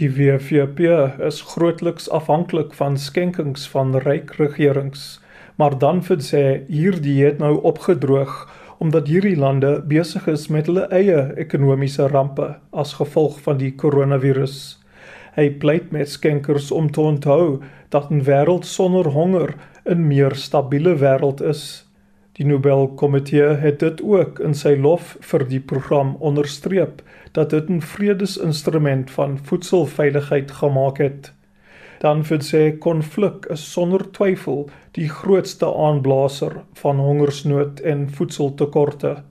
Die 0.00 0.08
WFP 0.08 0.80
is 1.20 1.42
grootliks 1.44 2.06
afhanklik 2.10 2.70
van 2.74 2.94
skenkings 2.96 3.66
van 3.68 3.90
ryk 4.00 4.30
regerings, 4.38 5.02
maar 5.60 5.74
dan 5.82 6.00
vir 6.06 6.22
sê 6.24 6.40
hierdie 6.70 7.18
het 7.26 7.42
nou 7.44 7.58
opgedroog 7.70 8.32
omdat 8.80 9.10
hierdie 9.12 9.36
lande 9.36 9.74
besig 9.90 10.30
is 10.32 10.46
met 10.48 10.70
hulle 10.70 10.86
eie 10.96 11.18
ekonomiese 11.44 12.08
rampe 12.08 12.48
as 12.72 12.96
gevolg 13.02 13.36
van 13.44 13.60
die 13.60 13.74
koronavirus. 13.84 14.56
Hy 15.36 15.50
pleit 15.60 15.92
met 15.92 16.08
skenkers 16.08 16.72
om 16.72 16.88
te 16.88 17.04
onthou 17.12 17.60
dat 17.92 18.08
'n 18.08 18.24
wêreld 18.24 18.64
sonder 18.64 19.12
honger 19.12 19.54
'n 19.84 20.08
meer 20.08 20.34
stabiele 20.34 20.96
wêreld 21.04 21.44
is. 21.44 21.84
Die 22.32 22.46
Nobelkomitee 22.46 23.60
het 23.60 23.80
dit 23.80 24.00
ook 24.02 24.38
in 24.40 24.54
sy 24.54 24.72
lof 24.72 25.16
vir 25.20 25.44
die 25.48 25.60
program 25.60 26.16
onderstreep 26.16 27.02
dat 27.32 27.50
dit 27.50 27.68
'n 27.68 27.80
vredesinstrument 27.80 29.10
van 29.10 29.38
voedselveiligheid 29.42 30.50
gemaak 30.50 30.98
het. 30.98 31.34
Dan 31.98 32.24
vir 32.24 32.40
sê 32.42 32.78
konflik 32.78 33.44
is 33.44 33.72
sonder 33.72 34.10
twyfel 34.10 34.70
die 34.90 35.08
grootste 35.08 35.74
aanblaser 35.74 36.64
van 36.72 36.96
hongersnood 36.96 37.80
en 37.80 38.10
voedseltekorte. 38.10 39.22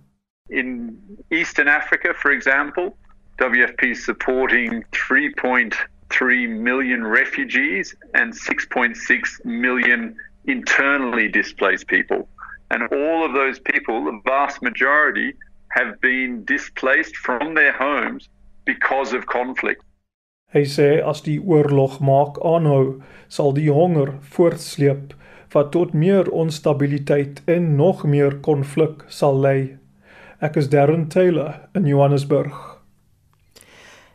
In 0.47 0.99
Eastern 1.27 1.67
Africa, 1.67 2.13
for 2.13 2.31
example, 2.31 2.93
WFP 3.35 3.95
supporting 3.95 4.85
3.3 4.91 6.47
million 6.47 7.03
refugees 7.03 7.95
and 8.11 8.33
6.6 8.33 9.43
million 9.43 10.15
internally 10.45 11.29
displaced 11.29 11.87
people. 11.87 12.27
And 12.67 12.83
all 12.91 13.25
of 13.25 13.33
those 13.33 13.59
people, 13.59 14.03
the 14.05 14.19
vast 14.23 14.61
majority, 14.61 15.33
have 15.77 15.99
been 16.01 16.43
displaced 16.45 17.15
from 17.17 17.55
their 17.55 17.73
homes 17.73 18.29
because 18.65 19.13
of 19.17 19.25
conflict. 19.25 19.83
Hy 20.51 20.65
sê 20.67 20.99
as 20.99 21.23
die 21.23 21.39
oorlog 21.39 22.01
maak 22.03 22.39
aanhou, 22.43 22.99
sal 23.31 23.53
die 23.55 23.71
honger 23.71 24.17
voortsleep 24.35 25.15
wat 25.53 25.71
tot 25.75 25.93
meer 25.93 26.27
onstabiliteit 26.31 27.41
en 27.45 27.75
nog 27.75 28.03
meer 28.03 28.37
konflik 28.43 29.05
sal 29.07 29.39
lei. 29.39 29.77
Ek 30.39 30.59
is 30.59 30.69
Darren 30.71 31.07
Taylor 31.11 31.67
in 31.75 31.87
Johannesburg. 31.87 32.70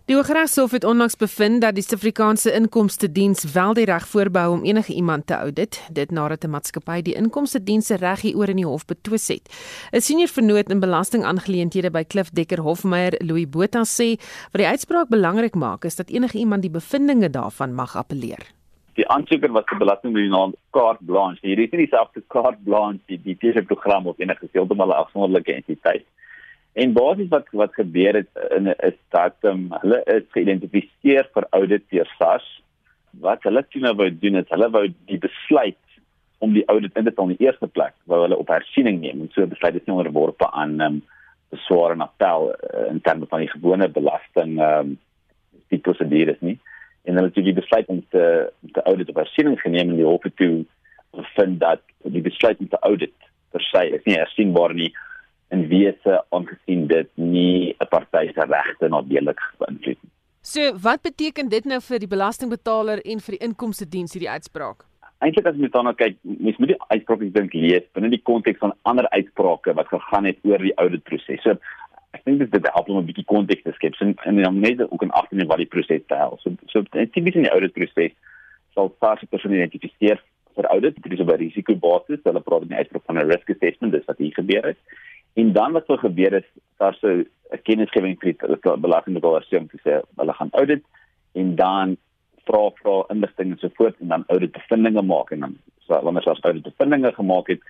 Die 0.07 0.15
Hooggeregshof 0.15 0.71
het 0.71 0.85
onlangs 0.85 1.17
bevind 1.19 1.65
dat 1.65 1.75
die 1.75 1.83
Suid-Afrikaanse 1.83 2.53
Inkomste 2.55 3.09
Diens 3.13 3.41
wel 3.53 3.73
die 3.75 3.85
reg 3.85 4.05
voorbehou 4.07 4.53
om 4.55 4.65
enige 4.65 4.93
iemand 4.95 5.27
te 5.27 5.35
audit, 5.35 5.81
dit 5.91 6.11
nadat 6.11 6.45
'n 6.45 6.51
maatskappy 6.51 7.03
die 7.03 7.15
Inkomste 7.15 7.63
Diens 7.63 7.87
se 7.87 7.97
reg 7.97 8.21
hieroor 8.21 8.49
in 8.49 8.57
die 8.57 8.67
hof 8.67 8.85
betwis 8.85 9.29
het. 9.29 9.51
'n 9.93 10.01
Senior 10.01 10.29
vernoot 10.29 10.71
in 10.71 10.81
belastingaangeleenthede 10.81 11.91
by 11.91 12.05
Klif 12.05 12.31
Dekker 12.31 12.61
Hofmeyer, 12.61 13.15
Louis 13.19 13.49
Botha 13.49 13.83
sê, 13.83 14.15
wat 14.53 14.61
die 14.63 14.67
uitspraak 14.67 15.09
belangrik 15.09 15.55
maak, 15.55 15.85
is 15.85 15.97
dat 15.97 16.11
enige 16.11 16.39
iemand 16.39 16.63
die 16.63 16.71
bevindinge 16.71 17.31
daarvan 17.31 17.75
mag 17.75 17.97
appeleer. 17.97 18.47
Die 18.95 19.09
aansoeker 19.09 19.53
was 19.53 19.65
die 19.65 19.79
belastingdiens 19.79 20.55
kaart 20.71 20.99
blanche. 21.01 21.47
Hierdie 21.47 21.65
is 21.65 21.71
nie 21.73 21.87
dieselfde 21.87 22.23
kaart 22.29 22.65
blanche 22.65 23.01
die 23.07 23.21
die 23.23 23.37
TV-program 23.37 24.07
of 24.07 24.19
enige 24.19 24.49
heeltemal 24.53 24.89
'n 24.89 25.03
afsonderlike 25.03 25.53
entiteit. 25.53 26.07
En 26.77 26.93
basies 26.93 27.31
wat 27.33 27.47
wat 27.57 27.75
gebeur 27.75 28.19
het 28.21 28.29
in 28.57 28.67
is 28.85 28.97
dat 29.15 29.37
um, 29.49 29.69
hulle 29.81 30.03
is 30.13 30.25
geïdentifiseer 30.35 31.29
vir 31.33 31.47
audit 31.57 31.85
deur 31.93 32.11
SARS. 32.19 32.49
Wat 33.25 33.47
hulle 33.49 33.63
toe 33.73 33.81
nou 33.81 33.95
wou 33.97 34.11
doen 34.13 34.37
is 34.43 34.51
hulle 34.53 34.69
wou 34.75 34.83
die 35.09 35.19
besluit 35.23 35.81
om 36.45 36.53
die 36.53 36.67
audit 36.69 36.99
in 37.01 37.09
te 37.09 37.15
tel 37.17 37.31
in 37.31 37.39
die 37.39 37.47
eerste 37.47 37.69
plek 37.79 37.95
wou 38.05 38.19
hulle 38.27 38.37
op 38.37 38.53
hersiening 38.53 39.01
neem 39.01 39.23
en 39.25 39.33
so 39.33 39.49
besluit 39.49 39.79
is 39.81 39.87
nie 39.87 39.95
onderworpe 39.97 40.51
aan 40.53 40.77
um, 40.85 40.99
beswaar 41.55 41.95
en 41.95 42.05
appel 42.05 42.51
uh, 42.53 42.85
in 42.91 43.01
terme 43.01 43.25
van 43.31 43.47
die 43.47 43.53
gewone 43.55 43.89
belasting 43.97 44.61
um, 44.61 44.93
die 45.73 45.81
prosedures 45.81 46.45
nie. 46.45 46.59
En 47.09 47.17
hulle 47.17 47.33
het 47.33 47.49
die 47.49 47.57
besluit 47.57 47.89
om 47.89 48.05
te 48.13 48.27
te 48.77 48.85
audit 48.85 49.15
op 49.15 49.25
hersiening 49.25 49.57
geneem 49.65 49.95
en 49.95 50.03
die 50.03 50.11
hof 50.11 50.29
het 50.29 50.37
toe 50.37 50.67
vind 51.41 51.57
dat 51.65 51.81
die 52.05 52.27
besluit 52.29 52.61
om 52.61 52.69
te 52.69 52.85
audit 52.85 53.17
per 53.57 53.65
se 53.73 53.89
is 53.97 54.05
nie 54.05 54.21
hersienbaar 54.21 54.77
nie 54.77 54.93
in 55.55 55.69
wese 55.69 56.25
aangesien 56.35 56.87
dit 56.87 57.11
nie 57.15 57.75
'n 57.81 57.89
party 57.91 58.33
se 58.35 58.47
regte 58.47 58.89
nadeelig 58.89 59.41
beïnvloed 59.59 59.99
nie. 60.03 60.13
So, 60.41 60.61
wat 60.79 61.03
beteken 61.03 61.49
dit 61.49 61.65
nou 61.65 61.81
vir 61.81 61.99
die 61.99 62.09
belastingbetaler 62.09 63.01
en 63.05 63.21
vir 63.21 63.35
die 63.35 63.45
inkomste 63.47 63.89
diens 63.89 64.13
hierdie 64.13 64.31
uitspraak? 64.31 64.85
Eintlik 65.19 65.47
as 65.47 65.57
jy 65.57 65.69
daarna 65.69 65.93
kyk, 65.93 66.19
mens 66.23 66.59
moet 66.59 66.69
die 66.69 66.83
uitspraak 66.89 67.25
dink 67.35 67.55
lees 67.55 67.87
binne 67.95 68.11
die 68.11 68.23
konteks 68.23 68.59
van 68.59 68.73
ander 68.83 69.09
uitsprake 69.09 69.75
wat 69.75 69.89
gegaan 69.89 70.25
het 70.25 70.39
oor 70.45 70.59
die 70.59 70.77
auditproses. 70.77 71.43
So, 71.43 71.57
ek 72.15 72.23
dink 72.25 72.39
dit 72.39 72.55
is 72.55 72.71
help 72.73 72.89
om 72.89 72.99
'n 72.99 73.07
bietjie 73.07 73.25
konteks 73.25 73.63
te 73.63 73.73
skep 73.73 73.95
en 74.01 74.15
en 74.25 74.43
dan 74.43 74.61
net 74.61 74.81
ook 74.91 75.03
'n 75.03 75.11
agtergrond 75.11 75.51
wat 75.51 75.59
die 75.59 75.73
proses 75.75 76.07
behels. 76.07 76.43
So, 76.43 76.51
so 76.67 76.83
tipies 76.83 77.35
in 77.35 77.49
die 77.49 77.57
auditproses 77.57 78.13
sal 78.75 78.95
SARS 79.01 79.21
se 79.21 79.27
persoon 79.27 79.53
identifiseer 79.53 80.23
vir 80.55 80.67
audit, 80.73 81.03
dit 81.03 81.13
is 81.13 81.21
op 81.21 81.33
'n 81.33 81.43
risikobasis, 81.43 82.23
hulle 82.23 82.41
praat 82.41 82.63
in 82.63 82.69
die 82.69 82.77
uitspraak 82.77 83.05
van 83.07 83.19
'n 83.19 83.31
risk 83.31 83.51
assessment, 83.51 83.93
dis 83.93 84.05
wat 84.05 84.19
hier 84.19 84.35
gebeur 84.35 84.65
het. 84.67 84.79
En 85.37 85.53
dan 85.53 85.73
wat 85.73 85.85
sou 85.87 85.99
gebeur 86.01 86.33
is 86.33 86.49
daar 86.81 86.95
sou 87.01 87.25
'n 87.53 87.63
kennisgewing 87.63 88.17
vir 88.21 88.33
die 88.33 88.77
belastingbetaler 88.85 89.45
sê 89.47 89.59
om 89.59 89.69
te 89.69 89.79
sê 89.85 90.01
hulle 90.17 90.33
gaan 90.33 90.53
audit 90.53 90.85
en 91.33 91.55
dan 91.57 91.97
vra 92.49 92.71
vra 92.81 92.95
inligting 93.15 93.51
en 93.51 93.59
so 93.59 93.69
voort 93.79 94.01
en 94.01 94.09
dan 94.09 94.25
audit 94.27 94.53
bevindinge 94.53 95.03
maak 95.03 95.31
en 95.31 95.41
dan 95.41 95.59
so 95.87 96.01
wanneer 96.03 96.31
as 96.31 96.41
audit 96.41 96.63
bevindinge 96.63 97.13
gemaak 97.13 97.49
het, 97.49 97.61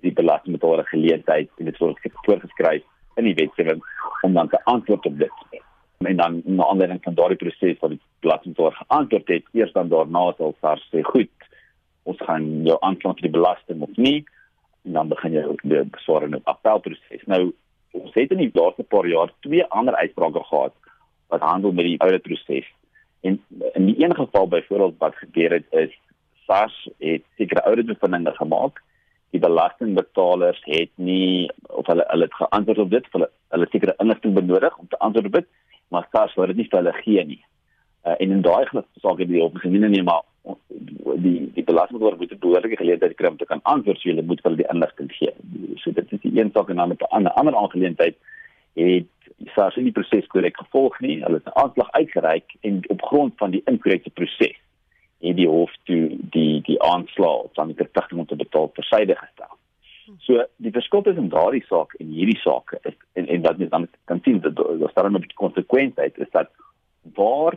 die 0.00 0.12
belastingbetaler 0.12 0.86
geleentheid 0.86 1.50
en 1.58 1.64
dit 1.64 1.78
word 1.78 1.98
voorgeskryf 2.26 2.84
in 3.16 3.24
die 3.24 3.34
wetgewing 3.34 3.82
om 4.22 4.32
dan 4.32 4.48
te 4.48 4.64
antwoord 4.64 5.06
op 5.06 5.18
dit. 5.18 5.60
En 5.98 6.16
dan 6.16 6.42
na 6.44 6.64
aanleiding 6.64 7.02
van 7.02 7.14
daardie 7.14 7.40
proses 7.42 7.78
wat 7.80 7.90
die 7.90 8.00
belastingbetaler 8.20 8.78
geantwoord 8.82 9.28
het, 9.28 9.44
eers 9.52 9.72
dan 9.72 9.88
daarna 9.88 10.32
sal 10.36 10.54
SARS 10.60 10.88
sê 10.92 11.02
goed, 11.02 11.32
ons 12.02 12.18
gaan 12.28 12.46
jou 12.62 12.76
aankla 12.80 13.16
vir 13.18 13.28
die 13.28 13.36
belasting 13.38 13.82
of 13.82 13.96
nie 13.96 14.24
en 14.86 14.92
dan 14.92 15.08
begin 15.10 15.34
jy 15.34 15.44
die 15.62 15.82
beswaring 15.90 16.34
op 16.38 16.48
appelproses. 16.52 17.24
Nou 17.26 17.52
ons 17.96 18.14
het 18.14 18.32
in 18.34 18.42
die 18.44 18.52
laaste 18.54 18.84
paar 18.84 19.06
jaar 19.08 19.32
twee 19.44 19.64
ander 19.74 19.96
uitsprake 19.96 20.42
gehad 20.48 20.74
wat 21.32 21.40
handel 21.42 21.72
met 21.72 21.88
die 21.88 22.00
oude 22.04 22.18
proses. 22.22 22.66
En 23.26 23.40
in 23.74 23.86
die 23.86 23.96
een 24.04 24.14
geval 24.14 24.48
byvoorbeeld 24.48 24.98
wat 24.98 25.16
gebeur 25.22 25.56
het 25.58 25.66
is 25.70 25.94
SARS 26.46 26.76
het 26.98 27.24
sekere 27.36 27.64
oude 27.64 27.84
bevindinge 27.84 28.34
gemaak. 28.36 28.82
Die 29.34 29.40
belastingbetalers 29.40 30.60
het 30.64 30.90
nie 30.94 31.50
of 31.66 31.86
hulle 31.86 32.04
hulle 32.08 32.28
het 32.28 32.34
geantwoord 32.34 32.78
op 32.78 32.90
dit, 32.90 33.08
hulle 33.10 33.30
hulle 33.48 33.66
sekere 33.70 33.94
inligting 33.98 34.34
benodig 34.34 34.78
om 34.78 34.88
te 34.88 34.98
antwoord 34.98 35.26
op 35.26 35.32
dit, 35.40 35.48
maar 35.88 36.06
SARS 36.12 36.34
wou 36.34 36.46
dit 36.46 36.56
nie 36.56 36.68
vir 36.70 36.78
hulle 36.78 36.94
gee 37.02 37.24
nie. 37.24 37.42
Uh, 38.06 38.14
en 38.18 38.38
in 38.38 38.42
daai 38.46 38.66
geval 38.70 39.18
ek 39.18 39.28
die 39.28 39.42
opgesien 39.42 39.90
nie 39.90 40.02
maar 40.06 40.22
die 41.16 41.50
die 41.54 41.64
belastingbetaler 41.64 42.18
moet 42.18 42.32
'n 42.32 42.38
behoorlike 42.38 42.76
geleentheid 42.76 43.16
kry 43.16 43.28
om 43.28 43.36
te 43.36 43.44
kan 43.44 43.60
antwoord 43.62 43.98
so 44.00 44.08
jy 44.08 44.22
moet 44.22 44.42
hulle 44.42 44.56
die 44.56 44.72
inligting 44.72 45.12
gee. 45.12 45.32
So 45.76 45.92
dit 45.92 46.12
is 46.12 46.20
die 46.20 46.40
een 46.40 46.50
saak 46.54 46.68
en 46.68 46.76
dan 46.76 46.88
met 46.88 47.00
'n 47.00 47.14
ander 47.16 47.32
ander 47.32 47.56
aangeleentheid 47.56 48.16
het 48.74 49.06
SARS 49.54 49.76
nie 49.76 49.92
proses 49.92 50.26
korrek 50.26 50.56
gevolg 50.56 51.00
nie. 51.00 51.22
Hulle 51.22 51.40
het 51.40 51.46
'n 51.46 51.58
aanklag 51.62 51.90
uitgereik 51.90 52.54
en 52.60 52.82
op 52.88 53.02
grond 53.02 53.32
van 53.36 53.50
die 53.50 53.62
inkorrekte 53.64 54.10
proses 54.10 54.56
het 55.20 55.36
die 55.36 55.48
hof 55.48 55.72
toe 55.84 56.16
die 56.20 56.60
die 56.62 56.82
aanslag 56.82 57.46
van 57.52 57.66
die 57.66 57.76
verpligting 57.76 58.20
om 58.20 58.26
te 58.26 58.36
betaal 58.36 58.70
versyde 58.74 59.16
gestel. 59.16 59.54
So 60.18 60.44
die 60.56 60.70
verskil 60.70 61.02
tussen 61.02 61.28
daardie 61.28 61.64
saak 61.66 61.94
en 61.94 62.06
hierdie 62.06 62.38
saak 62.38 62.78
is 62.82 62.94
en 63.12 63.26
en 63.26 63.42
dat 63.42 63.58
jy 63.58 63.68
dan 63.68 63.88
kan 64.04 64.20
sien 64.22 64.40
dat 64.40 64.56
daar 64.56 64.90
staan 64.90 65.06
'n 65.06 65.20
bietjie 65.20 65.42
konsekwensies 65.44 66.16
is 66.16 66.30
dat 66.30 66.50
waar 67.14 67.54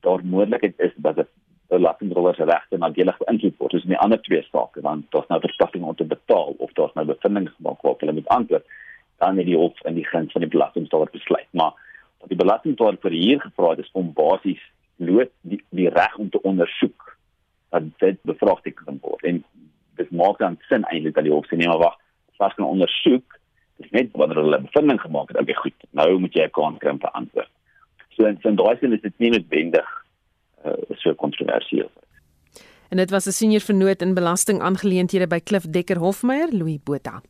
daar 0.00 0.24
moontlikheid 0.24 0.74
is 0.78 0.92
dat 0.96 1.16
dit 1.16 1.28
belastingbetaler 1.70 2.34
se 2.34 2.46
regte 2.48 2.78
nadelig 2.78 3.18
beïnvloed 3.22 3.56
word. 3.58 3.74
Dis 3.76 3.86
in 3.86 3.94
die 3.94 4.02
ander 4.04 4.20
twee 4.26 4.42
sake 4.48 4.82
dan 4.86 5.04
daar's 5.14 5.28
nou 5.30 5.40
verpligting 5.42 5.86
om 5.86 5.96
te 5.96 6.06
betaal 6.08 6.56
of 6.58 6.72
daar's 6.78 6.96
nou 6.98 7.06
bevindinge 7.08 7.52
gemaak 7.56 7.86
wat 7.86 8.02
hulle 8.04 8.16
moet 8.18 8.32
antwoord 8.36 8.66
dan 9.22 9.36
het 9.36 9.46
die 9.46 9.56
hof 9.56 9.80
in 9.88 9.98
die 9.98 10.06
guns 10.08 10.32
van 10.32 10.44
die 10.44 10.50
belastingbetaler 10.50 11.12
besluit. 11.12 11.48
Maar 11.50 11.74
wat 12.20 12.32
die 12.32 12.40
belastingbetaler 12.40 13.00
vir 13.04 13.16
hier 13.16 13.40
gevra 13.40 13.74
het 13.74 13.84
is 13.84 13.90
om 13.92 14.12
basies 14.16 14.62
lood 14.96 15.32
die, 15.40 15.60
die 15.70 15.88
reg 15.88 16.16
om 16.16 16.30
te 16.30 16.42
ondersoek 16.42 17.16
dat 17.70 17.86
dit 18.02 18.18
bevraagteken 18.28 18.98
word. 19.04 19.24
En 19.24 19.42
dit 20.00 20.10
maak 20.10 20.40
dan 20.40 20.58
sin 20.68 20.84
eintlik 20.88 21.14
dat 21.14 21.28
die 21.28 21.34
hof 21.34 21.46
sê 21.48 21.60
nee 21.60 21.68
maar 21.68 21.84
wag, 21.84 21.96
vas 22.40 22.56
kan 22.56 22.66
ondersoek. 22.66 23.38
Dis 23.80 23.92
net 23.96 24.12
wanneer 24.16 24.42
hulle 24.42 24.60
bevinding 24.64 25.00
gemaak 25.00 25.32
het. 25.32 25.40
Okay, 25.40 25.56
goed. 25.62 25.88
Nou 25.96 26.18
moet 26.18 26.34
jy 26.34 26.44
'n 26.48 26.56
kans 26.56 26.78
kry 26.78 26.90
om 26.90 27.00
te 27.00 27.12
antwoord. 27.12 27.52
So 28.16 28.26
in 28.26 28.38
sin 28.42 28.56
daai 28.56 28.76
sin 28.80 28.92
is 28.92 29.00
dit 29.00 29.18
nie 29.18 29.30
noodwendig 29.30 29.99
uh, 30.64 30.72
so 30.88 31.14
kontroversieel. 31.14 31.90
En 32.88 32.96
dit 32.96 33.10
was 33.10 33.26
'n 33.26 33.30
senior 33.30 33.60
vernoot 33.60 34.02
in 34.02 34.14
belastingaangeleenthede 34.14 35.26
by 35.26 35.40
Klif 35.40 35.64
Dekker 35.70 35.98
Hofmeyer, 35.98 36.48
Louis 36.52 36.78
Botha. 36.84 37.22